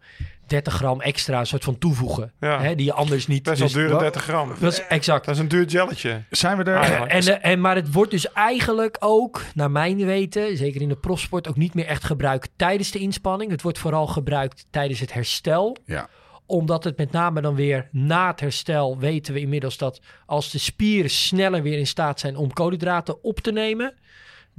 [0.49, 2.31] 30 gram extra een soort van toevoegen.
[2.39, 2.61] Ja.
[2.61, 3.43] Hè, die je anders niet...
[3.43, 4.53] Best wel dus- dure wat- 30 gram.
[4.59, 5.25] Dat is exact.
[5.25, 6.23] Dat is een duur gelletje.
[6.29, 6.75] zijn we er...
[6.75, 7.11] Eigenlijk.
[7.11, 11.47] En, en, maar het wordt dus eigenlijk ook, naar mijn weten, zeker in de profsport,
[11.47, 13.51] ook niet meer echt gebruikt tijdens de inspanning.
[13.51, 15.77] Het wordt vooral gebruikt tijdens het herstel.
[15.85, 16.09] Ja.
[16.45, 20.57] Omdat het met name dan weer na het herstel weten we inmiddels dat als de
[20.59, 23.93] spieren sneller weer in staat zijn om koolhydraten op te nemen,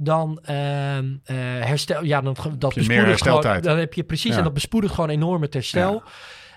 [0.03, 2.03] dan ehm, eh, herstel.
[2.03, 3.61] Ja, dan, dat meer bespoedigt gewoon.
[3.61, 4.37] Dan heb je precies Ja.
[4.37, 6.03] en dat bespoedigt gewoon enorm het herstel.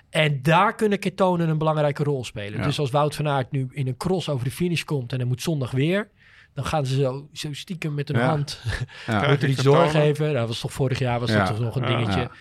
[0.09, 2.59] En daar kunnen ketonen een belangrijke rol spelen.
[2.59, 2.65] Ja.
[2.65, 5.27] Dus als Wout van Aert nu in een cross over de finish komt en hij
[5.27, 6.09] moet zondag weer,
[6.53, 8.27] dan gaan ze zo, zo stiekem met hun Ja.
[8.27, 8.61] hand
[9.07, 9.25] Ja.
[9.25, 9.81] wordt er iets ketonen?
[9.81, 10.33] doorgeven.
[10.33, 11.37] Dat was toch vorig jaar was Ja.
[11.37, 12.19] dat toch nog een dingetje.
[12.19, 12.31] Ja.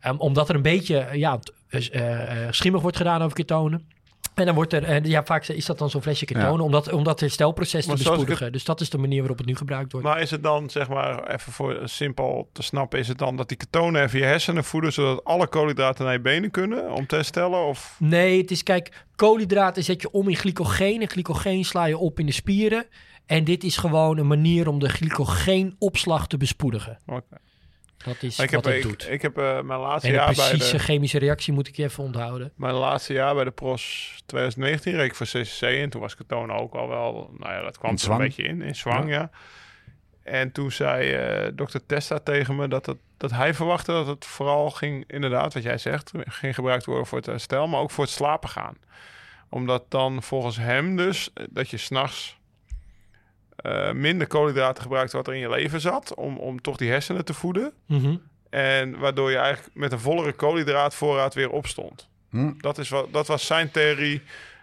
[0.00, 3.88] Ehm, omdat er een beetje ja, t- eh, eh, schimmig wordt gedaan over ketonen.
[4.34, 6.62] En dan wordt er, eh, ja, vaak is dat dan zo'n flesje ketonen, Ja.
[6.62, 8.52] omdat, om dat herstelproces te Maar bespoedigen.
[8.52, 10.06] Dus dat is de manier waarop het nu gebruikt wordt.
[10.06, 13.48] Maar is het dan, zeg maar, even voor simpel te snappen, is het dan dat
[13.48, 17.14] die ketonen even je hersenen voeden, zodat alle koolhydraten naar je benen kunnen om te
[17.14, 17.66] herstellen?
[17.66, 21.00] Of Nee, het is, kijk, koolhydraten zet je om in glycogeen.
[21.00, 22.86] En glycogeen sla je op in de spieren.
[23.26, 26.98] En dit is gewoon een manier om de glycogeenopslag te bespoedigen.
[27.06, 27.36] Oké.
[28.04, 29.10] Dat is ik wat heb, het ik, doet.
[29.10, 31.76] ik heb eh, mijn laatste en de jaar bij precieze de, chemische reactie moet ik
[31.76, 32.52] je even onthouden.
[32.54, 36.56] mijn laatste jaar bij de Pros 2019 reed ik voor CCC en toen was ketonen
[36.56, 39.30] ook al wel, nou ja, dat kwam er een beetje in, in zwang, ja.
[40.22, 44.24] En toen zei eh dokter Testa tegen me dat, het, dat hij verwachtte dat het
[44.24, 48.04] vooral ging, inderdaad, wat jij zegt, ging gebruikt worden voor het herstel, maar ook voor
[48.04, 48.76] het slapen gaan.
[49.48, 52.39] Omdat dan volgens hem dus, eh, dat je s'nachts
[53.62, 57.24] eh minder koolhydraten gebruikt wat er in je leven zat, om, om toch die hersenen
[57.24, 57.72] te voeden.
[57.86, 58.16] Mhm.
[58.50, 62.08] En waardoor je eigenlijk met een vollere koolhydraatvoorraad weer opstond.
[62.30, 62.52] Hm.
[62.58, 64.22] Dat, is wat, dat was zijn theorie.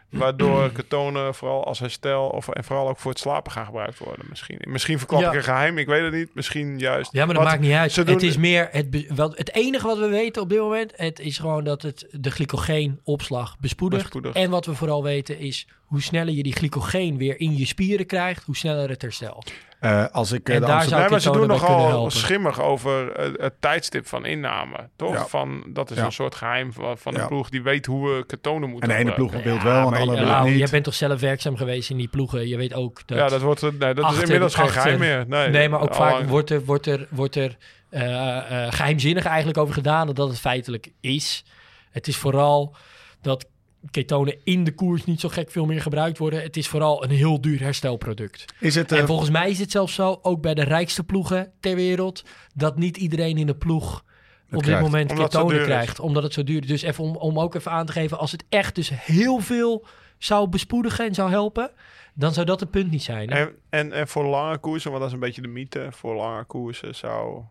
[0.09, 4.25] Waardoor ketonen vooral als herstel of, en vooral ook voor het slapen gaan gebruikt worden.
[4.29, 5.29] Misschien, misschien verklap Ja.
[5.29, 6.35] ik een geheim, ik weet het niet.
[6.35, 7.11] Misschien juist.
[7.11, 7.95] Ja, maar dat Wat- maakt niet uit.
[7.95, 10.93] doen- Het is meer het, wel, het enige wat we weten op dit moment.
[10.95, 14.03] Het is gewoon dat het de glycogeenopslag bespoedigt.
[14.03, 14.35] Bespoedigt.
[14.35, 18.05] En wat we vooral weten is hoe sneller je die glycogeen weer in je spieren
[18.05, 19.51] krijgt, hoe sneller het herstelt.
[19.79, 23.11] Eh, als ik eh, En de daar zou Nee, maar ze doen nogal schimmig over
[23.11, 24.89] eh, het tijdstip van inname.
[24.95, 25.13] Toch?
[25.13, 25.25] Ja.
[25.25, 26.05] Van, dat is Ja.
[26.05, 27.27] een soort geheim van, van de Ja.
[27.27, 29.97] ploeg die weet hoe we ketonen moeten En de ene ploeg wil wel, en de
[29.99, 30.57] andere niet.
[30.57, 32.47] jij bent toch zelf werkzaam geweest in die ploegen.
[32.47, 33.17] Je weet ook dat...
[33.17, 35.25] Ja, dat, wordt, nee, dat is achter- inmiddels geen achter- geheim meer.
[35.27, 37.57] Nee, nee, maar ook vaak lang- wordt er, wordt er, wordt er
[37.89, 41.43] eh, eh, geheimzinnig eigenlijk over gedaan dat het feitelijk is.
[41.91, 42.75] Het is vooral
[43.21, 43.45] dat
[43.91, 46.41] ketonen in de koers niet zo gek veel meer gebruikt worden.
[46.41, 48.45] Het is vooral een heel duur herstelproduct.
[48.59, 51.51] Is het, eh, En volgens mij is het zelfs zo, ook bij de rijkste ploegen
[51.59, 52.23] ter wereld,
[52.55, 54.03] dat niet iedereen in de ploeg
[54.51, 55.99] op dit moment Omdat ketonen krijgt.
[55.99, 56.67] Omdat het zo duur is.
[56.67, 59.85] Dus even om, om ook even aan te geven, als het echt dus heel veel
[60.17, 61.71] zou bespoedigen en zou helpen,
[62.13, 63.31] dan zou dat het punt niet zijn.
[63.31, 63.39] hè?
[63.39, 65.87] En, en, en voor lange koersen, want dat is een beetje de mythe.
[65.91, 67.43] Voor lange koersen zou...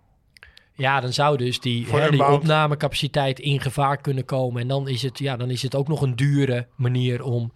[0.76, 4.62] Ja, dan zou dus die, hè, die opnamecapaciteit in gevaar kunnen komen.
[4.62, 7.52] En dan is, het, ja, dan is het ook nog een dure manier om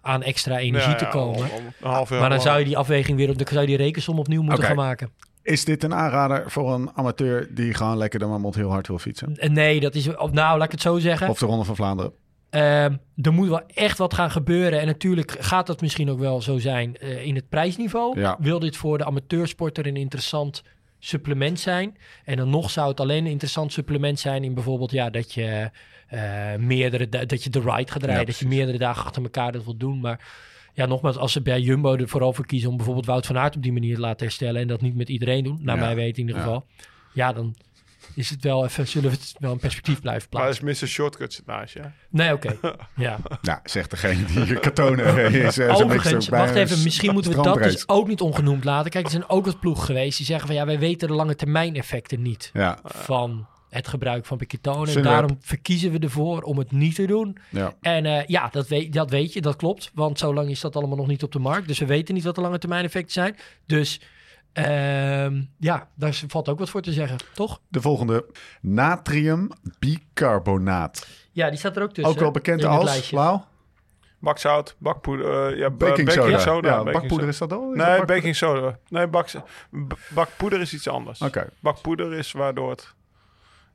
[0.00, 1.38] aan extra energie Ja, te ja, komen.
[1.38, 3.66] om- om een half jaar maar dan zou je die afweging weer, dan zou je
[3.66, 5.10] die rekensom opnieuw moeten gaan maken.
[5.42, 8.98] is dit een aanrader voor een amateur die gewoon lekker de Marmot heel hard wil
[8.98, 9.36] fietsen?
[9.36, 11.28] En Nee, dat is, of nou, laat ik het zo zeggen.
[11.28, 12.12] Of de Ronde van Vlaanderen?
[12.50, 14.80] Ehm, er moet wel echt wat gaan gebeuren.
[14.80, 18.20] En natuurlijk gaat dat misschien ook wel zo zijn eh, in het prijsniveau.
[18.20, 18.36] Ja.
[18.40, 20.62] Wil dit voor de amateursporter een interessant
[21.04, 21.96] supplement zijn?
[22.24, 25.70] En dan nog zou het alleen een interessant supplement zijn in bijvoorbeeld ja, dat je
[26.08, 29.52] eh, meerdere da- dat je de ride gaat rijden, dat je meerdere dagen achter elkaar
[29.52, 30.00] dat wilt doen.
[30.00, 30.20] Maar
[30.74, 33.56] ja, nogmaals, als ze bij Jumbo er vooral voor kiezen om bijvoorbeeld Wout van Aert
[33.56, 35.84] op die manier te laten herstellen en dat niet met iedereen doen, naar Ja.
[35.84, 36.42] mij weten in ieder Ja.
[36.42, 36.66] geval.
[37.14, 37.54] Ja, dan
[38.14, 40.64] is het wel even, zullen we het wel een perspectief blijven Maar plaatsen.
[40.66, 40.88] dat is Mr.
[40.88, 41.80] Shortcut zit naast je.
[42.10, 42.56] Nee, oké.
[42.96, 43.18] Ja.
[43.42, 45.58] Nou, zegt degene die hier katonen is.
[45.58, 48.90] eh, Overigens, wacht even, misschien moeten we dat dus ook niet ongenoemd laten.
[48.90, 51.34] Kijk, er zijn ook wat ploegen geweest die zeggen van ja, wij weten de lange
[51.34, 54.96] termijn effecten niet Ja, van het gebruik van ketonen.
[54.96, 57.36] En daarom verkiezen we ervoor om het niet te doen.
[57.50, 57.74] ja.
[57.80, 59.90] En eh, ja, dat weet, dat weet je, dat klopt.
[59.94, 61.66] Want zo lang is dat allemaal nog niet op de markt.
[61.68, 63.36] Dus we weten niet wat de lange termijn effecten zijn.
[63.66, 64.00] Dus
[65.58, 67.60] ja, daar valt ook wat voor te zeggen, toch?
[67.68, 68.26] De volgende.
[68.60, 69.48] Natrium
[69.78, 71.06] bicarbonaat.
[71.32, 72.12] Ja, die staat er ook tussen.
[72.14, 73.10] Ook wel bekend als.
[73.10, 73.40] Lau?
[74.18, 76.22] Bakzout, bakpoeder, eh, ja, Baking soda.
[76.22, 76.68] baking soda.
[76.68, 77.26] Ja, baking bakpoeder soda.
[77.28, 77.72] is dat al?
[77.72, 78.78] Is dat Nee, baking soda.
[78.88, 79.28] Nee, bak,
[80.08, 81.20] bakpoeder is iets anders.
[81.20, 81.48] Oké.
[81.60, 82.94] Bakpoeder is waardoor het...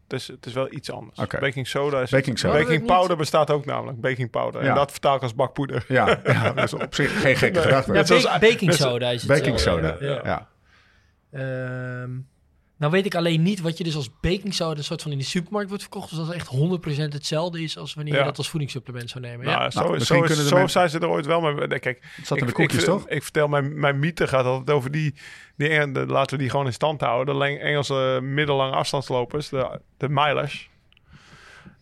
[0.03, 1.19] Het is, het is wel iets anders.
[1.19, 1.39] Oké.
[1.39, 2.09] Baking soda is...
[2.09, 2.57] Baking soda.
[2.57, 4.01] Baking powder bestaat ook namelijk.
[4.01, 4.63] Baking powder.
[4.63, 4.69] Ja.
[4.69, 5.85] En dat vertaal ik als bakpoeder.
[5.87, 7.93] Ja, ja, dat is op zich geen gekke gedachte.
[7.93, 9.31] Ja, ba- baking soda is het.
[9.31, 10.47] Baking soda, Ja.
[11.37, 12.11] Ehm,
[12.77, 15.17] nou weet ik alleen niet wat je dus als baking soda een soort van in
[15.17, 16.09] de supermarkt wordt verkocht.
[16.09, 18.19] Dus dat het echt 100% hetzelfde is als wanneer Ja.
[18.19, 19.45] je dat als voedingssupplement zou nemen.
[19.45, 19.69] Nou, ja.
[19.69, 21.67] zo, Nou, zo, is- kunnen de zo mensen- zijn ze er ooit wel mee.
[21.67, 23.09] Nee, Kijk, Het zat in de ik, koekjes, ik, toch?
[23.09, 25.13] Ik vertel, mijn, mijn mythe gaat altijd over die...
[25.55, 27.33] die Eng- de, laten we die gewoon in stand houden.
[27.33, 30.69] De Leng- Engelse middellange afstandslopers, de, de milers.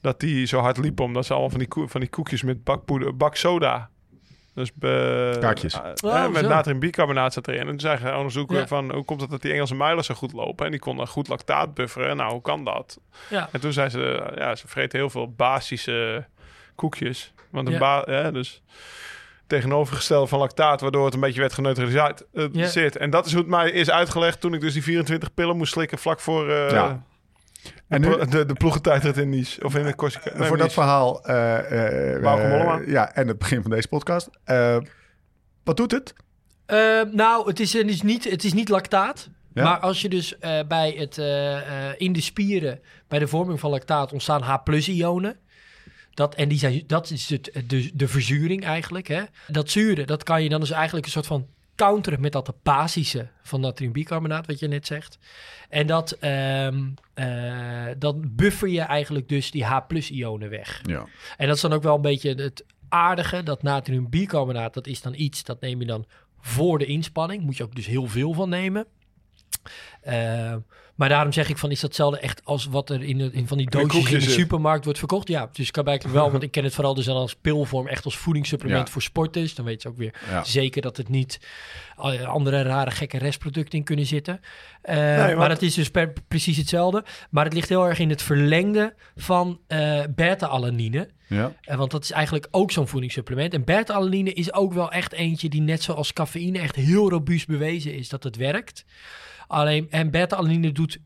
[0.02, 2.64] Dat die zo hard liepen omdat ze allemaal van die, koe- van die koekjes met
[2.64, 3.90] bakpoeder, baksoda...
[4.56, 5.74] Dus be, Kaartjes.
[5.74, 6.48] eh, Oh, eh, met zo.
[6.50, 7.60] natriumbicarbonaat zat erin.
[7.62, 8.68] En toen zijn ze onderzoeken Ja.
[8.68, 10.66] van hoe komt het dat die Engelse milers zo goed lopen.
[10.66, 12.18] En die konden goed lactaat bufferen.
[12.18, 13.00] Nou, hoe kan dat?
[13.30, 13.50] Ja.
[13.52, 16.26] En toen zijn ze, ja, ze vreten heel veel basische
[16.76, 17.34] koekjes.
[17.52, 17.80] Want een Ja.
[17.80, 18.62] ba ja, dus
[19.48, 22.26] tegenovergestelde van lactaat, waardoor het een beetje werd geneutraliseerd.
[22.34, 22.68] eh, Ja.
[22.68, 22.98] zit.
[22.98, 25.74] En dat is hoe het mij is uitgelegd toen ik dus die 24 pillen moest
[25.74, 27.04] slikken vlak voor eh, Ja.
[27.88, 29.64] En nu, de, de, de ploegentijdrit in Nice.
[29.64, 30.38] Of in de Corsica.
[30.38, 31.26] nee, voor dat verhaal...
[31.26, 34.30] eh, eh, Bauke eh, ja, en het begin van deze podcast.
[34.44, 34.78] Eh,
[35.64, 36.14] wat doet het?
[36.66, 39.30] Eh, nou, het is, het, is niet, het is niet lactaat.
[39.54, 39.64] Ja.
[39.64, 41.58] Maar als je dus eh, bij het, eh,
[41.90, 45.38] eh, in de spieren, bij de vorming van lactaat ontstaan H-ionen.
[46.14, 49.08] Dat, en die zijn, dat is het, de, de verzuring eigenlijk.
[49.08, 49.24] Hè?
[49.48, 53.28] Dat zuren, dat kan je dan dus eigenlijk een soort van counteren met dat basische
[53.42, 55.18] van natriumbicarbonaat, wat je net zegt.
[55.70, 56.70] En dat, eh,
[57.98, 60.82] dat buffer je eigenlijk dus die H-ionen weg.
[60.84, 61.08] Ja.
[61.38, 63.44] En dat is dan ook wel een beetje het aardige.
[63.44, 66.06] Dat natriumbicarbonaat, dat is dan iets, dat neem je dan
[66.40, 67.44] voor de inspanning.
[67.44, 68.86] Moet je ook dus heel veel van nemen.
[70.02, 70.56] Eh,
[70.96, 73.48] maar daarom zeg ik van, is dat hetzelfde echt als wat er in, de, in
[73.48, 75.28] van die doosjes in de supermarkt wordt verkocht?
[75.28, 78.06] Ja, dus kan eigenlijk wel, want ik ken het vooral dus dan als pilvorm, echt
[78.06, 78.92] als voedingssupplement Ja.
[78.94, 79.56] voor sporters.
[79.56, 80.44] Dan weet je ook weer Ja.
[80.44, 81.40] zeker dat het niet
[81.98, 84.40] eh, andere rare gekke restproducten in kunnen zitten.
[84.82, 84.96] Eh,
[85.38, 87.04] Maar het is dus per, precies hetzelfde.
[87.30, 91.10] Maar het ligt heel erg in het verlengde van eh beta-alanine.
[91.28, 91.54] Ja.
[91.76, 93.54] Want dat is eigenlijk ook zo'n voedingssupplement.
[93.54, 97.94] En beta-alanine is ook wel echt eentje die net zoals cafeïne echt heel robuust bewezen
[97.94, 98.86] is dat het werkt.
[99.48, 101.00] Alleen, en beta-alanine doet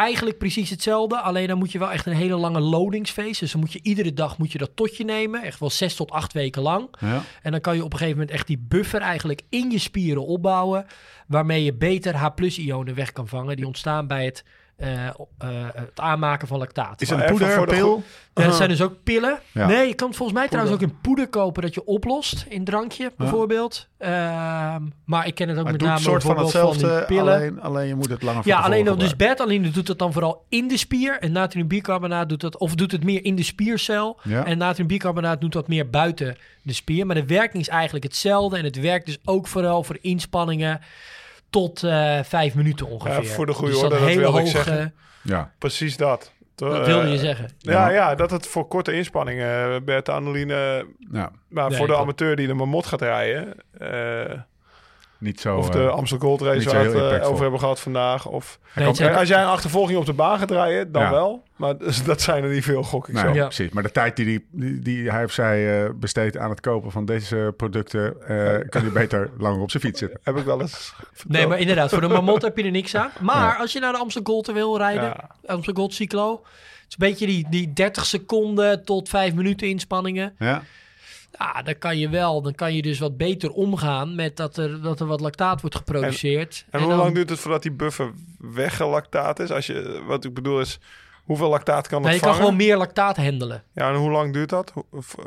[0.00, 1.20] eigenlijk precies hetzelfde.
[1.20, 3.40] Alleen dan moet je wel echt een hele lange loadingsfase.
[3.40, 5.42] Dus dan moet je iedere dag moet je dat tot je nemen.
[5.42, 6.88] Echt wel zes tot acht weken lang.
[7.00, 7.22] Ja.
[7.42, 10.26] En dan kan je op een gegeven moment echt die buffer eigenlijk in je spieren
[10.26, 10.86] opbouwen.
[11.26, 13.56] Waarmee je beter H-ionen weg kan vangen.
[13.56, 14.44] Die ontstaan bij het,
[15.74, 17.00] het aanmaken van lactaat.
[17.00, 18.02] Is het een poeder, voor de pil?
[18.34, 19.38] Ja, dat zijn dus ook pillen.
[19.52, 19.66] Ja.
[19.66, 22.46] Nee, je kan het volgens mij trouwens ook in poeder kopen dat je oplost.
[22.48, 23.88] In drankje bijvoorbeeld.
[23.98, 27.34] Ehm, maar ik ken het ook Maar met name een soort van hetzelfde, pillen.
[27.34, 29.98] alleen, alleen je moet het langer van ja, alleen dan tevoren dus beta-alanine doet het
[29.98, 31.18] dan vooral in de spier.
[31.18, 34.20] En natriumbicarbonaat doet dat, of doet het meer in de spiercel.
[34.22, 34.44] Ja.
[34.44, 37.06] En natriumbicarbonaat doet dat meer buiten de spier.
[37.06, 38.56] Maar de werking is eigenlijk hetzelfde.
[38.56, 40.80] En het werkt dus ook vooral voor inspanningen
[41.50, 43.26] tot eh, vijf minuten ongeveer.
[43.26, 44.94] voor de goede dus orde, dat wilde ik zeggen.
[45.22, 45.52] Ja.
[45.58, 46.32] Precies dat.
[46.54, 47.48] Dat wilde je Eh, zeggen.
[47.58, 47.90] Ja, Ja.
[47.90, 52.46] ja, dat het voor korte inspanningen, eh, beta-anuline, ja, maar Nee, voor de amateur die
[52.46, 54.38] de mamot gaat rijden, eh,
[55.20, 55.56] niet zo...
[55.56, 58.26] of eh, de Amstel Gold Race waar we het eh, over hebben gehad vandaag.
[58.26, 61.10] Of, Nee, als jij een achtervolging op de baan gaat rijden, dan Ja.
[61.10, 61.42] wel.
[61.56, 63.32] Maar dus dat zijn er niet veel, gok ik Nee, zo.
[63.32, 63.44] Ja.
[63.44, 63.70] precies.
[63.70, 66.90] Maar de tijd die, die, die, die hij of zij eh, besteedt aan het kopen
[66.90, 68.14] van deze producten...
[68.28, 70.20] eh, kan hij beter langer op zijn fiets zitten.
[70.22, 71.28] Heb ik wel eens verteld.
[71.38, 73.10] Nee, maar inderdaad, voor de Mamot heb je er niks aan.
[73.20, 75.30] Maar als je naar de Amsterdam Gold wil rijden, Ja.
[75.46, 76.42] Amsterdam Gold Cyclo, het
[76.88, 80.34] is een beetje die, die 30 seconden tot 5 minuten inspanningen.
[80.38, 80.62] Ja?
[81.40, 84.82] Ja, dan kan je wel, dan kan je dus wat beter omgaan met dat er,
[84.82, 86.64] dat er wat lactaat wordt geproduceerd.
[86.70, 89.50] En hoe dan- lang duurt het voordat die buffer weggelactaat is?
[89.50, 90.78] Als je, wat ik bedoel is,
[91.30, 92.48] hoeveel lactaat kan Nee, het je kan vangen?
[92.50, 93.62] gewoon meer lactaat handelen.
[93.74, 94.72] Ja, en hoe lang duurt dat?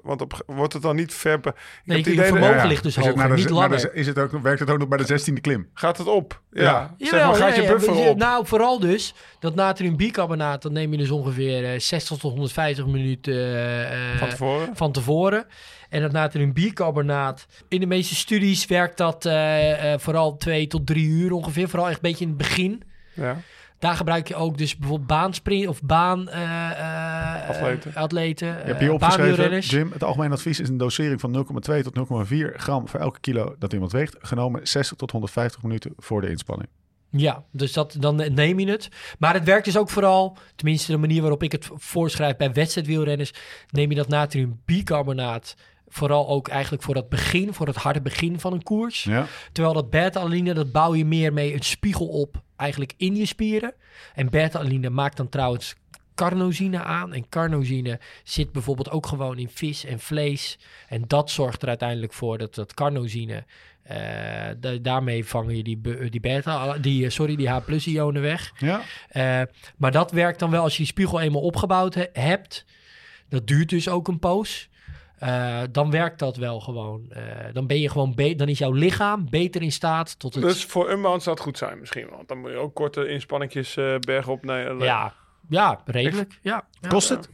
[0.03, 1.39] Want op, wordt het dan niet ver...
[1.39, 3.29] be- Ik Nee, heb je het idee dat- vermogen ligt dus Is het hoger, naar
[3.29, 3.93] de- niet de- langer.
[3.93, 5.69] is het ook, werkt het ook nog bij de 16e klim?
[5.73, 6.41] Gaat het op?
[6.51, 6.63] Ja.
[6.63, 6.95] Ja.
[7.07, 8.17] Zeg maar, gaat ja, je buffer op?
[8.17, 13.33] Nou, vooral dus dat natriumbicarbonaat, dan neem je dus ongeveer eh, 60 tot 150 minuten
[13.33, 14.69] eh, eh, Van tevoren?
[14.73, 15.45] van tevoren.
[15.89, 21.07] En dat natriumbicarbonaat, in de meeste studies werkt dat eh, eh, vooral twee tot drie
[21.07, 21.69] uur ongeveer.
[21.69, 22.83] Vooral echt een beetje in het begin.
[23.13, 23.37] Ja.
[23.83, 27.95] Daar gebruik je ook dus bijvoorbeeld baansprint of baan eh, eh, Atleten.
[27.95, 29.59] atleten Je eh, hebt hier opgeschreven.
[29.59, 33.55] Jim, het algemeen advies is een dosering van 0,2 tot 0,4 gram voor elke kilo
[33.59, 34.15] dat iemand weegt.
[34.19, 36.69] Genomen 60 tot 150 minuten voor de inspanning.
[37.09, 38.89] Ja, dus dat, dan neem je het.
[39.19, 43.33] Maar het werkt dus ook vooral, tenminste de manier waarop ik het voorschrijf bij wedstrijdwielrenners,
[43.69, 45.55] neem je dat natriumbicarbonaat
[45.93, 49.03] vooral ook eigenlijk voor het begin, voor het harde begin van een koers.
[49.03, 49.25] Ja?
[49.51, 53.73] Terwijl dat beta-alanine, dat bouw je meer mee een spiegel op eigenlijk in je spieren.
[54.15, 55.75] En beta-alanine maakt dan trouwens
[56.15, 57.13] carnosine aan.
[57.13, 60.59] En carnosine zit bijvoorbeeld ook gewoon in vis en vlees.
[60.87, 63.43] En dat zorgt er uiteindelijk voor dat dat carnosine...
[63.83, 63.97] eh,
[64.59, 68.51] da- daarmee vang je die, be- die beta, die, eh, sorry, die H-ionen weg.
[68.57, 68.81] Ja?
[69.09, 69.41] Eh,
[69.77, 72.65] maar dat werkt dan wel als je die spiegel eenmaal opgebouwd he- hebt.
[73.29, 74.69] Dat duurt dus ook een poos.
[75.27, 77.05] Eh, dan werkt dat wel gewoon.
[77.09, 80.43] Eh, dan ben je gewoon be- dan is jouw lichaam beter in staat tot het.
[80.43, 82.07] Dus voor Unbound zou het goed zijn misschien.
[82.09, 84.79] Want dan moet je ook korte inspanningjes eh bergop nemen.
[84.85, 85.13] ja,
[85.49, 86.39] ja, redelijk.
[86.41, 86.87] Ja, ja.
[86.89, 87.29] Kost het?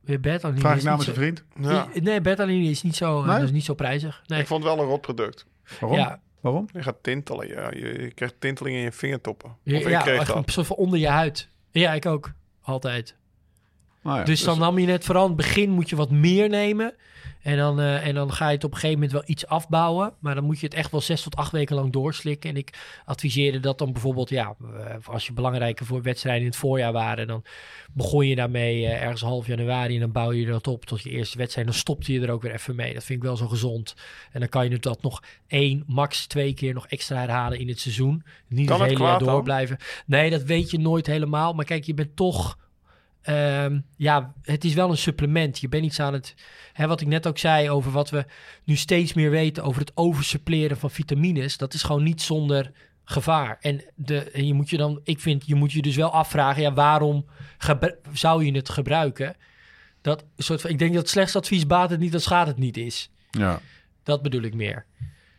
[0.00, 1.44] Weer beta-alanine Vraag ik namens niet een vriend.
[1.60, 1.88] Ja.
[2.00, 3.34] Nee, beta-alanine is niet zo, Nee?
[3.34, 4.22] dat is niet zo prijzig.
[4.26, 4.40] Nee.
[4.40, 5.46] Ik vond het wel een rot product.
[5.80, 5.98] Waarom?
[5.98, 6.68] Ja, Waarom?
[6.72, 7.48] Je gaat tintelen.
[7.48, 7.70] Ja.
[7.70, 9.48] Je, je krijgt tinteling in je vingertoppen.
[9.50, 10.50] Of ja, ik kreeg een dat.
[10.50, 11.48] soort van onder je huid.
[11.70, 12.32] Ja, ik ook.
[12.62, 13.14] Altijd.
[14.02, 16.48] Nou ja, dus dan nam je net vooral in het begin moet je wat meer
[16.48, 16.94] nemen.
[17.48, 20.12] En dan, eh, en dan ga je het op een gegeven moment wel iets afbouwen.
[20.18, 22.50] Maar dan moet je het echt wel zes tot acht weken lang doorslikken.
[22.50, 26.56] En ik adviseerde dat dan bijvoorbeeld, ja, eh, als je belangrijke voor wedstrijden in het
[26.56, 27.44] voorjaar waren, dan
[27.92, 31.10] begon je daarmee eh, ergens half januari en dan bouw je dat op tot je
[31.10, 31.66] eerste wedstrijd.
[31.66, 32.94] Dan stopte je er ook weer even mee.
[32.94, 33.94] Dat vind ik wel zo gezond.
[34.32, 37.80] En dan kan je dat nog één, max twee keer nog extra herhalen in het
[37.80, 38.22] seizoen.
[38.48, 39.28] Niet Kan het het hele jaar dan?
[39.28, 39.78] door blijven.
[40.06, 41.52] Nee, dat weet je nooit helemaal.
[41.52, 42.58] Maar kijk, je bent toch.
[43.28, 45.58] Ehm, ja, het is wel een supplement.
[45.58, 46.34] Je bent iets aan het.
[46.72, 48.24] Hè, wat ik net ook zei over wat we
[48.64, 51.56] nu steeds meer weten over het oversuppleren van vitamines.
[51.56, 52.72] Dat is gewoon niet zonder
[53.04, 53.56] gevaar.
[53.60, 56.62] En, de, en je moet je dan, ik vind, je moet je dus wel afvragen,
[56.62, 57.26] ja, waarom
[58.12, 59.36] zou je het gebruiken?
[60.00, 62.76] Dat soort van, ik denk dat slechts advies baat het niet, dat schaadt het niet
[62.76, 63.10] is.
[63.30, 63.60] Ja.
[64.02, 64.86] Dat bedoel ik meer.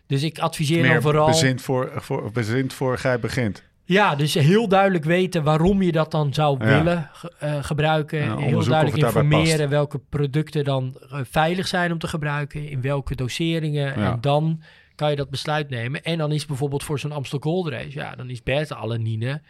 [0.08, 1.28] Dus ik adviseer Meer dan vooral.
[1.28, 3.64] bezint voor, voor, bezint voor gij begint.
[3.90, 8.20] Ja, dus heel duidelijk weten waarom je dat dan zou willen ge- eh, gebruiken.
[8.38, 13.96] Heel duidelijk informeren welke producten dan eh, veilig zijn om te gebruiken, in welke doseringen.
[14.14, 14.62] En dan
[14.96, 16.04] kan je dat besluit nemen.
[16.04, 19.42] En dan is bijvoorbeeld voor zo'n Amstel Gold Race, ja, dan is beta-alanine.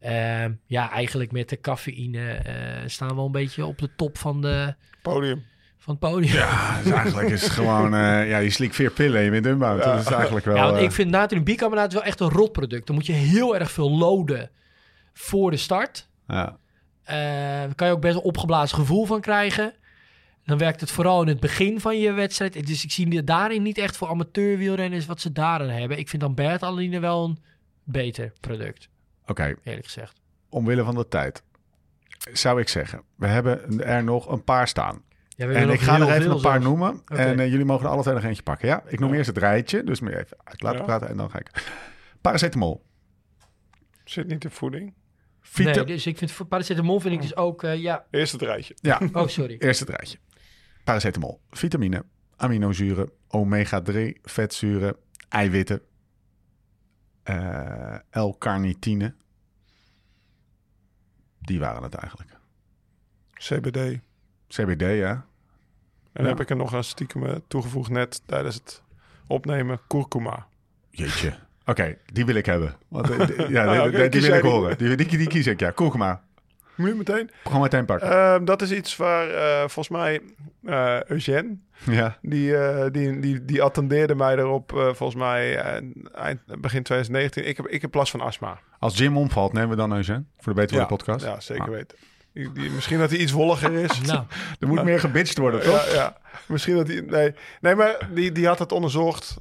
[0.00, 2.52] ehm, ja, eigenlijk met de cafeïne eh,
[2.86, 5.44] staan we een beetje op de top van, de, Podium.
[5.86, 6.32] Van het podium.
[6.32, 7.94] Ja, dus eigenlijk is het gewoon...
[7.94, 9.60] eh, ja, je slikt vier pillen en je bent.
[9.60, 10.56] Dat is eigenlijk wel...
[10.56, 12.86] Ja, want eh, ik vind natriumbicarbonate wel echt een rotproduct.
[12.86, 14.50] Dan moet je heel erg veel loaden
[15.12, 16.08] voor de start.
[16.28, 16.58] ja.
[17.02, 19.74] Eh, daar kan je ook best een opgeblazen gevoel van krijgen.
[20.44, 22.66] Dan werkt het vooral in het begin van je wedstrijd.
[22.66, 25.98] Dus ik zie daarin niet echt voor amateurwielrenners wat ze daarin hebben.
[25.98, 27.38] Ik vind dan Bertaline wel een
[27.84, 28.88] beter product,
[29.26, 30.20] Oké, eerlijk gezegd.
[30.48, 31.42] omwille van de tijd
[32.32, 33.02] zou ik zeggen...
[33.14, 35.02] We hebben er nog een paar staan.
[35.36, 36.66] Ja, we En ik ga er even een paar zelfs.
[36.66, 37.02] noemen.
[37.06, 38.68] En eh, jullie mogen er alle twee nog eentje pakken.
[38.68, 39.84] Ja, ik noem eerst het rijtje.
[39.84, 40.84] Dus moet je even uit laten Ja.
[40.84, 41.50] praten en dan ga ik...
[42.20, 42.84] Paracetamol.
[44.04, 44.94] Zit niet in voeding.
[45.40, 45.70] Vita...
[45.70, 47.62] Nee, dus ik vind voor paracetamol vind ik dus ook...
[47.62, 48.76] eh, ja, Eerst het rijtje.
[48.80, 49.56] Ja, oh sorry.
[49.58, 50.18] eerst het rijtje.
[50.84, 51.40] Paracetamol.
[51.50, 52.04] Vitamine.
[52.36, 53.10] Aminozuren.
[53.28, 54.96] Omega-3 vetzuren.
[55.28, 55.80] Eiwitten.
[57.22, 59.14] eh L-carnitine.
[61.40, 62.30] Die waren het eigenlijk.
[63.32, 63.98] CBD.
[64.48, 65.24] En CBD, ja.
[66.12, 66.24] Ja.
[66.24, 68.82] heb ik er nog een stiekem eh, toegevoegd net tijdens het
[69.26, 69.80] opnemen.
[69.86, 70.46] Kurkuma.
[70.90, 71.34] Jeetje.
[71.66, 72.74] Oké, die wil ik hebben.
[72.88, 74.50] Want, eh, ja, Ah, die, oké, die- die kies wil ik die?
[74.50, 74.78] horen.
[74.78, 75.70] Die, die, die kies ik, ja.
[75.70, 76.22] Kurkuma.
[76.74, 77.30] Moet je meteen?
[77.44, 78.10] Gewoon meteen pakken.
[78.10, 80.20] Ehm, dat is iets waar eh, volgens mij
[80.64, 82.18] eh Eugène, ja.
[82.22, 82.54] die,
[82.90, 85.56] die, die, die attendeerde mij erop volgens mij
[86.14, 87.46] eind, begin 2019.
[87.48, 88.58] Ik heb, ik heb last van astma.
[88.78, 91.24] Als Jim omvalt, nemen we dan Eugène voor de Beter Ja, podcast.
[91.24, 91.70] Ja, zeker Ah.
[91.70, 91.98] weten.
[92.36, 94.00] Die, die- misschien dat hij iets wolliger is.
[94.06, 94.24] Nou,
[94.60, 95.86] Er moet meer gebitcht worden, toch?
[95.86, 96.16] Ja, ja.
[96.46, 97.00] Misschien dat hij...
[97.00, 99.36] Nee, nee maar die, die had het onderzocht.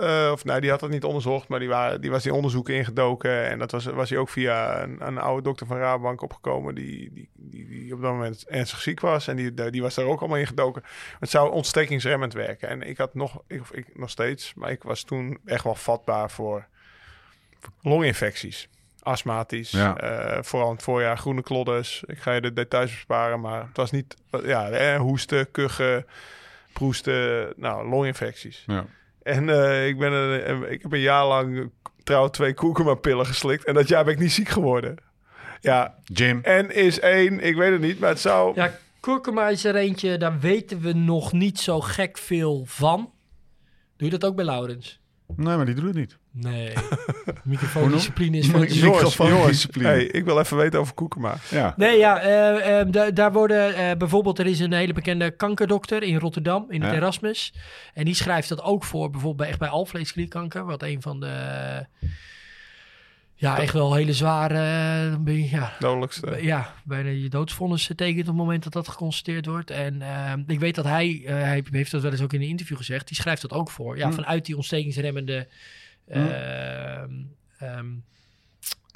[0.00, 2.74] Eh, of nee, die had het niet onderzocht, maar die, waren, die was die onderzoeken
[2.74, 3.48] ingedoken.
[3.48, 6.74] En dat was, was hij ook via een, een oude dokter van Rabobank opgekomen...
[6.74, 9.28] Die, die, die, die op dat moment ernstig ziek was.
[9.28, 10.82] En die, die was daar ook allemaal ingedoken.
[11.20, 12.68] Het zou ontstekingsremmend werken.
[12.68, 15.74] En ik had nog, ik, of ik, nog steeds, maar ik was toen echt wel
[15.74, 16.66] vatbaar voor
[17.82, 18.68] longinfecties.
[19.04, 19.70] Astmatisch.
[19.70, 19.96] Ja.
[19.96, 22.02] Eh, vooral in het voorjaar groene klodders.
[22.06, 24.16] Ik ga je de details besparen, maar het was niet...
[24.44, 26.06] Ja, eh, hoesten, kuchen,
[26.72, 28.64] proesten, nou, longinfecties.
[28.66, 28.84] Ja.
[29.22, 31.70] En eh, ik, ben een, ik heb een jaar lang
[32.02, 33.64] trouw twee kurkuma-pillen geslikt.
[33.64, 34.96] En dat jaar ben ik niet ziek geworden.
[35.60, 36.40] Ja, Jim.
[36.44, 38.54] N is één, ik weet het niet, maar het zou...
[38.54, 43.12] ja, kurkuma is er eentje, daar weten we nog niet zo gek veel van.
[43.96, 45.00] Doe je dat ook bij Laurens?
[45.36, 46.18] Nee, maar die doet het niet.
[46.36, 46.72] Nee.
[47.44, 49.88] Microfoondiscipline is Moet van ik- het Microfoon- jongens, jongens, discipline.
[49.88, 51.36] hey, ik wil even weten over kurkuma.
[51.50, 51.74] Ja.
[51.76, 56.02] Nee, ja, eh, eh, da- daar worden eh, bijvoorbeeld, er is een hele bekende kankerdokter
[56.02, 56.96] in Rotterdam, in het Ja.
[56.96, 57.52] Erasmus.
[57.94, 61.36] En die schrijft dat ook voor, bijvoorbeeld bij, echt bij alvleesklierkanker, wat een van de,
[63.34, 64.58] ja, echt wel hele zware,
[65.24, 66.38] je- ja, Dodelijkste.
[66.40, 69.70] ja, bijna je doodsvonnis tekent op het moment dat dat geconstateerd wordt.
[69.70, 70.02] En
[70.46, 73.16] ik weet dat hij, hij heeft dat wel eens ook in een interview gezegd, die
[73.16, 73.96] schrijft dat ook voor.
[73.96, 74.14] Ja, Hm.
[74.14, 75.48] vanuit die ontstekingsremmende
[76.06, 76.18] Hm.
[76.18, 77.10] ehm,
[77.58, 77.86] ehm,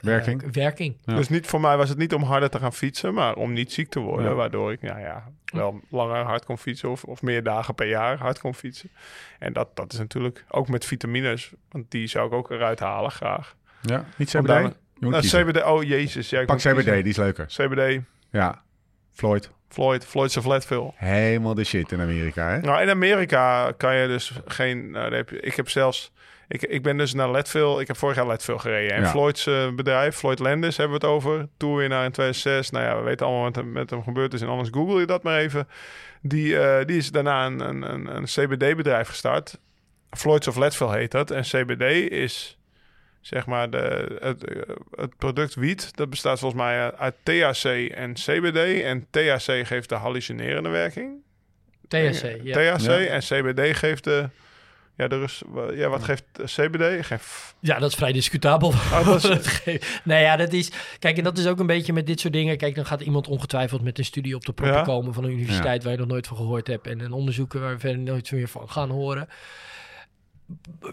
[0.02, 0.42] Werking.
[0.42, 0.96] eh, werking.
[1.04, 1.14] Ja.
[1.14, 3.72] Dus niet, voor mij was het niet om harder te gaan fietsen, maar om niet
[3.72, 4.28] ziek te worden.
[4.30, 4.34] Ja.
[4.34, 8.18] Waardoor ik nou ja, wel langer hard kon fietsen of, of meer dagen per jaar
[8.18, 8.90] hard kon fietsen.
[9.38, 13.10] En dat, dat is natuurlijk ook met vitamines, want die zou ik ook eruit halen
[13.10, 13.56] graag.
[13.82, 14.46] Ja, niet CBD.
[14.46, 14.72] Nou,
[15.20, 15.46] kiezen.
[15.46, 16.30] CBD, oh jezus.
[16.30, 16.94] Ja, ik Pak CBD, kiezen.
[16.94, 17.46] die is leuker.
[17.46, 18.00] CBD,
[18.30, 18.62] Ja.
[19.12, 19.50] Floyd.
[19.68, 20.92] Floyd, Floyd's of Leadville.
[20.94, 22.60] Helemaal de shit in Amerika, hè?
[22.60, 24.90] Nou, in Amerika kan je dus geen...
[24.90, 26.12] Nou, heb je, ik heb zelfs...
[26.48, 27.80] Ik, ik ben dus naar Leadville...
[27.80, 28.96] Ik heb vorig jaar Leadville gereden.
[28.96, 29.08] En Ja.
[29.08, 31.48] Floyd's eh, bedrijf, Floyd Landis, hebben we het over.
[31.56, 32.70] Tourwinnaar in 2006.
[32.70, 34.40] Nou ja, we weten allemaal wat er met hem gebeurd is.
[34.40, 35.68] En anders google je dat maar even.
[36.22, 39.58] Die, eh, die is daarna een, een, een, een CBD-bedrijf gestart.
[40.10, 41.30] Floyd's of Leadville heet dat.
[41.30, 42.58] En CBD is
[43.20, 45.96] zeg maar de, het, eh, het product wiet.
[45.96, 48.82] Dat bestaat volgens mij uit THC en CBD.
[48.82, 51.22] En THC geeft de hallucinerende werking.
[51.88, 52.76] THC, ja.
[52.76, 52.96] THC Ja.
[52.98, 54.28] en CBD geeft de...
[54.98, 55.42] Ja, de rust,
[55.74, 57.06] ja, wat geeft CBD?
[57.06, 58.68] Geeft, Ja, dat is vrij discutabel.
[58.68, 59.62] Oh, dat is-
[60.04, 60.70] nee, ja, dat is...
[60.98, 62.56] Kijk, en dat is ook een beetje met dit soort dingen.
[62.56, 64.84] Kijk, dan gaat iemand ongetwijfeld met een studie op de proppen Ja.
[64.84, 66.86] komen van een universiteit waar je nog nooit van gehoord hebt.
[66.86, 69.28] En een onderzoek waar we verder nooit meer van gaan horen.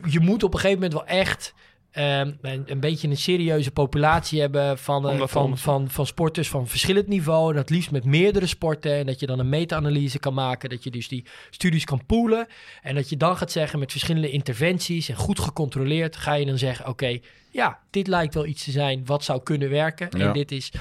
[0.10, 1.54] Je moet op een gegeven moment wel echt
[1.96, 6.68] ehm, een, een beetje een serieuze populatie hebben van, eh, van, van, van sporters van
[6.68, 7.50] verschillend niveau.
[7.50, 8.94] En dat liefst met meerdere sporten.
[8.94, 10.70] En dat je dan een meta-analyse kan maken.
[10.70, 12.48] Dat je dus die studies kan poolen.
[12.82, 16.58] En dat je dan gaat zeggen met verschillende interventies en goed gecontroleerd, ga je dan
[16.58, 17.20] zeggen: Oké,
[17.52, 20.08] ja, dit lijkt wel iets te zijn wat zou kunnen werken.
[20.18, 20.28] Ja.
[20.28, 20.72] En dit is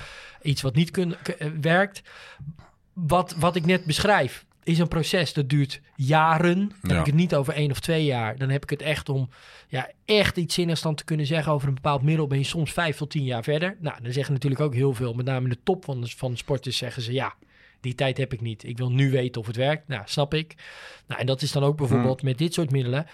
[0.43, 2.03] iets wat niet kun, k- eh, werkt.
[2.93, 6.59] Wat, wat ik net beschrijf, is een proces dat duurt jaren.
[6.59, 6.99] Dan heb Ja.
[7.01, 8.37] ik het niet over één of twee jaar.
[8.39, 9.29] Dan heb ik het echt om
[9.69, 12.27] ja, echt iets zinnigs dan te kunnen zeggen over een bepaald middel.
[12.27, 13.77] Ben je soms vijf tot tien jaar verder.
[13.81, 16.31] Nou, dan zeggen natuurlijk ook heel veel, met name in de top van de, van
[16.31, 17.35] de sporters, zeggen ze ja.
[17.81, 18.65] Die tijd heb ik niet.
[18.65, 19.89] Ik wil nu weten of het werkt.
[19.89, 20.55] Nou, snap ik.
[21.07, 23.07] Nou, en dat is dan ook bijvoorbeeld met dit soort middelen.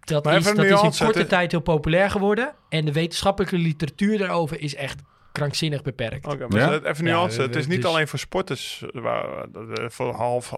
[0.00, 2.54] Dat, Maar is, dat is in korte het- tijd heel populair geworden.
[2.68, 5.00] En de wetenschappelijke literatuur daarover is echt
[5.32, 6.26] krankzinnig beperkt.
[6.26, 6.70] Oké, maar Ja?
[6.72, 7.40] het- even Ja, nuance.
[7.40, 10.54] het is dus- niet alleen voor sporters, waar, eh, voor half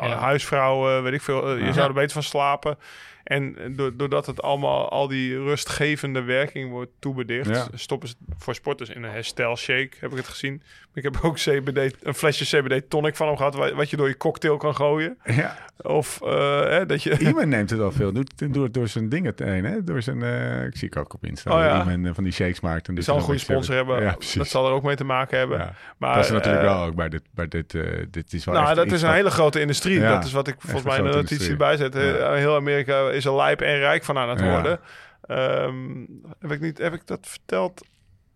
[0.00, 0.16] Ja.
[0.16, 1.48] huisvrouwen, weet ik veel.
[1.56, 2.78] eh, Je zou er beter van slapen.
[3.24, 7.66] En eh, do- doordat het allemaal al die rustgevende werking wordt toebedicht, Ja.
[7.74, 10.62] stoppen ze voor sporters in een herstelshake, heb ik het gezien.
[10.94, 14.08] Ik heb ook CBD, een flesje CBD tonic van hem gehad, wa- wat je door
[14.08, 15.18] je cocktail kan gooien.
[15.24, 17.18] Ja, Of eh, hè, dat je...
[17.28, 18.12] Iman neemt het al veel.
[18.12, 19.84] Doet door, door zijn dingen heen, hè?
[19.84, 21.50] Door zijn, eh, ik zie ik ook op Insta.
[21.52, 21.82] Oh, ja.
[21.82, 22.88] Iman eh, van die shakes maakt.
[22.88, 24.02] En Die zal een goede sponsor hebben.
[24.02, 25.74] Ja, dat zal er ook mee te maken hebben.
[25.98, 27.70] Maar, dat is natuurlijk wel ook bij dit, bij dit,
[28.10, 30.00] dit is wel Nou, dat is een wat- hele grote industrie.
[30.00, 31.50] Dat is wat ik volgens mij in de notitie industrie.
[31.58, 31.94] erbij zet.
[31.94, 32.00] Ja.
[32.32, 34.50] Eh, Heel Amerika is er lijp en rijk van aan het Ja.
[34.50, 34.80] worden.
[35.22, 36.04] Ehm,
[36.38, 37.86] heb, ik niet, heb ik dat verteld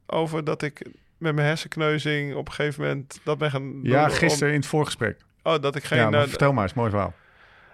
[0.06, 0.86] over dat ik
[1.18, 5.20] met mijn hersenkneuzing op een gegeven moment dat ben gaan Ja, gisteren in het voorgesprek.
[5.42, 5.98] oh, dat ik geen.
[5.98, 7.12] ja, maar eh, vertel maar, is mooi verhaal.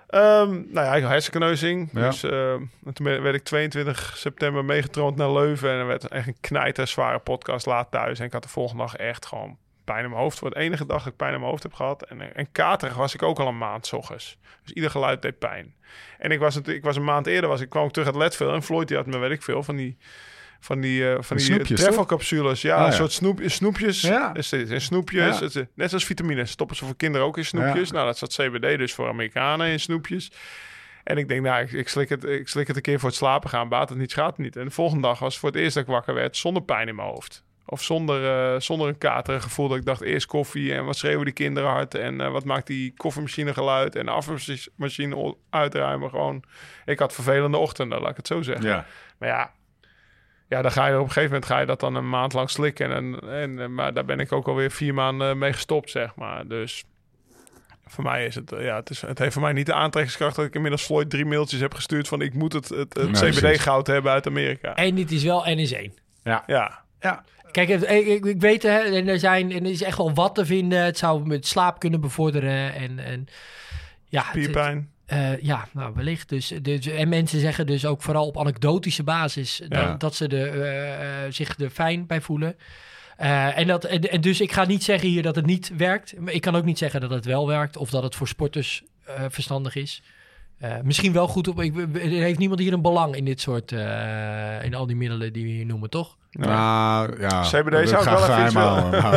[0.07, 1.88] Ehm, nou ja, hersenkneuzing.
[1.92, 2.00] Ja.
[2.09, 2.55] Dus eh,
[2.92, 5.70] toen werd ik 22 september meegetroond naar Leuven.
[5.70, 8.18] En er werd echt een knijter zware podcast laat thuis.
[8.18, 10.39] En ik had de volgende dag echt gewoon pijn in mijn hoofd.
[10.39, 12.03] Voor de enige dag dat ik pijn in mijn hoofd heb gehad.
[12.03, 14.39] En, en katerig was ik ook al een maand 's ochtends.
[14.62, 15.74] Dus ieder geluid deed pijn.
[16.18, 18.16] En ik was, het, ik was een maand eerder, was, ik kwam ik terug uit
[18.16, 18.53] Leadville.
[18.53, 19.97] En Floyd die had me, weet ik veel, van die...
[20.61, 22.62] Van die, eh, van Die die snoepjes, treffelcapsules.
[22.62, 22.87] Ja, Ah, ja.
[22.87, 24.01] een soort snoep, snoepjes.
[24.01, 24.33] Ja.
[24.33, 25.39] Dus dit snoepjes.
[25.39, 25.45] Ja.
[25.45, 26.51] Het net zoals vitamines.
[26.51, 27.91] Stoppen ze voor kinderen ook in snoepjes.
[27.91, 30.33] Nou, dat zat CBD dus voor Amerikanen in snoepjes.
[31.05, 33.18] En ik denk, nou, ik, ik, slik het, ik slik het een keer voor het
[33.18, 33.68] slapen gaan.
[33.68, 34.57] Baat het niet, schaadt het niet.
[34.57, 36.95] En de volgende dag was voor het eerst dat ik wakker werd zonder pijn in
[36.95, 37.45] mijn hoofd.
[37.67, 41.25] Of zonder, eh, zonder een katerig gevoel dat ik dacht, eerst koffie en wat schreeuwen
[41.25, 41.95] die kinderen hard.
[41.95, 46.11] En eh, wat maakt die koffiemachine geluid en de afwasmachine uitruimen.
[46.11, 46.43] Gewoon,
[46.85, 48.67] ik had vervelende ochtenden, laat ik het zo zeggen.
[48.67, 48.87] Ja.
[49.19, 49.51] Maar ja,
[50.49, 52.51] ja, dan ga je op een gegeven moment ga je dat dan een maand lang
[52.51, 52.93] slikken.
[52.93, 56.47] En, en, en- maar daar ben ik ook alweer vier maanden mee gestopt, zeg maar.
[56.47, 56.85] Dus
[57.87, 60.37] voor mij is het, eh, ja, het, is, het heeft voor mij niet de aantrekkingskracht
[60.37, 62.95] dat ik inmiddels Floyd drie mailtjes heb gestuurd van ik moet het, het.
[63.13, 64.75] CBD-goud hebben uit Amerika.
[64.75, 65.95] En dit is wel N is één.
[66.23, 66.43] Ja.
[66.47, 67.25] Ja, ja.
[67.53, 70.46] Kijk, ik, ik, weet, hè, en er, zijn, en er is echt wel wat te
[70.46, 70.84] vinden.
[70.84, 72.74] Het zou met slaap kunnen bevorderen.
[72.74, 73.26] En, en
[74.09, 74.90] ja, spierpijn.
[75.12, 76.28] Eh, ja, nou wellicht.
[76.28, 79.94] Dus, dus, en mensen zeggen dus ook vooral op anekdotische basis dat, Ja.
[79.94, 82.57] dat ze er, eh, eh, zich er fijn bij voelen.
[83.16, 86.18] En, dat, en, en dus ik ga niet zeggen hier dat het niet werkt.
[86.18, 88.82] Maar ik kan ook niet zeggen dat het wel werkt of dat het voor sporters
[89.28, 90.03] verstandig is.
[90.82, 91.61] Misschien wel goed op.
[91.62, 93.72] Ik, er heeft niemand hier een belang in dit soort.
[94.62, 96.16] in al die middelen die we hier noemen, toch?
[96.33, 97.41] Nou, ja.
[97.41, 98.91] CBD zou ik wel even houden,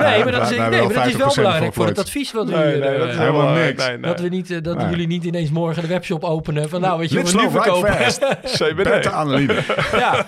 [0.00, 2.32] Nee, maar dat is, wij nee, maar dat is wel 50% belangrijk voor het advies
[2.32, 2.78] wat we Nee, hier.
[2.80, 3.86] nee, dat is helemaal helemaal niks.
[3.86, 4.10] Nee, nee.
[4.10, 4.88] Dat, we niet, eh, dat Nee.
[4.88, 7.96] jullie niet ineens morgen de webshop openen van nou, weet je, we nu verkopen.
[8.44, 9.06] CBD.
[9.12, 9.62] Anneliede.
[9.92, 10.26] ja.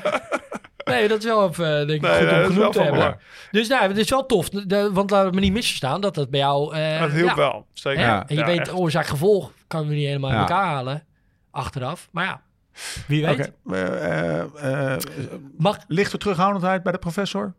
[0.85, 2.99] Nee, dat is wel even, eh, denk ik, Nee, goed nee, om genoemd te hebben.
[2.99, 3.17] belang.
[3.51, 4.49] Dus nou, het is wel tof.
[4.49, 6.75] De- want laten we me niet misverstaan dat dat bij jou...
[6.75, 8.01] eh, Dat hielp ja, wel, zeker.
[8.01, 8.19] Ja.
[8.27, 8.73] En je Ja, weet, echt.
[8.75, 11.03] oorzaak-gevolg kan we niet helemaal in elkaar halen.
[11.51, 12.09] Achteraf.
[12.11, 12.41] Maar ja,
[13.07, 13.53] wie weet.
[13.65, 13.77] Oké.
[13.77, 15.01] eh, eh, eh,
[15.59, 17.55] Mag, lichte terughoudendheid bij de professor?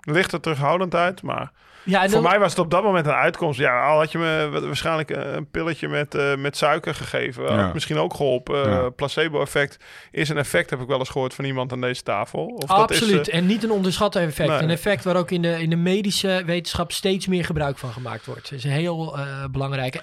[0.00, 1.52] Lichte terughoudendheid, maar
[1.84, 3.58] ja, voor mij was het op dat moment een uitkomst.
[3.58, 7.58] Ja, al had je me wa- waarschijnlijk eh, een pilletje met, eh, met suiker gegeven,
[7.64, 8.64] had misschien ook geholpen.
[8.64, 8.88] Eh, Ja.
[8.90, 12.46] Placebo-effect is een effect, heb ik wel eens gehoord van iemand aan deze tafel.
[12.46, 13.28] Of dat is, Absoluut.
[13.28, 14.48] en niet een onderschat effect.
[14.48, 14.58] Nee.
[14.62, 18.26] Een effect waar ook in de, in de medische wetenschap steeds meer gebruik van gemaakt
[18.26, 18.42] wordt.
[18.42, 20.00] Dat is een heel eh belangrijke.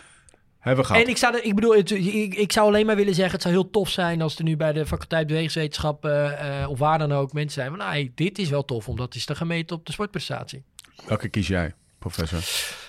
[0.67, 1.05] Hebben we gehad.
[1.05, 3.53] En ik zou, ik bedoel, het, ik, ik zou alleen maar willen zeggen: het zou
[3.53, 7.11] heel tof zijn als er nu bij de faculteit bewegingswetenschap eh, eh, of waar dan
[7.11, 9.85] ook mensen zijn van, nou, hey, dit is wel tof, omdat is te gemeten op
[9.85, 10.63] de sportprestatie.
[11.07, 12.39] Welke kies jij, professor?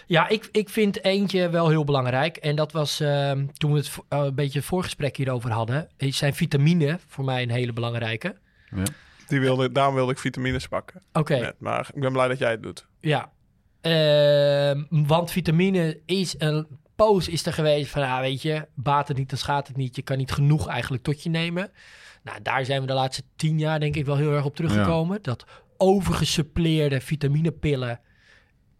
[0.06, 2.36] Ja, ik, ik vind eentje wel heel belangrijk.
[2.36, 5.88] En dat was ehm, toen we het eh, een beetje het voorgesprek hierover hadden.
[5.98, 8.36] Zijn vitamine voor mij een hele belangrijke.
[9.26, 11.02] die wilde, daarom wilde ik vitamines pakken.
[11.12, 12.86] Oké, maar ik ben blij dat jij het doet.
[13.00, 13.30] ja.
[13.80, 16.66] Ehm, want vitamine is een
[16.98, 19.96] poos is er geweest van, ja, weet je, baat het niet, dan schaadt het niet.
[19.96, 21.70] Je kan niet genoeg eigenlijk tot je nemen.
[22.22, 25.18] Nou, daar zijn we de laatste tien jaar denk ik wel heel erg op teruggekomen.
[25.22, 25.44] Dat
[25.76, 28.00] overgesuppleerde vitaminepillen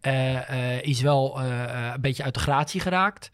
[0.01, 3.31] eh, is wel eh, een beetje uit de gratie geraakt.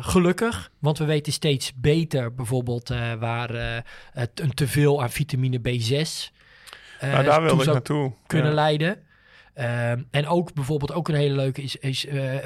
[0.00, 3.50] Gelukkig, want we weten steeds beter bijvoorbeeld waar
[4.34, 6.30] een teveel aan vitamine B6
[7.02, 8.12] eh, nou, daar ik naartoe.
[8.26, 8.54] kunnen Ja.
[8.54, 9.02] leiden.
[9.54, 12.36] Ehm, en ook bijvoorbeeld ook een hele leuke is, is eh,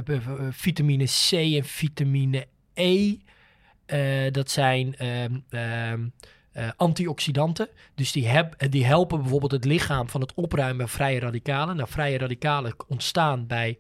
[0.51, 3.17] vitamine C en vitamine E.
[3.87, 6.09] Eh, dat zijn ehm, ehm,
[6.53, 7.69] eh, antioxidanten.
[7.95, 11.77] Dus die, heb, die helpen bijvoorbeeld het lichaam van het opruimen van vrije radicalen.
[11.77, 13.79] Nou, vrije radicalen ontstaan bij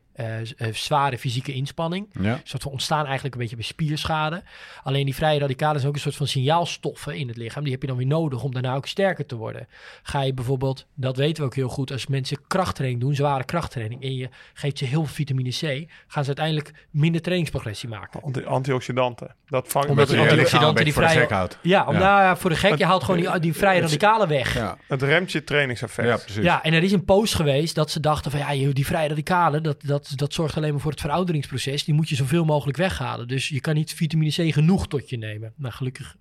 [0.72, 2.08] zware fysieke inspanning.
[2.20, 2.32] Ja.
[2.32, 4.42] Een soort van ontstaan eigenlijk een beetje bij spierschade.
[4.82, 7.62] Alleen die vrije radicalen zijn ook een soort van signaalstoffen in het lichaam.
[7.62, 9.66] Die heb je dan weer nodig om daarna ook sterker te worden.
[10.02, 14.02] Ga je bijvoorbeeld, dat weten we ook heel goed, als mensen krachttraining doen, zware krachttraining,
[14.02, 18.22] en je geeft ze heel veel vitamine C, gaan ze uiteindelijk minder trainingsprogressie maken.
[18.22, 19.34] Anti- antioxidanten.
[19.48, 21.58] Dat vangt Omdat een antioxidanten die voor de vrije- gek.
[21.62, 22.00] Ja, om Ja.
[22.00, 24.54] daar voor de gek, je haalt gewoon die, die vrije radicalen weg.
[24.54, 26.08] Ja, het remt je trainingseffect.
[26.08, 26.42] ja precies.
[26.42, 29.62] Ja, en er is een post geweest dat ze dachten van ja, die vrije radicalen,
[29.62, 31.84] dat, dat, dat zorgt alleen maar voor het verouderingsproces.
[31.84, 33.28] Die moet je zoveel mogelijk weghalen.
[33.28, 35.52] Dus je kan niet vitamine C genoeg tot je nemen.
[35.56, 36.16] Nou, gelukkig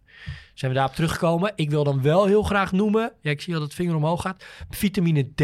[0.53, 1.51] zijn we daarop teruggekomen.
[1.55, 4.45] Ik wil dan wel heel graag noemen, ja, ik zie dat het vinger omhoog gaat.
[4.69, 5.41] Vitamine D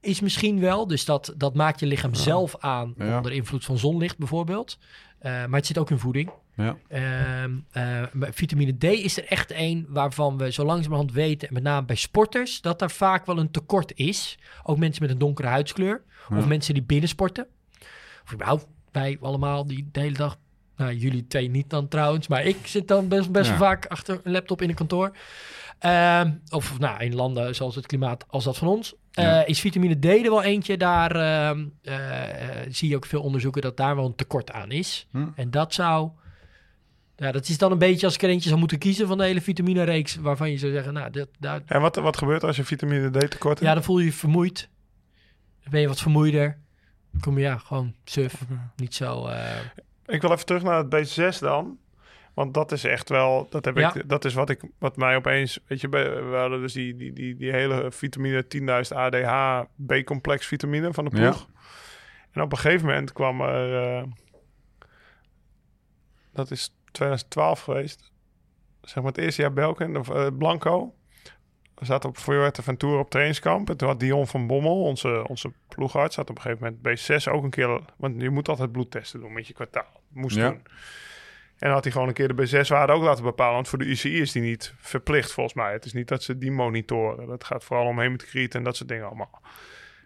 [0.00, 3.16] is misschien wel, dus dat, dat maakt je lichaam zelf aan Ja.
[3.16, 4.78] onder invloed van zonlicht bijvoorbeeld.
[5.18, 6.30] Eh, maar het zit ook in voeding.
[6.56, 6.76] Ja.
[6.88, 11.62] Ehm, eh, vitamine D is er echt een waarvan we zo langzamerhand weten, en met
[11.62, 14.38] name bij sporters, dat er vaak wel een tekort is.
[14.62, 16.02] Ook mensen met een donkere huidskleur.
[16.30, 17.46] Of mensen die binnensporten.
[18.24, 20.36] Of überhaupt wij allemaal die de hele dag.
[20.76, 22.28] Nou, jullie twee niet dan trouwens.
[22.28, 23.56] Maar ik zit dan best, best Ja.
[23.56, 25.16] vaak achter een laptop in een kantoor.
[25.78, 28.94] Ehm, of nou, in landen zoals het klimaat als dat van ons.
[29.12, 29.48] Eh.
[29.48, 30.76] Is vitamine D er wel eentje.
[30.76, 34.70] Daar ehm, eh, eh, zie je ook veel onderzoeken dat daar wel een tekort aan
[34.70, 35.06] is.
[35.10, 35.26] Hm.
[35.34, 36.10] En dat zou...
[37.16, 39.24] Ja, dat is dan een beetje als ik er eentje zou moeten kiezen van de
[39.24, 40.16] hele vitamine-reeks...
[40.16, 43.10] waarvan je zou zeggen, nou, dat, daar, En wat, wat gebeurt er als je vitamine
[43.10, 43.60] D tekort hebt?
[43.60, 44.68] ja, dan voel je je vermoeid.
[45.62, 46.58] Dan ben je wat vermoeider.
[47.10, 48.40] Dan kom je ja, gewoon suf.
[48.76, 49.26] Niet zo...
[49.26, 49.56] eh,
[50.06, 51.78] Ik wil even terug naar het B6 dan.
[52.34, 53.94] Want dat is echt wel, dat, heb Ja.
[53.94, 57.12] ik, dat is wat, ik, wat mij opeens, weet je, we hadden dus die, die,
[57.12, 61.48] die, die hele vitamine 10.000 ADH B-complex vitamine van de ploeg.
[62.32, 64.04] En op een gegeven moment kwam er, eh,
[66.32, 68.12] dat is 2012 geweest,
[68.82, 70.94] zeg maar het eerste jaar Belkin, of eh, Blanco.
[71.74, 73.70] We zaten op Fuerteventura op trainingskamp.
[73.70, 77.32] En toen had Dion van Bommel, onze, onze ploegarts, had op een gegeven moment B6
[77.32, 77.80] ook een keer...
[77.96, 80.00] Want je moet altijd bloedtesten doen met je kwartaal.
[80.08, 80.48] Moest Ja.
[80.48, 80.62] doen.
[81.58, 83.54] En had hij gewoon een keer de B6-waarde ook laten bepalen.
[83.54, 85.72] Want voor de UCI is die niet verplicht volgens mij.
[85.72, 87.26] Het is niet dat ze die monitoren.
[87.26, 89.40] Dat gaat vooral om hematocriet en dat soort dingen allemaal.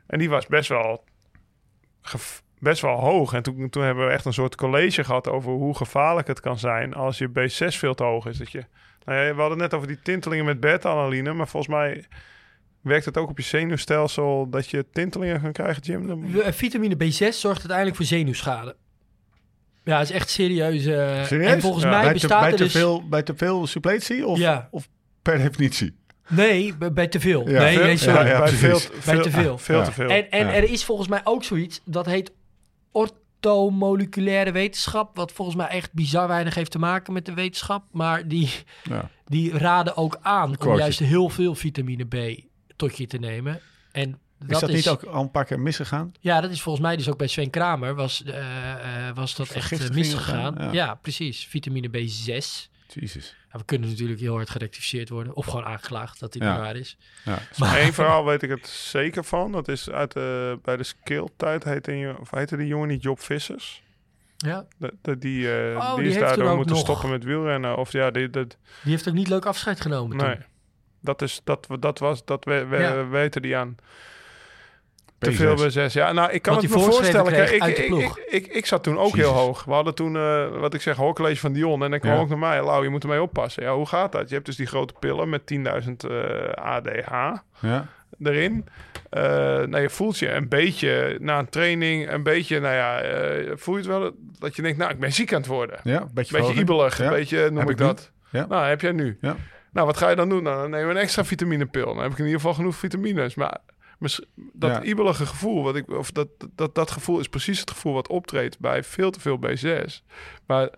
[0.06, 1.04] En die was best wel,
[2.60, 3.32] best wel hoog.
[3.32, 6.58] En toen, toen hebben we echt een soort college gehad over hoe gevaarlijk het kan
[6.58, 8.38] zijn als je B6 veel te hoog is.
[8.38, 8.64] Dat je,
[9.04, 12.04] nou ja, we hadden net over die tintelingen met beta-alanine, maar volgens mij
[12.80, 16.06] werkt het ook op je zenuwstelsel dat je tintelingen kan krijgen, Jim.
[16.06, 18.76] Dan- w- vitamine B6 zorgt uiteindelijk voor zenuwschade.
[19.84, 20.86] Ja, is echt serieus.
[20.86, 21.52] eh, Serieus?
[21.52, 21.90] En volgens Ja.
[21.90, 22.72] mij bij, te, bestaat bij, er te dus...
[22.72, 24.68] veel, bij te veel suppletie of, Ja.
[24.70, 24.88] of
[25.22, 25.96] per definitie?
[26.28, 27.48] Nee, bij, te veel.
[27.50, 28.18] Ja, nee, veel- nee, sorry.
[28.18, 28.38] ja, ja.
[28.38, 29.58] bij veel, te- Bij veel, te veel.
[29.58, 29.84] veel Ja.
[29.84, 30.08] te veel.
[30.08, 30.52] En, en Ja.
[30.54, 32.32] er is volgens mij ook zoiets, dat heet
[32.98, 38.28] orthomoleculaire wetenschap, wat volgens mij echt bizar weinig heeft te maken met de wetenschap, maar
[38.28, 38.50] die,
[38.82, 39.10] Ja.
[39.26, 42.40] die raden ook aan om juist heel veel vitamine B
[42.76, 43.60] tot je te nemen.
[43.92, 46.12] En dat Is dat niet ook al een paar keer misgegaan?
[46.20, 49.50] Ja, dat is volgens mij dus ook bij Sven Kramer was, eh, eh, was dat
[49.50, 50.72] echt eh, misgegaan.
[50.72, 50.94] Ja.
[50.94, 51.46] precies.
[51.46, 52.68] Vitamine B6.
[52.94, 53.36] Jezus.
[53.52, 55.34] Ja, we kunnen natuurlijk heel hard gerectificeerd worden.
[55.34, 56.50] Of gewoon aangeklaagd dat dit Ja.
[56.52, 56.96] niet waar is.
[57.24, 57.38] Ja.
[57.58, 59.52] Maar, Eén verhaal weet ik het zeker van.
[59.52, 63.82] Dat is uit de, bij de skill-tijd heette, of heette die jongen niet Job Vissers.
[64.36, 67.76] ja, De, de- die, eh, Oh, die, die is daardoor moeten nog- stoppen met wielrennen.
[67.76, 70.34] Of ja, die, dat, die heeft ook niet leuk afscheid genomen nee.
[70.34, 70.44] toen.
[71.00, 73.06] Dat, is, dat, dat was, dat we, we Ja.
[73.08, 73.76] weten die aan.
[75.18, 75.34] Te P6.
[75.34, 75.92] veel bij zes.
[75.92, 77.32] Ja, nou, ik kan Wat het me voorstellen.
[77.32, 79.64] Kreeg ik, ik, ik, ik, ik zat toen ook heel hoog.
[79.64, 81.82] We hadden toen, eh, wat ik zeg, hoorcollege van Dion.
[81.84, 82.18] En dan kwam Ja.
[82.20, 82.62] ook naar mij.
[82.64, 83.62] Lau, je moet ermee oppassen.
[83.62, 84.28] Ja, hoe gaat dat?
[84.28, 87.86] Je hebt dus die grote pillen met 10.000 eh, ADH Ja.
[88.22, 88.66] erin.
[89.10, 93.50] Eh, nou, je voelt je een beetje na een training, een beetje, nou ja, eh,
[93.54, 95.80] voel je het wel dat je denkt, nou, ik ben ziek aan het worden.
[95.82, 97.04] ja, een beetje beetje ibelig, Ja.
[97.04, 98.10] een beetje noem Heb ik dat.
[98.30, 98.46] Ja.
[98.48, 99.18] Nou, heb jij nu.
[99.20, 99.36] Ja.
[99.72, 100.42] Nou, wat ga je dan doen?
[100.42, 101.86] Nou, dan neem je een extra vitaminepil.
[101.94, 103.34] Dan heb ik in ieder geval genoeg vitamines.
[103.34, 103.56] Maar
[104.52, 104.82] dat Ja.
[104.82, 108.58] ibelige gevoel, wat ik, of dat, dat, dat gevoel is precies het gevoel wat optreedt
[108.58, 110.02] bij veel te veel B6.
[110.46, 110.68] Maar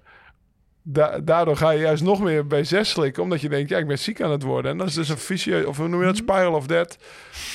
[0.83, 3.99] da- daardoor ga je juist nog meer B6 slikken, omdat je denkt, ja, ik ben
[3.99, 4.71] ziek aan het worden.
[4.71, 6.97] En dat is dus een visie, of hoe noem je dat, spiral of death.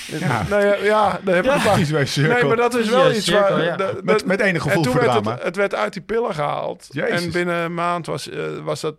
[0.07, 0.45] Ja.
[0.49, 2.34] Nou ja, ja, daar heb ik een paar- Visuele cirkel.
[2.34, 3.63] Nee, maar dat is wel Ja, iets cirkel, waar...
[3.63, 3.93] ja.
[4.03, 5.32] met, met enig en gevoel toen voor werd drama.
[5.32, 6.88] het, het werd uit die pillen gehaald.
[6.91, 7.26] Jezus.
[7.26, 8.95] En binnen een maand was, eh, was dat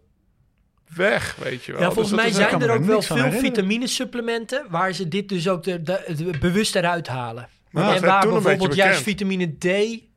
[0.94, 1.80] weg, weet je wel.
[1.80, 5.48] Ja, Dus volgens dat mij zijn er ook wel veel vitaminesupplementen waar ze dit dus
[5.48, 7.48] ook de, de- de- bewust eruit halen.
[7.70, 9.64] Maar dat en waar bijvoorbeeld juist vitamine D,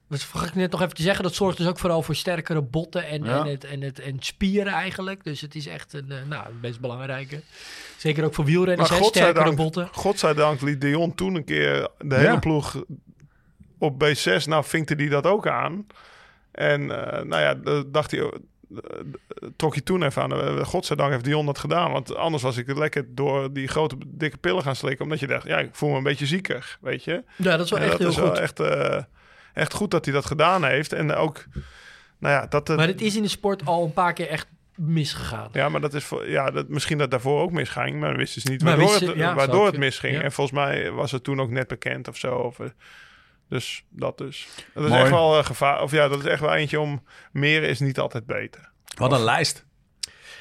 [0.09, 2.61] dat vergat ik net nog even te zeggen, dat zorgt dus ook vooral voor sterkere
[2.61, 3.39] botten en, Ja.
[3.39, 5.23] en, het, en, het, en spieren eigenlijk.
[5.23, 7.41] Dus het is echt een, eh, nou, best belangrijke.
[7.97, 9.89] Zeker ook voor wielrenners, Maar sterkere godzijdank, botten.
[9.91, 12.21] godzijdank liet Dion toen een keer de Ja.
[12.21, 12.83] hele ploeg
[13.77, 14.43] op B6.
[14.45, 15.87] Nou, vinkte hij dat ook aan.
[16.51, 18.31] En eh, nou ja, dacht hij,
[19.55, 20.31] trok hij toen even aan.
[20.33, 21.91] Eh, Godzijdank heeft Dion dat gedaan.
[21.91, 25.03] Want anders was ik lekker door die grote dikke pillen gaan slikken.
[25.05, 27.23] Omdat je dacht, ja, ik voel me een beetje zieker, weet je.
[27.35, 28.25] Ja, dat is wel En echt dat heel is goed.
[28.25, 29.03] wel echt, eh,
[29.53, 30.93] echt goed dat hij dat gedaan heeft.
[30.93, 31.45] En ook,
[32.19, 32.67] nou ja, dat...
[32.67, 35.49] Maar het is in de sport al een paar keer echt misgegaan.
[35.53, 38.41] Ja, maar dat is voor, ja, dat, misschien dat daarvoor ook misging, maar we wisten
[38.41, 40.15] dus niet waardoor, het, ja, waardoor het misging.
[40.15, 40.21] ja.
[40.21, 42.35] En volgens mij was het toen ook net bekend of zo.
[42.35, 42.67] Of, eh,
[43.49, 44.47] dus dat dus.
[44.73, 45.01] Dat is Mooi.
[45.01, 45.81] echt wel een gevaar.
[45.81, 47.03] Of ja, dat is echt wel eentje om.
[47.31, 48.69] Meer is niet altijd beter.
[48.97, 49.65] Wat een lijst.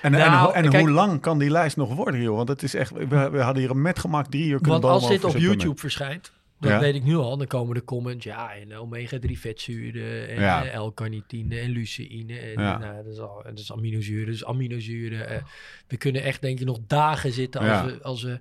[0.02, 2.36] En, Nou, en, ho- en kijk- hoe lang kan die lijst nog worden, joh?
[2.36, 5.08] Want het is echt, we, we hadden hier met gemak drie uur kunnen Want als
[5.08, 5.36] dit op.
[5.36, 6.78] YouTube verschijnt, dat Ja.
[6.80, 10.64] weet ik nu al, dan komen de comments, ja, en omega-3 vetzuren, en Ja.
[10.64, 12.78] eh, L-carnitine, en leucine, en Ja.
[12.78, 15.28] nou, dat, is al, dat is aminozuren, dus aminozuren.
[15.28, 15.42] eh,
[15.88, 17.84] we kunnen echt, denk je, nog dagen zitten als, Ja.
[17.86, 18.40] we, als we...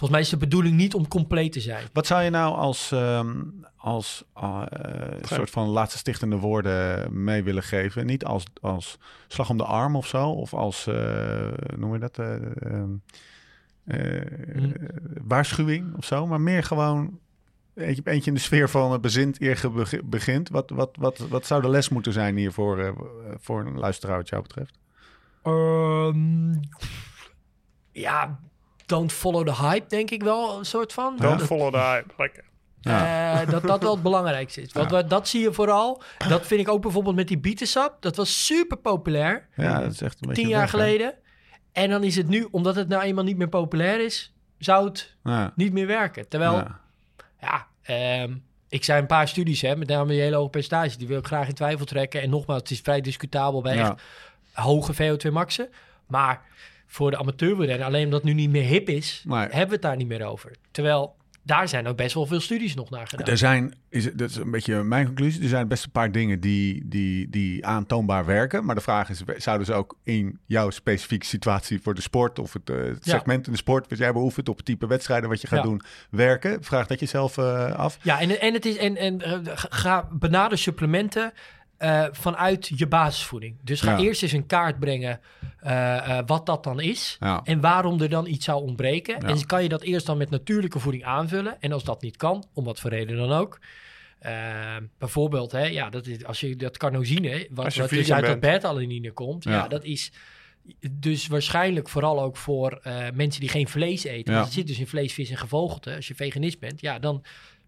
[0.00, 1.86] Volgens mij is de bedoeling niet om compleet te zijn.
[1.92, 3.42] Wat zou je nou als, ehm,
[3.76, 8.06] als eh, een soort van laatste stichtende woorden mee willen geven?
[8.06, 8.98] Niet als, als
[9.28, 12.90] slag om de arm of zo, of als, eh, noem je dat, eh, ehm,
[13.84, 14.20] eh,
[14.52, 14.70] Hm.
[15.22, 17.18] waarschuwing of zo, maar meer gewoon
[17.74, 20.48] eentje, eentje in de sfeer van het bezint eer ge- beg- begint.
[20.48, 22.90] Wat, wat, wat, wat zou de les moeten zijn hier voor, eh,
[23.40, 24.78] voor een luisteraar wat jou betreft?
[25.42, 26.52] Ehm,
[27.92, 28.40] ja,
[28.90, 31.16] don't follow the hype, denk ik wel, een soort van.
[31.16, 32.12] Don't Dat- follow the hype.
[32.16, 32.44] Lekker.
[32.80, 33.40] Ja.
[33.40, 34.72] Eh, dat dat wel het belangrijkste is.
[34.72, 34.96] Want Ja.
[34.96, 36.02] we- dat zie je vooral.
[36.28, 37.96] Dat vind ik ook bijvoorbeeld met die bietensap.
[38.02, 39.48] Dat was super populair.
[39.56, 40.78] Ja, dat is echt een beetje tien jaar weg, hè?
[40.78, 41.14] geleden.
[41.72, 45.16] En dan is het nu, omdat het nou eenmaal niet meer populair is, zou het
[45.24, 45.52] Ja.
[45.56, 46.28] niet meer werken.
[46.28, 46.80] Terwijl, ja,
[47.40, 47.66] Ja.
[47.82, 48.36] ehm,
[48.68, 51.26] ik zei een paar studies, hè, met name die hele hoge percentage, die wil ik
[51.26, 52.22] graag in twijfel trekken.
[52.22, 53.82] En nogmaals, het is vrij discutabel bij Ja.
[53.90, 54.02] echt
[54.52, 55.68] hoge VO2 maxen.
[56.06, 56.42] Maar
[56.92, 59.38] voor de amateurwielrenner, alleen omdat het nu niet meer hip is, Nee.
[59.38, 60.50] hebben we het daar niet meer over.
[60.70, 63.26] Terwijl, daar zijn ook best wel veel studies nog naar gedaan.
[63.26, 66.12] Er zijn, is, het- dat is een beetje mijn conclusie, er zijn best een paar
[66.12, 68.64] dingen die, die, die aantoonbaar werken.
[68.64, 72.52] Maar de vraag is, zouden ze ook in jouw specifieke situatie voor de sport of
[72.52, 73.16] het, eh, het Ja.
[73.18, 75.64] segment in de sport, wat jij beoefent op het type wedstrijden wat je gaat Ja.
[75.64, 75.80] doen,
[76.10, 76.64] werken?
[76.64, 77.98] Vraag dat jezelf eh af.
[78.02, 81.32] Ja, en, en, het is, en, en eh, ga benader supplementen
[81.80, 83.56] eh, vanuit je basisvoeding.
[83.62, 83.98] Dus ga Ja.
[83.98, 85.20] eerst eens een kaart brengen
[85.60, 87.16] eh, eh, wat dat dan is.
[87.20, 87.40] Ja.
[87.44, 89.16] En waarom er dan iets zou ontbreken.
[89.20, 89.28] Ja.
[89.28, 91.56] En kan je dat eerst dan met natuurlijke voeding aanvullen.
[91.60, 93.58] En als dat niet kan, om wat voor reden dan ook.
[94.98, 99.12] bijvoorbeeld, hè, ja, dat is, als je dat carnosine, wat, wat dus uit dat beta-alanine
[99.12, 99.68] komt, ja.
[99.68, 100.12] Dat is
[100.90, 102.80] dus waarschijnlijk vooral ook voor
[103.14, 104.34] mensen die geen vlees eten.
[104.34, 105.94] Het zit dus in vlees, vis en gevogelte.
[105.94, 107.24] Als je veganist bent, ja, dan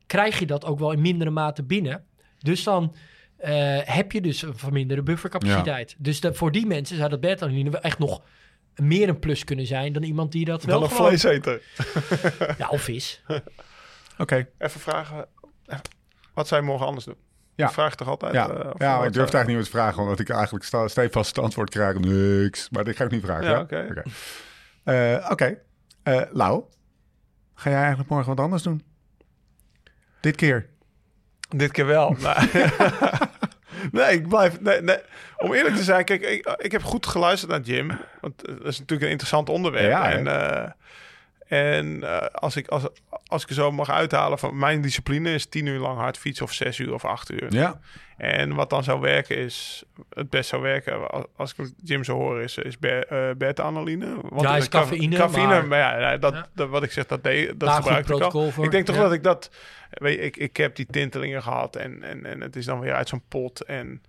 [0.07, 2.05] krijg je dat ook wel in mindere mate binnen.
[2.39, 2.95] Dus dan
[3.85, 5.95] heb je dus een verminderde buffercapaciteit.
[5.99, 8.23] Dus dat, voor die mensen zou dat beta-alanine echt nog
[8.77, 11.07] meer een plus kunnen zijn dan iemand die dat wel, Wel een gewoon...
[11.19, 11.63] vleeseter.
[12.59, 13.23] Ja, of vis.
[14.19, 14.49] Oké.
[14.59, 15.27] Even vragen.
[15.67, 15.79] eh,
[16.35, 17.17] Wat zou je morgen anders doen?
[17.55, 17.67] Ja.
[17.67, 18.33] Ik vraag toch altijd?
[18.33, 20.65] Ja, eh, ja maar ik durf het eigenlijk niet meer te vragen, omdat ik eigenlijk
[20.65, 21.99] sta- stevast het antwoord krijg.
[21.99, 22.71] Niks.
[22.71, 23.45] Maar dit ga ik niet vragen.
[23.45, 24.03] Ja, Ja, oké.
[24.85, 25.59] Eh, Oké.
[26.03, 26.63] Eh, Lau,
[27.55, 28.83] ga jij eigenlijk morgen wat anders doen?
[30.21, 30.69] Dit keer.
[31.49, 32.17] Dit keer wel.
[33.91, 34.15] Nee.
[34.15, 34.61] ik blijf.
[34.61, 34.99] Nee, nee.
[35.37, 37.91] Om eerlijk te zijn, kijk, ik, ik heb goed geluisterd naar Jim.
[38.21, 39.91] Want eh, dat is natuurlijk een interessant onderwerp.
[39.91, 40.71] Ja, en eh,
[41.53, 42.83] en eh, als, ik, als,
[43.27, 46.45] als ik er zo mag uithalen van mijn discipline is tien uur lang hard fietsen
[46.45, 47.47] of zes uur of acht uur.
[47.55, 47.81] Ja.
[48.17, 52.15] En wat dan zou werken is, het best zou werken, als- als ik Jim zo
[52.15, 54.15] hoor, is, is be, eh, beta-analine.
[54.29, 56.47] Want Ja, is cafeïne, Cafeïne, maar- maar, ja, dat, Ja.
[56.55, 58.17] dat, wat ik zeg, dat, deed, dat gebruik ik al.
[58.19, 58.65] protocol voor.
[58.65, 59.03] Ik denk toch Ja.
[59.03, 59.51] dat ik dat...
[59.91, 62.95] Weet je, ik, ik heb die tintelingen gehad en, en, en het is dan weer
[62.95, 63.61] uit zo'n pot.
[63.61, 64.03] En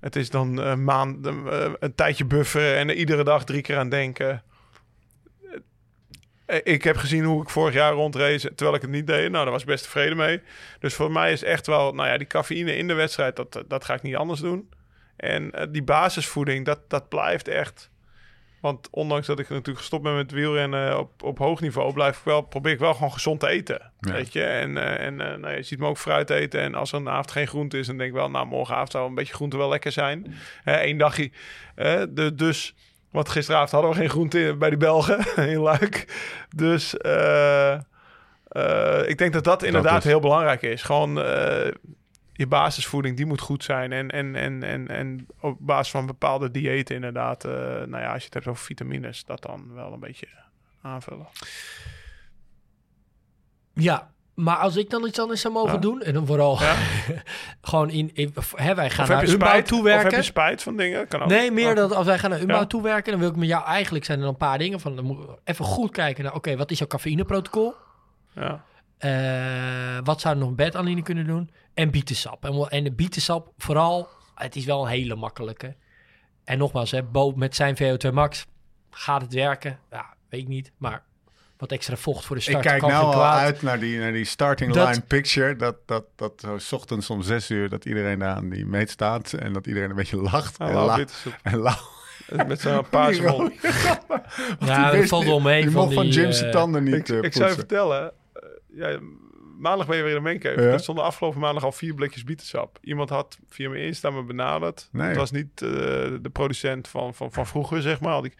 [0.00, 3.76] het is dan een maand, eh, een tijdje bufferen en er iedere dag drie keer
[3.78, 4.42] aan denken.
[6.48, 9.30] Eh, Ik heb gezien hoe ik vorig jaar rondreed, terwijl ik het niet deed.
[9.30, 10.40] Nou, daar was ik best tevreden mee.
[10.80, 13.84] Dus voor mij is echt wel, nou ja, die cafeïne in de wedstrijd, dat, dat
[13.84, 14.68] ga ik niet anders doen.
[15.16, 17.90] En eh, die basisvoeding, dat, dat blijft echt
[18.60, 22.24] Want ondanks dat ik natuurlijk gestopt ben met wielrennen op, op hoog niveau, blijf ik
[22.24, 23.92] wel, probeer ik wel gewoon gezond te eten.
[24.00, 24.12] Ja.
[24.12, 24.42] Weet je?
[24.44, 26.60] En, eh, en eh, nou, je ziet me ook fruit eten.
[26.60, 29.08] En als er een avond geen groente is, dan denk ik wel, nou, morgenavond zou
[29.08, 30.34] een beetje groente wel lekker zijn.
[30.64, 31.30] Eén dagje.
[31.74, 32.74] eh, de, dus,
[33.10, 35.18] want gisteravond hadden we geen groente bij die Belgen
[35.50, 36.06] in Luik.
[36.56, 37.72] Dus eh,
[38.48, 40.82] eh, ik denk dat dat inderdaad heel belangrijk is.
[40.82, 41.72] Gewoon eh,
[42.32, 43.92] je basisvoeding, die moet goed zijn.
[43.92, 48.24] En, en, en, en, en op basis van bepaalde diëten inderdaad, nou ja, als je
[48.24, 50.28] het hebt over vitamines, dat dan wel een beetje
[50.82, 51.28] aanvullen.
[53.72, 55.78] Ja, maar als ik dan iets anders zou mogen Ja.
[55.78, 56.74] doen, en dan vooral Ja?
[57.60, 60.02] gewoon in, in hè, wij gaan Of naar of toewerken.
[60.04, 61.08] heb je spijt van dingen?
[61.08, 61.28] Kan ook.
[61.28, 62.66] Nee, meer dat als wij gaan naar Umbouw Ja.
[62.66, 64.96] toewerken, dan wil ik met jou eigenlijk zijn er een paar dingen van.
[64.96, 67.74] Dan moet ik even goed kijken naar, oké, wat is jouw cafeïneprotocol?
[68.34, 68.64] Ja.
[68.98, 71.50] Eh, wat zou er nog bed aan kunnen doen?
[71.74, 72.44] En bietensap.
[72.44, 75.76] En, en de bietensap vooral, het is wel een hele makkelijke.
[76.44, 78.46] En nogmaals, hè, Bo met zijn VO2 max
[78.90, 79.78] gaat het werken?
[79.90, 80.72] Ja, weet ik niet.
[80.76, 81.02] Maar
[81.58, 83.38] wat extra vocht voor de Ik start kijk kan nou al kwaad.
[83.38, 85.56] uit naar die, naar die starting Dat- line picture.
[85.56, 88.90] Dat, dat, dat zo 's ochtends om zes uur dat iedereen daar aan die meet
[88.90, 89.32] staat.
[89.32, 90.58] En dat iedereen een beetje lacht.
[90.58, 91.34] Ah, en, lauw la- bittersoep.
[91.42, 91.96] en lauw.
[92.46, 93.52] Met zo'n paarse mond.
[94.60, 97.08] Ja, dat valt wel mee Die van mocht van die, Jim eh, tanden niet Ik,
[97.08, 98.98] eh, ik zou je vertellen, eh, ja,
[99.58, 100.60] maandag ben je weer in de maincave.
[100.62, 100.66] Ja.
[100.68, 102.78] Er stonden afgelopen maandag al vier blikjes bietensap.
[102.80, 104.88] Iemand had via mijn Insta me benaderd.
[104.92, 105.08] Nee.
[105.08, 105.68] Het was niet eh,
[106.22, 108.12] de producent van, van, van vroeger, zeg maar.
[108.12, 108.34] Had ik,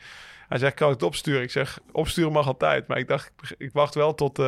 [0.49, 1.43] hij zegt, kan ik het opsturen?
[1.43, 2.87] Ik zeg, opsturen mag altijd.
[2.87, 4.45] Maar ik dacht, ik, ik wacht wel tot eh,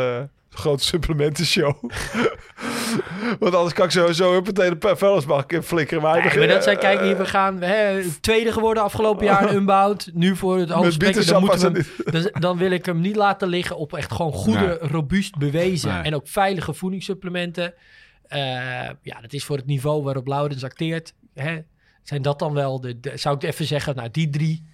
[0.48, 1.74] de grote supplementenshow.
[3.38, 6.02] Want anders kan ik sowieso huppatee de vuilnisbak in flikkeren.
[6.02, 9.24] Maar, hij Nee, begint- maar dat zijn, kijk hier, we gaan hè, tweede geworden afgelopen
[9.24, 10.10] jaar in Unbound.
[10.14, 13.16] Nu voor het hoofdspreken, dan, moeten we was hem- dan, dan wil ik hem niet
[13.16, 14.90] laten liggen op echt gewoon goede, Nee.
[14.90, 16.02] robuust bewezen Nee.
[16.02, 17.74] en ook veilige voedingssupplementen.
[18.26, 18.40] Eh,
[19.02, 21.14] ja, dat is voor het niveau waarop Laurens acteert.
[21.34, 21.58] Hè,
[22.02, 24.68] zijn dat dan wel de, de- zou ik even zeggen, nou die drie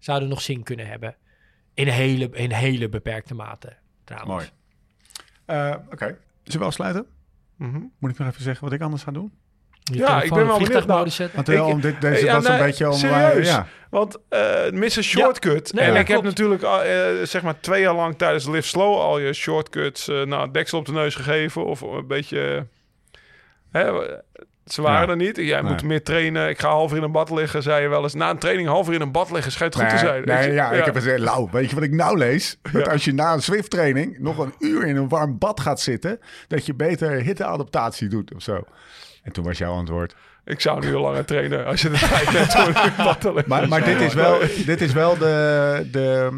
[0.00, 1.16] zouden nog zin kunnen hebben.
[1.74, 4.32] In hele, in hele beperkte mate, trouwens.
[4.34, 4.48] Mooi.
[5.44, 6.18] Eh, Oké.
[6.42, 7.06] Zullen we afsluiten?
[7.56, 7.80] mhm.
[7.98, 9.32] Moet ik nog even zeggen wat ik anders ga doen?
[9.82, 11.36] Je Ja, ik ben wel benieuwd naar- zetten.
[11.36, 12.92] Want Ik- om dit, deze Ja, was nee, een beetje om...
[12.96, 13.46] serieus?
[13.48, 13.66] ja.
[13.90, 14.90] Want eh Mr.
[15.02, 15.72] Shortcut.
[15.72, 18.68] Nee, en maar ik heb natuurlijk al, eh, zeg maar twee jaar lang tijdens Live
[18.68, 21.66] Slow al je shortcuts eh nou, deksel op de neus gegeven.
[21.66, 22.66] Of een beetje...
[23.70, 23.90] Hè,
[24.66, 25.08] ze waren Ja.
[25.10, 25.36] er niet.
[25.36, 25.70] Jij Nee.
[25.70, 26.48] moet meer trainen.
[26.48, 28.14] Ik ga half uur in een bad liggen, zei je wel eens.
[28.14, 30.24] Na een training half uur in een bad liggen schijnt goed te zijn.
[30.24, 30.52] nee, Weet je?
[30.52, 32.58] ja, ik heb gezegd, Lau, weet je wat ik nou lees?
[32.72, 32.92] Dat Ja.
[32.92, 36.66] als je na een Zwift-training nog een uur in een warm bad gaat zitten, dat
[36.66, 38.64] je beter hitteadaptatie doet of zo.
[39.22, 40.14] En toen was jouw antwoord.
[40.44, 43.20] Ik zou nu al langer trainen als je de tijd hebt om in een bad
[43.20, 43.48] te liggen.
[43.48, 46.28] Maar, maar dit is wel, dit is wel de, de,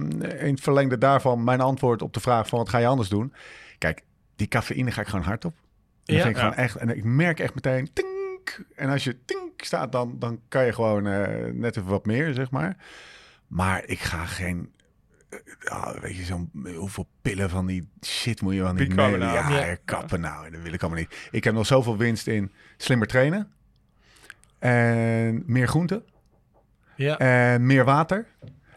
[0.40, 3.34] in het verlengde daarvan mijn antwoord op de vraag van wat ga je anders doen?
[3.78, 4.02] Kijk,
[4.36, 5.52] die cafeïne ga ik gewoon hard op.
[6.04, 6.22] En, Ja.
[6.22, 6.48] vind ik Ja.
[6.48, 7.90] gewoon echt, en ik merk echt meteen,
[8.45, 8.66] tink.
[8.76, 12.34] En als je tink staat, dan, dan kan je gewoon eh, net even wat meer,
[12.34, 12.76] zeg maar.
[13.47, 14.72] Maar ik ga geen,
[15.64, 19.20] eh, weet je, zo'n, hoeveel pillen van die shit moet je wel niet nemen?
[19.20, 19.76] Ja.
[19.84, 21.28] kappen nou, dat wil ik allemaal niet.
[21.30, 23.53] Ik heb nog zoveel winst in slimmer trainen.
[24.59, 26.05] En meer groenten.
[26.97, 27.18] Ja.
[27.18, 28.26] En meer water.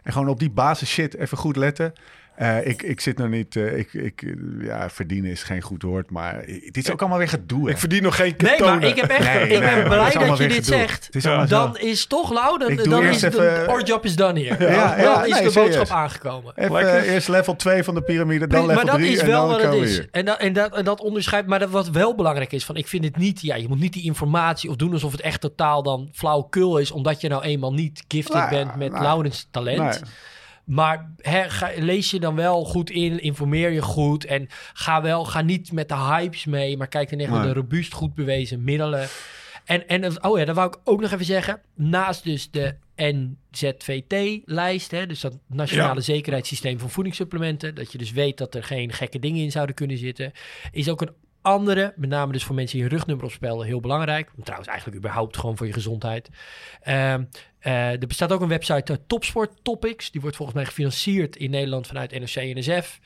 [0.03, 1.93] En gewoon op die basis shit even goed letten.
[2.35, 3.55] Eh, ik, ik zit nog niet...
[3.55, 7.27] eh, ik, ik, ja, verdienen is geen goed woord, maar dit is ook allemaal weer
[7.29, 7.65] gedoe.
[7.65, 7.71] hè.
[7.71, 8.79] Ik verdien nog geen Nee, ketonen.
[8.79, 10.63] maar ik heb echt, Nee, ik nee, ben blij dat je dit gedoe.
[10.63, 11.23] zegt.
[11.23, 11.71] Dan zo.
[11.71, 14.15] is toch Lau, dan, Ik doe dan eerst is het even- een, our job is
[14.15, 14.63] done here.
[14.71, 15.75] Ja, ja, dan is nee, de serieus.
[15.75, 16.53] boodschap aangekomen.
[16.55, 19.27] Even eh, eerst level 2 van de piramide, dan level maar dat 3 is en
[19.27, 19.91] wel dan wat het is.
[19.95, 20.07] hier.
[20.11, 22.87] En dat, en, dat, en dat onderscheidt, maar dat, wat wel belangrijk is, van ik
[22.87, 25.83] vind het niet, ja, je moet niet die informatie of doen alsof het echt totaal
[25.83, 30.01] dan flauwekul is, omdat je nou eenmaal niet gifted Nou, bent met nou, Laurens talent.
[30.65, 31.11] Maar
[31.47, 35.71] ga, lees je dan wel goed in, informeer je goed en ga wel, ga niet
[35.71, 37.53] met de hypes mee, maar kijk dan echt naar Nee.
[37.53, 39.07] de robuust goed bewezen middelen.
[39.65, 41.61] En, en oh ja, dat wou ik ook nog even zeggen.
[41.75, 46.01] Naast dus de NZVT-lijst, dus dat Nationale Ja.
[46.01, 49.97] Zekerheidssysteem van Voedingssupplementen, dat je dus weet dat er geen gekke dingen in zouden kunnen
[49.97, 50.31] zitten,
[50.71, 54.31] is ook een andere, met name dus voor mensen die een rugnummer opspelden, heel belangrijk.
[54.43, 56.29] Trouwens, eigenlijk überhaupt gewoon voor je gezondheid.
[56.81, 57.23] Ehm,
[57.65, 60.11] eh, er bestaat ook een website, uh, Topsport Topics.
[60.11, 62.99] Die wordt volgens mij gefinancierd in Nederland vanuit NOC-NSF.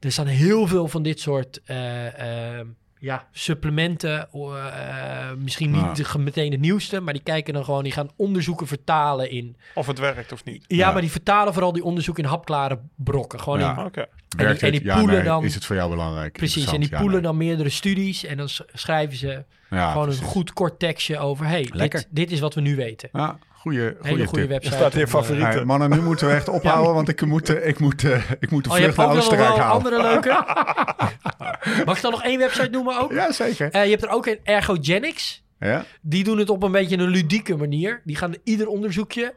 [0.00, 2.66] Er staan heel veel van dit soort eh, ehm,
[2.98, 4.28] ja, supplementen.
[4.32, 6.12] eh, misschien niet Ja.
[6.12, 9.56] de, meteen de nieuwste, maar die kijken dan gewoon, die gaan onderzoeken vertalen in.
[9.74, 10.64] Of het werkt of niet.
[10.66, 10.92] Ja, Ja.
[10.92, 13.40] maar die vertalen vooral die onderzoeken in hapklare brokken.
[13.40, 13.78] Gewoon Ja.
[13.78, 14.06] in Oké.
[14.36, 14.88] Werkt en die het?
[14.88, 15.24] Ja, poelen nee.
[15.24, 16.32] dan- Is het voor jou belangrijk?
[16.32, 20.78] Precies, en die poelen dan meerdere studies en dan schrijven ze gewoon een goed kort
[20.78, 21.46] tekstje over...
[21.46, 23.08] hey, dit, dit is wat we nu weten.
[23.12, 24.74] Ja, goede, Hele goede website.
[24.74, 25.42] Er staat hier eh, favoriet.
[25.42, 28.50] Hey, mannen, nu moeten we echt ophouden, want ik moet, eh, ik moet, eh, ik
[28.50, 29.72] moet de Oh, vlucht hebt naar Oostenrijk wel halen.
[29.76, 30.28] andere leuke?
[31.86, 33.12] Mag ik dan nog één website noemen ook?
[33.12, 33.70] Ja, zeker.
[33.70, 35.42] Eh, je hebt er ook een Ergogenics.
[35.58, 35.84] Ja?
[36.00, 38.00] Die doen het op een beetje een ludieke manier.
[38.04, 39.34] Die gaan ieder onderzoekje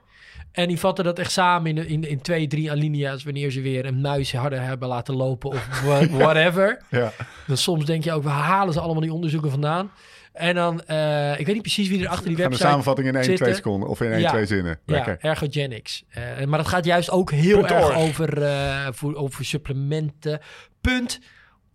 [0.51, 3.23] En die vatten dat echt samen in, in, in twee, drie alinea's...
[3.23, 6.81] wanneer ze weer een muis harder hebben laten lopen of wha- whatever.
[6.89, 7.11] Ja.
[7.47, 9.91] Dan soms denk je ook, waar halen ze allemaal die onderzoeken vandaan?
[10.33, 12.69] En dan, eh, ik weet niet precies wie er achter die Gaan de website...
[12.69, 13.43] samenvatting in 1, zitten.
[13.43, 14.29] 2 seconden of in 1, Ja.
[14.29, 14.79] 2 zinnen.
[14.85, 15.17] Lekker.
[15.21, 16.03] Ja, ergogenics.
[16.09, 17.95] Eh, maar dat gaat juist ook heel Punt erg org.
[17.97, 20.39] over, eh, voor, over supplementen.
[20.81, 21.19] Punt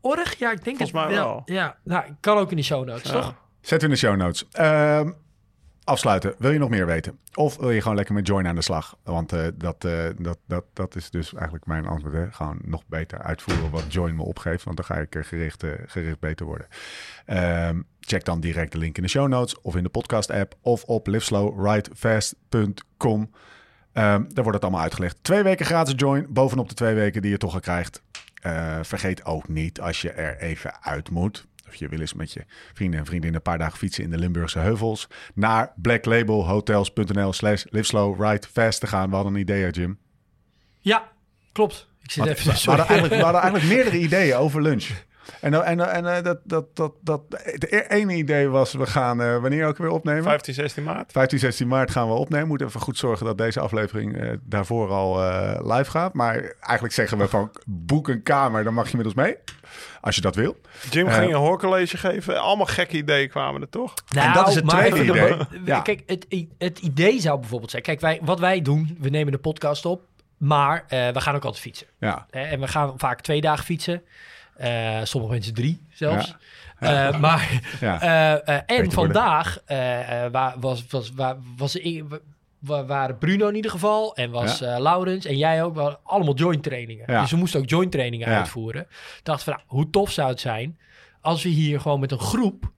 [0.00, 0.38] org?
[0.38, 1.26] Ja, ik denk Volgens het mij wel.
[1.26, 1.42] wel.
[1.44, 3.34] Ja, nou, kan ook in de show notes, toch?
[3.60, 4.44] Zet in de show notes.
[4.52, 5.10] Ehm,
[5.88, 6.34] afsluiten.
[6.38, 7.18] Wil je nog meer weten?
[7.34, 8.96] Of wil je gewoon lekker met Join aan de slag?
[9.02, 12.14] Want eh, dat, eh, dat, dat, dat is dus eigenlijk mijn antwoord.
[12.14, 12.32] Hè?
[12.32, 14.64] Gewoon nog beter uitvoeren wat Join me opgeeft.
[14.64, 16.66] Want dan ga ik gericht, eh, gericht beter worden.
[17.24, 19.60] Ehm, check dan direct de link in de show notes.
[19.60, 20.54] Of in de podcast app.
[20.60, 23.30] Of op liveslowridefast.com.
[23.92, 25.18] Ehm, daar wordt het allemaal uitgelegd.
[25.22, 26.26] Twee weken gratis Join.
[26.28, 28.02] Bovenop de twee weken die je toch al krijgt.
[28.82, 31.46] Vergeet ook niet als je er even uit moet.
[31.68, 34.18] Of je wil eens met je vrienden en vriendinnen een paar dagen fietsen in de
[34.18, 35.08] Limburgse heuvels.
[35.34, 39.08] Naar blacklabelhotels.nl slash liveslowridefast te gaan.
[39.08, 39.98] We hadden een idee, Jim.
[40.78, 41.08] Ja,
[41.52, 41.88] klopt.
[42.02, 42.74] Ik zit even...
[42.74, 44.88] we, hadden we hadden eigenlijk meerdere ideeën over lunch.
[45.40, 48.86] En, eh, en, en eh, dat, dat, dat, dat, het e- ene idee was, we
[48.86, 50.22] gaan eh, wanneer ook weer opnemen?
[50.22, 51.12] 15, 16 maart.
[51.12, 52.48] 15, 16 maart gaan we opnemen.
[52.48, 56.14] Moeten even goed zorgen dat deze aflevering eh, daarvoor al eh, live gaat.
[56.14, 59.36] Maar eigenlijk zeggen we van boek een kamer, dan mag je met ons mee.
[60.00, 60.56] Als je dat wil.
[60.90, 62.40] Jim Eh, ging een hoorcollege geven.
[62.40, 63.94] Allemaal gekke ideeën kwamen er toch?
[64.14, 65.36] Nou, dat is het tweede idee.
[65.64, 65.80] Ja.
[65.80, 66.26] Kijk, het,
[66.58, 67.82] het idee zou bijvoorbeeld zijn...
[67.82, 70.02] Kijk, wij, wat wij doen, we nemen de podcast op...
[70.36, 71.86] maar eh, we gaan ook altijd fietsen.
[71.98, 74.02] Ja, Hè, en we gaan vaak twee dagen fietsen.
[74.58, 76.34] Eh, sommige mensen drie zelfs.
[76.78, 78.00] Eh, maar, ja.
[78.44, 79.58] eh, en vandaag
[80.32, 82.04] wa- was, was, wa- was, i-
[82.58, 85.74] wa- waren Bruno in ieder geval en was Laurens en jij ook.
[85.74, 87.04] We hadden allemaal joint trainingen.
[87.20, 88.82] Dus we moesten ook joint trainingen uitvoeren.
[88.82, 90.78] Ik dacht van, nou, hoe tof zou het zijn
[91.20, 92.70] als we hier gewoon met een groep...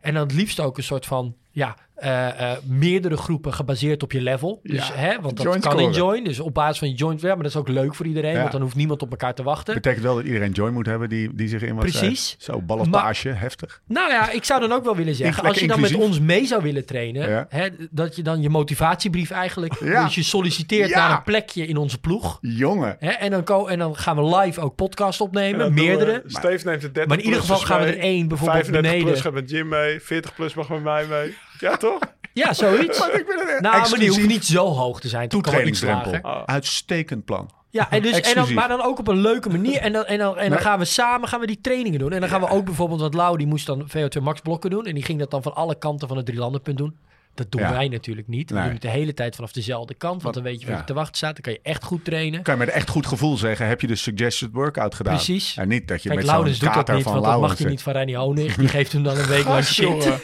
[0.00, 1.36] en dan het liefst ook een soort van...
[1.54, 4.60] ja, eh, eh, meerdere groepen gebaseerd op je level.
[4.62, 6.24] Dus, Ja, hè, want dat joint kan in join.
[6.24, 7.20] Dus op basis van je joint...
[7.20, 8.38] Ja, maar dat is ook leuk voor iedereen, Ja.
[8.40, 9.74] want dan hoeft niemand op elkaar te wachten.
[9.74, 12.36] betekent wel dat iedereen join moet hebben die, die zich in wat Precies.
[12.38, 13.80] Zo, ballotage, heftig.
[13.86, 16.46] Nou ja, ik zou dan ook wel willen zeggen, als je dan met ons mee
[16.46, 17.46] zou willen trainen, Ja.
[17.48, 20.04] hè, dat je dan je motivatiebrief eigenlijk, Ja.
[20.04, 21.08] dus je solliciteert Ja.
[21.08, 22.38] naar een plekje in onze ploeg.
[22.40, 22.96] Jongen.
[22.98, 26.22] Hè, en, dan ko- en dan gaan we live ook podcast En opnemen, we- meerdere.
[26.26, 29.06] Steve neemt de 30 Maar in ieder geval gaan we er één bijvoorbeeld 35 beneden.
[29.08, 30.00] plus gaat met Jim mee.
[30.00, 31.34] 40 plus mag met mij mee.
[31.58, 31.98] Ja, toch?
[32.32, 32.98] Ja, zoiets.
[32.98, 35.28] Ik ben een nou, maar die hoeft niet zo hoog te zijn.
[35.28, 36.10] Toetredingsdrempel.
[36.22, 36.46] lager.
[36.46, 37.50] Uitstekend plan.
[37.70, 39.76] Ja, en dus, en dan, maar dan ook op een leuke manier.
[39.80, 42.12] En dan, en dan, en dan gaan we samen gaan we die trainingen doen.
[42.12, 44.86] En dan gaan we ook bijvoorbeeld, want Lau die moest dan VO2 max blokken doen.
[44.86, 46.96] En die ging dat dan van alle kanten van het drielandenpunt doen.
[47.34, 47.72] Dat doen Ja.
[47.72, 48.48] wij natuurlijk niet.
[48.50, 48.64] We Nee.
[48.64, 50.22] doen het de hele tijd vanaf dezelfde kant.
[50.22, 50.80] Want dan weet je waar ja.
[50.80, 51.32] je te wachten staat.
[51.32, 52.42] Dan kan je echt goed trainen.
[52.42, 55.14] Kan je met echt goed gevoel zeggen, heb je de suggested workout gedaan?
[55.14, 55.56] Precies.
[55.56, 57.68] En niet dat je Kijk, met Laurens doet dat niet, van want dat mag hij
[57.68, 58.56] niet van Reinier Honig.
[58.56, 60.04] Die geeft hem dan een week lang shit.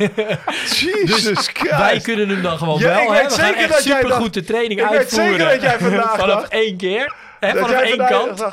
[1.09, 1.77] Jesus Christ.
[1.77, 3.03] Wij kunnen hem dan gewoon Ja, wel.
[3.15, 5.33] ik weet zeker dat jij supergoed dacht- de training ik weet uitvoeren.
[5.39, 7.15] zeker dat jij vandaag Vanaf één keer.
[7.41, 8.45] Hè, vanaf één kant.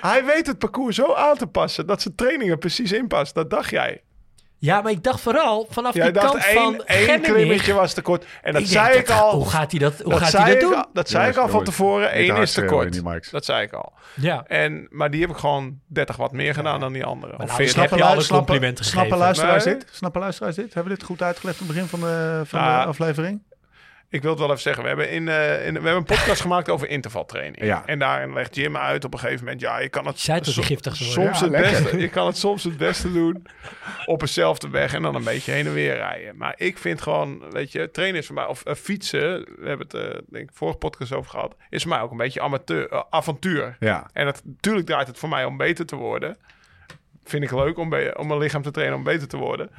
[0.00, 3.34] Hij weet het parcours zo aan te passen dat zijn trainingen precies inpast.
[3.34, 4.02] Dat dacht jij.
[4.60, 7.92] Ja, maar ik dacht vooral vanaf Jij die dacht kant één, van één klimmetje was
[7.92, 8.24] te kort.
[8.42, 9.34] En dat Ik zei denk, ik al.
[9.34, 10.74] Hoe gaat hij dat, hoe dat gaat zei hij dat doen?
[10.74, 12.18] al- Dat zei ik al van tevoren.
[12.20, 13.30] Eén is te kort.
[13.30, 13.92] Dat zei ik al.
[14.14, 14.44] Ja.
[14.46, 17.32] En, maar die heb ik gewoon 30 watt meer gedaan dan die andere.
[17.32, 17.68] Of nou, 40.
[17.74, 19.24] snap- heb je alle complimenten snappen gegeven?
[19.24, 19.74] luisteraars Nee.
[19.74, 19.86] dit?
[19.92, 20.74] Snappen luisteraars dit?
[20.74, 23.42] Hebben we dit goed uitgelegd aan het begin van de, van de aflevering?
[24.10, 24.82] Ik wil het wel even zeggen.
[24.82, 27.64] We hebben, in, eh, in, we hebben een podcast gemaakt over intervaltraining.
[27.64, 27.82] Ja.
[27.86, 29.60] En daarin legt Jim uit op een gegeven moment...
[29.60, 31.82] Ja, je kan het so- giftig soms Ja, het lekker.
[31.82, 31.98] beste.
[31.98, 33.46] Je kan het soms het beste doen
[34.06, 36.36] op eenzelfde weg en dan een beetje heen en weer rijden.
[36.36, 39.86] Maar ik vind gewoon, weet je, trainen is voor mij, of eh, fietsen, we hebben
[39.90, 43.04] het eh, denk ik vorige podcast over gehad, is voor mij ook een beetje amateur,
[43.10, 43.76] avontuur.
[43.80, 44.10] Ja.
[44.12, 46.36] En het, natuurlijk draait het voor mij om beter te worden.
[47.24, 49.70] Vind ik leuk om, om mijn lichaam te trainen om beter te worden.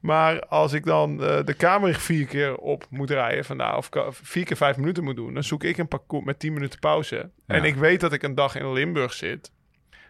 [0.00, 4.44] Maar als ik dan eh, de kamer vier keer op moet rijden vandaag, of vier
[4.44, 7.30] keer vijf minuten moet doen, dan zoek ik een parcours met tien minuten pauze.
[7.46, 9.52] En ik weet dat ik een dag in Limburg zit.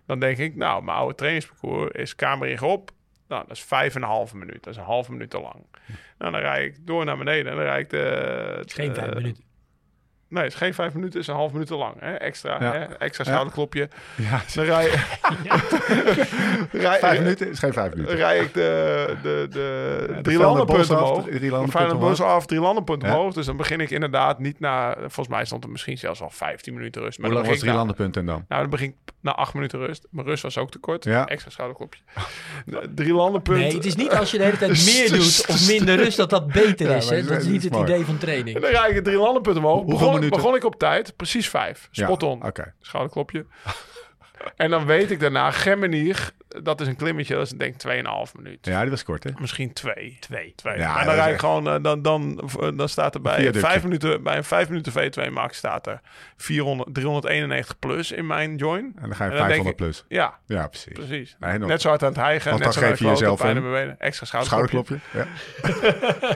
[0.07, 2.91] Dan denk ik, nou, mijn oude trainingsparcours is kamer op.
[3.29, 4.63] Nou, dat is vijf en een halve minuut.
[4.63, 5.67] Dat is een halve minuut te lang.
[6.19, 8.63] Nou, dan rijd ik door naar beneden en dan rijd ik de...
[8.67, 9.45] Geen vijf minuten.
[10.31, 11.95] Nee, het is geen vijf minuten, het is een half minuut te lang.
[11.99, 12.13] Hè?
[12.15, 12.73] Extra, Ja.
[12.73, 12.85] hè?
[12.85, 13.31] extra Ja.
[13.31, 13.89] schouderklopje.
[14.17, 14.41] ja.
[14.55, 14.91] Dan rij,
[16.73, 18.17] rij, Vijf minuten is geen vijf minuten.
[18.17, 21.25] rij ik de, de, de de drie landenpunten omhoog.
[21.25, 22.35] de drie landenpunten Feyenoord Bos omhoog.
[22.37, 23.15] af, drie landenpunten Ja.
[23.17, 23.33] omhoog.
[23.35, 24.95] Dus dan begin ik inderdaad niet na...
[24.99, 27.19] Volgens mij stond er misschien zelfs al 15 minuten rust.
[27.19, 28.45] Maar Hoe dan lang was drie landenpunten dan?
[28.49, 30.07] Nou, dan begin ik na acht minuten rust.
[30.11, 31.05] Mijn rust was ook te kort.
[31.05, 31.27] Ja.
[31.27, 32.01] Extra schouderklopje.
[32.67, 33.65] De- Drie landenpunten.
[33.65, 36.31] Nee, het is niet als je de hele tijd meer doet of minder rust dat
[36.31, 37.11] dat beter Ja, is.
[37.11, 37.23] Hè?
[37.25, 38.61] dat is- niet het idee van En training.
[38.61, 39.85] dan rijd ik drie landenpunten omhoog.
[39.85, 40.43] Begon, minuten?
[40.43, 41.17] begon ik op tijd.
[41.17, 41.89] Precies vijf.
[41.91, 42.45] Spot on.
[42.47, 42.75] Oké.
[42.81, 43.47] Schouderklopje.
[44.57, 47.81] En dan weet ik daarna, Gemmenig, dat is een klimmetje, dat is denk ik
[48.27, 48.73] 2,5 minuten.
[48.73, 49.31] Ja, die was kort, hè?
[49.41, 50.17] Misschien twee.
[50.21, 50.53] Twee.
[50.57, 50.79] Twee.
[50.79, 52.41] Ja, en dat dan rijd ik echt- gewoon, eh, dan, dan,
[52.77, 53.61] dan staat er bij Viaductje.
[53.69, 56.01] vijf minuten, bij een 5 minuten V2 max staat er
[56.37, 58.93] 400, 391 plus in mijn join.
[58.97, 60.05] En dan ga je En dan denk 500 ik- plus.
[60.09, 60.93] Ja, Ja, precies.
[60.93, 61.37] precies.
[61.41, 62.51] Nee, nog- Net zo hard aan het hijgen.
[62.51, 63.99] Want net dan zo geef je hard jezelf een in mijn benen.
[64.01, 64.99] Extra schouderklopje.
[65.11, 65.19] Schouderklopje.
[65.19, 65.27] Ja.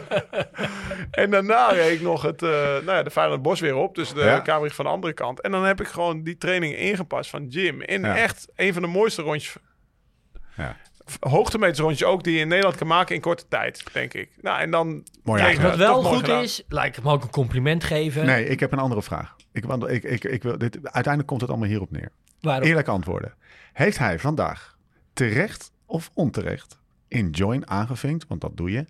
[1.11, 3.95] En daarna reed ik nog het, eh nou ja, de Veilig Bos weer op.
[3.95, 4.39] Dus de Ja.
[4.41, 5.41] kamer van de andere kant.
[5.41, 7.81] En dan heb ik gewoon die training ingepast van Jim.
[7.95, 8.17] In Ja.
[8.17, 9.57] echt een van de mooiste rondjes.
[10.57, 10.77] Ja.
[11.21, 14.31] Hoogtemetersrondjes ook die je in Nederland kan maken in korte tijd, denk ik.
[14.41, 15.07] Nou, en dan...
[15.23, 15.61] Mooi Ja.
[15.63, 16.43] Wat wel goed gedaan.
[16.43, 18.27] is, laat ik hem ook een compliment geven.
[18.27, 19.37] Nee, ik heb een andere vraag.
[19.53, 22.09] Ik, want ik, ik, ik wil, dit, uiteindelijk komt het allemaal hierop neer.
[22.41, 22.69] Waarom?
[22.69, 23.35] Eerlijk antwoorden.
[23.73, 24.77] Heeft hij vandaag
[25.13, 28.27] terecht of onterecht in Join aangevinkt?
[28.29, 28.85] Want dat doe je.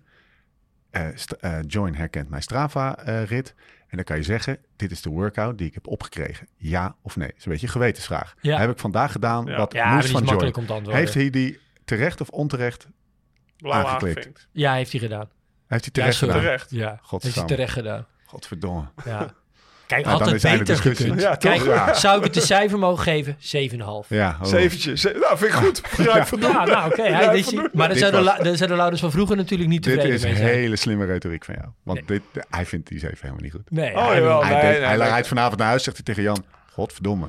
[0.89, 3.55] Eh, st- eh, Join herkent mijn Strava-rit.
[3.87, 6.47] En dan kan je zeggen, dit is de workout die ik heb opgekregen.
[6.55, 7.27] Ja of nee?
[7.27, 8.35] Dat is een beetje een gewetensvraag.
[8.41, 8.57] Ja.
[8.59, 9.57] Heb ik vandaag gedaan Ja.
[9.57, 10.25] wat Ja, moest van Join.
[10.25, 11.01] makkelijk om te antwoorden.
[11.01, 12.87] Heeft hij die terecht of onterecht?
[13.57, 14.15] Blauw Aangeklikt.
[14.17, 14.47] aangevinkt.
[14.51, 15.29] Ja, heeft hij gedaan.
[15.67, 16.39] Heeft hij terecht gedaan?
[16.39, 16.71] Terecht.
[16.71, 18.05] Ja, heeft hij terecht gedaan.
[18.25, 18.85] Godverdomme.
[19.05, 19.33] Ja.
[19.87, 21.21] Kijk, Nou, had het is beter gekund.
[21.21, 21.51] Ja, toch?
[21.51, 21.93] Kijk, Ja.
[21.93, 23.35] zou ik het een cijfer mogen geven?
[23.39, 24.09] 7,5.
[24.09, 24.47] Ja, oh.
[24.47, 24.97] Zeventje.
[24.97, 25.81] Ze- nou, vind ik goed.
[25.97, 27.03] Ja, nou oké.
[27.33, 27.53] is-.
[27.53, 30.17] Maar daar Dit zouden, was- la- daar zouden Louders van vroeger natuurlijk niet Dit tevreden
[30.17, 30.47] is mee zijn.
[30.47, 31.67] hele slimme retoriek van jou.
[31.83, 33.71] Want dit, hij vindt die zeven helemaal niet goed.
[33.71, 34.45] Nee, Oh, hij- jawel.
[34.45, 35.07] hij nee, hij nee.
[35.07, 36.45] rijdt vanavond naar huis, zegt hij tegen Jan.
[36.71, 37.27] Godverdomme.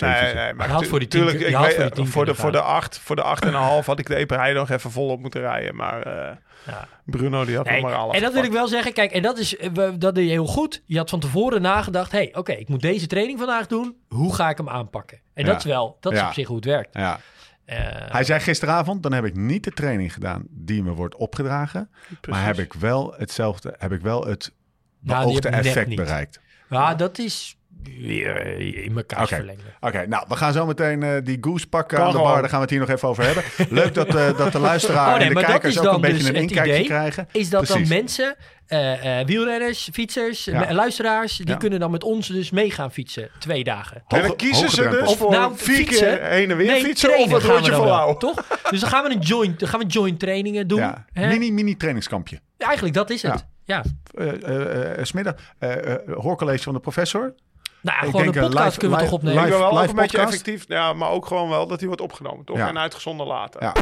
[0.00, 2.24] Nee, nee, maar had voor die tien tuurlijk, ik je had weet- voor die voor
[2.24, 4.70] de, voor de acht, voor de acht en een half had ik de Eperij nog
[4.70, 5.76] even volop moeten rijden.
[5.76, 6.36] Maar eh,
[6.66, 6.88] Ja.
[7.04, 8.92] Bruno die had Nee, nog maar alles en dat wil ik wel zeggen.
[8.92, 9.68] Kijk, en dat, is, eh,
[9.98, 10.82] dat deed je heel goed.
[10.86, 12.12] Je had van tevoren nagedacht.
[12.12, 13.96] hey, oké, ik moet deze training vandaag doen.
[14.08, 15.20] Hoe ga ik hem aanpakken?
[15.34, 15.50] En Ja.
[15.50, 16.26] dat is wel, dat is Ja.
[16.26, 16.94] op zich hoe het werkt.
[16.96, 17.20] Ja.
[17.64, 17.76] Eh,
[18.08, 21.90] Hij zei gisteravond, dan heb ik niet de training gedaan die me wordt opgedragen.
[22.28, 24.52] Maar heb ik wel hetzelfde, heb ik wel het
[25.00, 25.96] Nou, die beoogde heb ik net effect niet.
[25.96, 26.40] bereikt.
[26.68, 29.34] ja, dat is weer eh, in elkaar Oké.
[29.34, 29.64] verlengen.
[29.80, 32.40] Oké, nou, we gaan zo meteen eh, die goose pakken Kan aan de bar.
[32.40, 33.42] Daar gaan we het hier nog even over hebben.
[33.80, 36.28] Leuk dat, eh, dat de luisteraar Oh, nee, en de kijkers ook een beetje dus
[36.28, 36.84] een inkijkje idee.
[36.84, 37.28] krijgen.
[37.32, 37.88] Is dat Precies.
[37.88, 38.34] dan mensen,
[38.66, 40.74] eh, eh, wielrenners, fietsers, Ja.
[40.74, 41.56] luisteraars, die Ja.
[41.56, 44.02] kunnen dan met ons dus mee gaan fietsen twee dagen.
[44.08, 46.18] En dan kiezen ze dus Of voor nou, vier fietsen.
[46.18, 48.18] keer heen en weer Nee, fietsen of we rondje volhouden.
[48.18, 48.46] toch?
[48.70, 50.78] Dus dan gaan we een joint, dan gaan we joint trainingen doen.
[50.78, 52.40] Ja, mini, mini trainingskampje.
[52.56, 53.46] Ja, Eigenlijk dat is het.
[53.64, 53.82] Ja.
[54.14, 57.34] Eh eh eh, smiddag, eh, eh, hoorcollege van de professor.
[57.82, 59.44] Nou ja, Ik gewoon denk, een eh, podcast live- kunnen we live- toch opnemen.
[59.44, 60.40] Ik ben wel live ook een beetje podcast.
[60.42, 60.64] effectief.
[60.68, 62.56] Ja, maar ook gewoon wel dat hij wordt opgenomen, toch?
[62.56, 62.68] Ja.
[62.68, 63.62] En uitgezonden later.
[63.62, 63.72] Ja.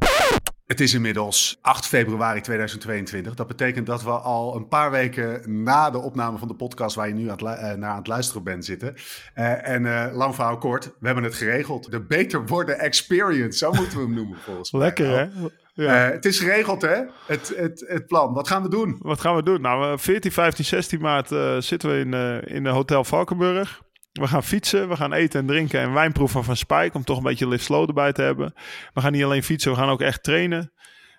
[0.66, 3.34] Het is inmiddels 8 februari 2022.
[3.34, 7.08] Dat betekent dat we al een paar weken na de opname van de podcast waar
[7.08, 8.94] je nu aan het, eh, naar aan het luisteren bent zitten.
[9.34, 11.90] Eh, en eh, lang verhaal kort, we hebben het geregeld.
[11.90, 14.80] De Beter Worden Experience, zo moeten we hem noemen volgens mij.
[14.80, 15.26] Lekker, hè?
[15.74, 16.06] Ja.
[16.06, 16.96] Eh, het is geregeld, hè?
[17.26, 18.32] Het, het, het plan.
[18.34, 18.96] Wat gaan we doen?
[19.02, 19.60] Wat gaan we doen?
[19.60, 21.28] Nou, eh, 14, 15, 16 maart
[21.64, 23.80] zitten we in, eh in de Hotel Valkenburg.
[24.12, 27.22] We gaan fietsen, we gaan eten en drinken en wijnproeven van Spike om toch een
[27.22, 28.54] beetje lift slow erbij te hebben.
[28.94, 30.72] We gaan niet alleen fietsen, we gaan ook echt trainen.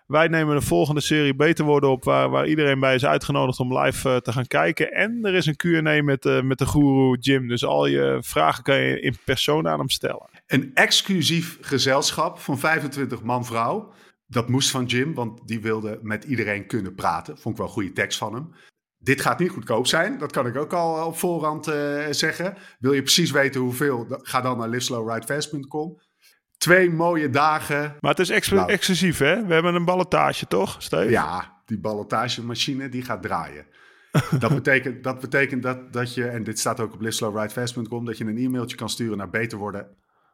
[0.09, 3.77] Wij nemen de volgende serie Beter Worden op, waar, waar iedereen bij is uitgenodigd om
[3.77, 4.91] live eh, te gaan kijken.
[4.91, 8.63] En er is een Q&A met, eh, met de guru Jim, dus al je vragen
[8.63, 10.29] kan je in persoon aan hem stellen.
[10.47, 13.93] Een exclusief gezelschap van 25 man-vrouw.
[14.27, 17.37] Dat moest van Jim, want die wilde met iedereen kunnen praten.
[17.37, 18.53] Vond ik wel een goede tekst van hem.
[18.99, 22.57] Dit gaat niet goedkoop zijn, dat kan ik ook al op voorhand eh, zeggen.
[22.79, 25.99] Wil je precies weten hoeveel, ga dan naar liveslowridefast.com.
[26.57, 27.95] Twee mooie dagen.
[27.99, 28.69] Maar het is ex- Nou.
[28.71, 29.45] exclusief, hè?
[29.45, 31.09] We hebben een ballotage, toch, Steve?
[31.09, 33.65] Ja, die ballotagemachine die gaat draaien.
[34.39, 38.25] dat betekent, dat, betekent dat, dat je, en dit staat ook op liveslowridefast.com, dat je
[38.25, 39.87] een e-mailtje kan sturen naar beterworden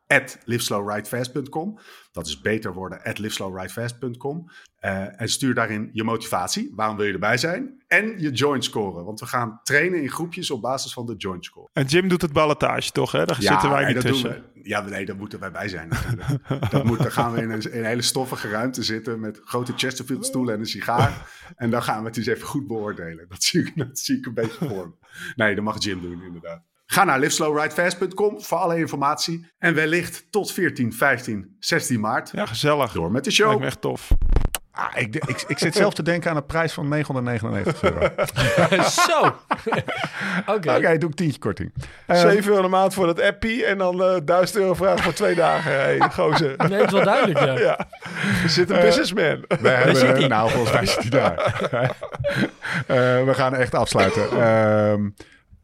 [0.08, 1.80] at liveslowridefast.com.
[2.12, 4.50] Dat is beter worden at liveslowridefast.com.
[4.80, 6.72] Eh, en stuur daarin je motivatie.
[6.76, 7.84] Waarom wil je erbij zijn?
[7.88, 9.06] En je joint scoren.
[9.06, 11.70] Want we gaan trainen in groepjes op basis van de joint score.
[11.74, 13.12] En Jim doet het ballotage, toch?
[13.12, 13.26] Hè?
[13.26, 14.44] Daar zitten wij niet tussen.
[14.54, 16.50] Ja, nee, daar moeten wij bij zijn natuurlijk.
[16.72, 19.74] dat moet, dan gaan we in een, in een hele stoffige ruimte zitten met grote
[19.76, 21.30] Chesterfield stoelen en een sigaar.
[21.56, 23.26] En dan gaan we het eens even goed beoordelen.
[23.30, 25.08] Dat zie ik, dat zie ik een beetje voor me.
[25.36, 26.64] Nee, dat mag Jim doen inderdaad.
[26.86, 29.52] Ga naar liveslowridefast.com voor alle informatie.
[29.58, 32.30] En wellicht tot 14, 15, 16 maart.
[32.34, 32.92] Ja, gezellig.
[32.92, 33.60] Door met de Lijkt show.
[33.60, 34.12] me echt tof.
[34.72, 38.06] Ah, ik, ik, ik zit zelf te denken aan een prijs van 999 euro.
[38.64, 39.36] Oké, Zo.
[40.46, 40.98] Oké.
[40.98, 41.74] doe ik tientje korting.
[42.08, 45.14] Eh, 7 euro een maand voor dat appie en dan eh 1000 euro vragen voor
[45.14, 45.72] twee dagen.
[45.86, 46.56] Hey, gozer.
[46.58, 47.60] Nee, het is wel duidelijk, ja.
[47.60, 47.78] Ja,
[48.44, 49.46] er zit een businessman.
[49.62, 50.28] We hebben, zit hij?
[50.28, 51.34] Nou, volgens mij zit hij daar.
[52.88, 54.30] Eh, we gaan echt afsluiten.
[54.42, 55.10] Ehm,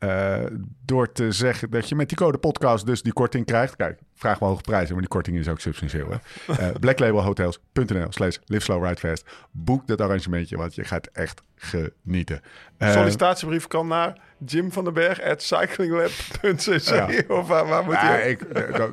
[0.01, 0.43] eh,
[0.85, 3.75] door te zeggen dat je met die code podcast dus die korting krijgt.
[3.75, 6.09] Kijk, vraag wel hoge prijzen, maar die korting is ook substantieel.
[6.09, 6.17] Hè?
[6.61, 9.25] Eh, blacklabelhotels.nl slash live slow ride fast.
[9.51, 12.41] Boek dat arrangementje, want je gaat echt genieten.
[12.77, 16.89] Eh, Sollicitatiebrief kan naar Jim van den Berg at cyclinglab.cc.
[16.89, 17.07] Ja.
[17.37, 18.29] Of waar, waar moet ja, je?
[18.29, 18.45] ik,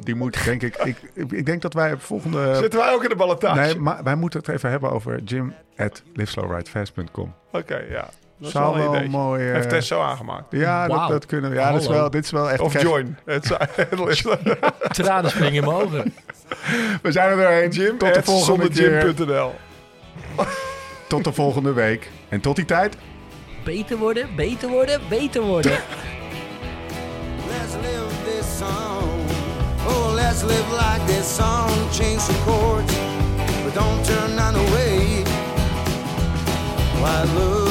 [0.05, 0.97] die moet denk ik, ik...
[1.15, 2.55] Ik denk dat wij volgende...
[2.55, 3.61] Zitten wij ook in de ballotage?
[3.61, 7.35] Nee, maar wij moeten het even hebben over jim at liveslowridefast.com.
[7.53, 8.11] Oké, ja.
[8.39, 9.47] Dat is Zou wel een wel mooi...
[9.49, 10.45] eh, Heeft Tess zo aangemaakt.
[10.51, 11.09] Ja, dat, Wauw.
[11.09, 11.57] dat kunnen we.
[11.57, 12.61] Ja, dat is wel, dit is wel echt...
[12.61, 13.19] Of krijg- join.
[14.91, 16.15] Tranen springen in mijn ogen.
[17.03, 17.71] We zijn er doorheen.
[17.71, 19.01] Jim tot de volgende keer.
[19.01, 19.55] zonderdjim.nl.
[21.09, 22.11] Tot de volgende week.
[22.29, 22.97] En tot die tijd...
[23.65, 25.73] Beter worden, beter worden, beter worden.
[25.73, 29.09] Let's live this song.
[29.87, 31.71] Oh, let's live like this song.
[31.93, 32.93] Change some chords,
[33.65, 35.23] but don't turn none away.
[37.01, 37.68] Why, looking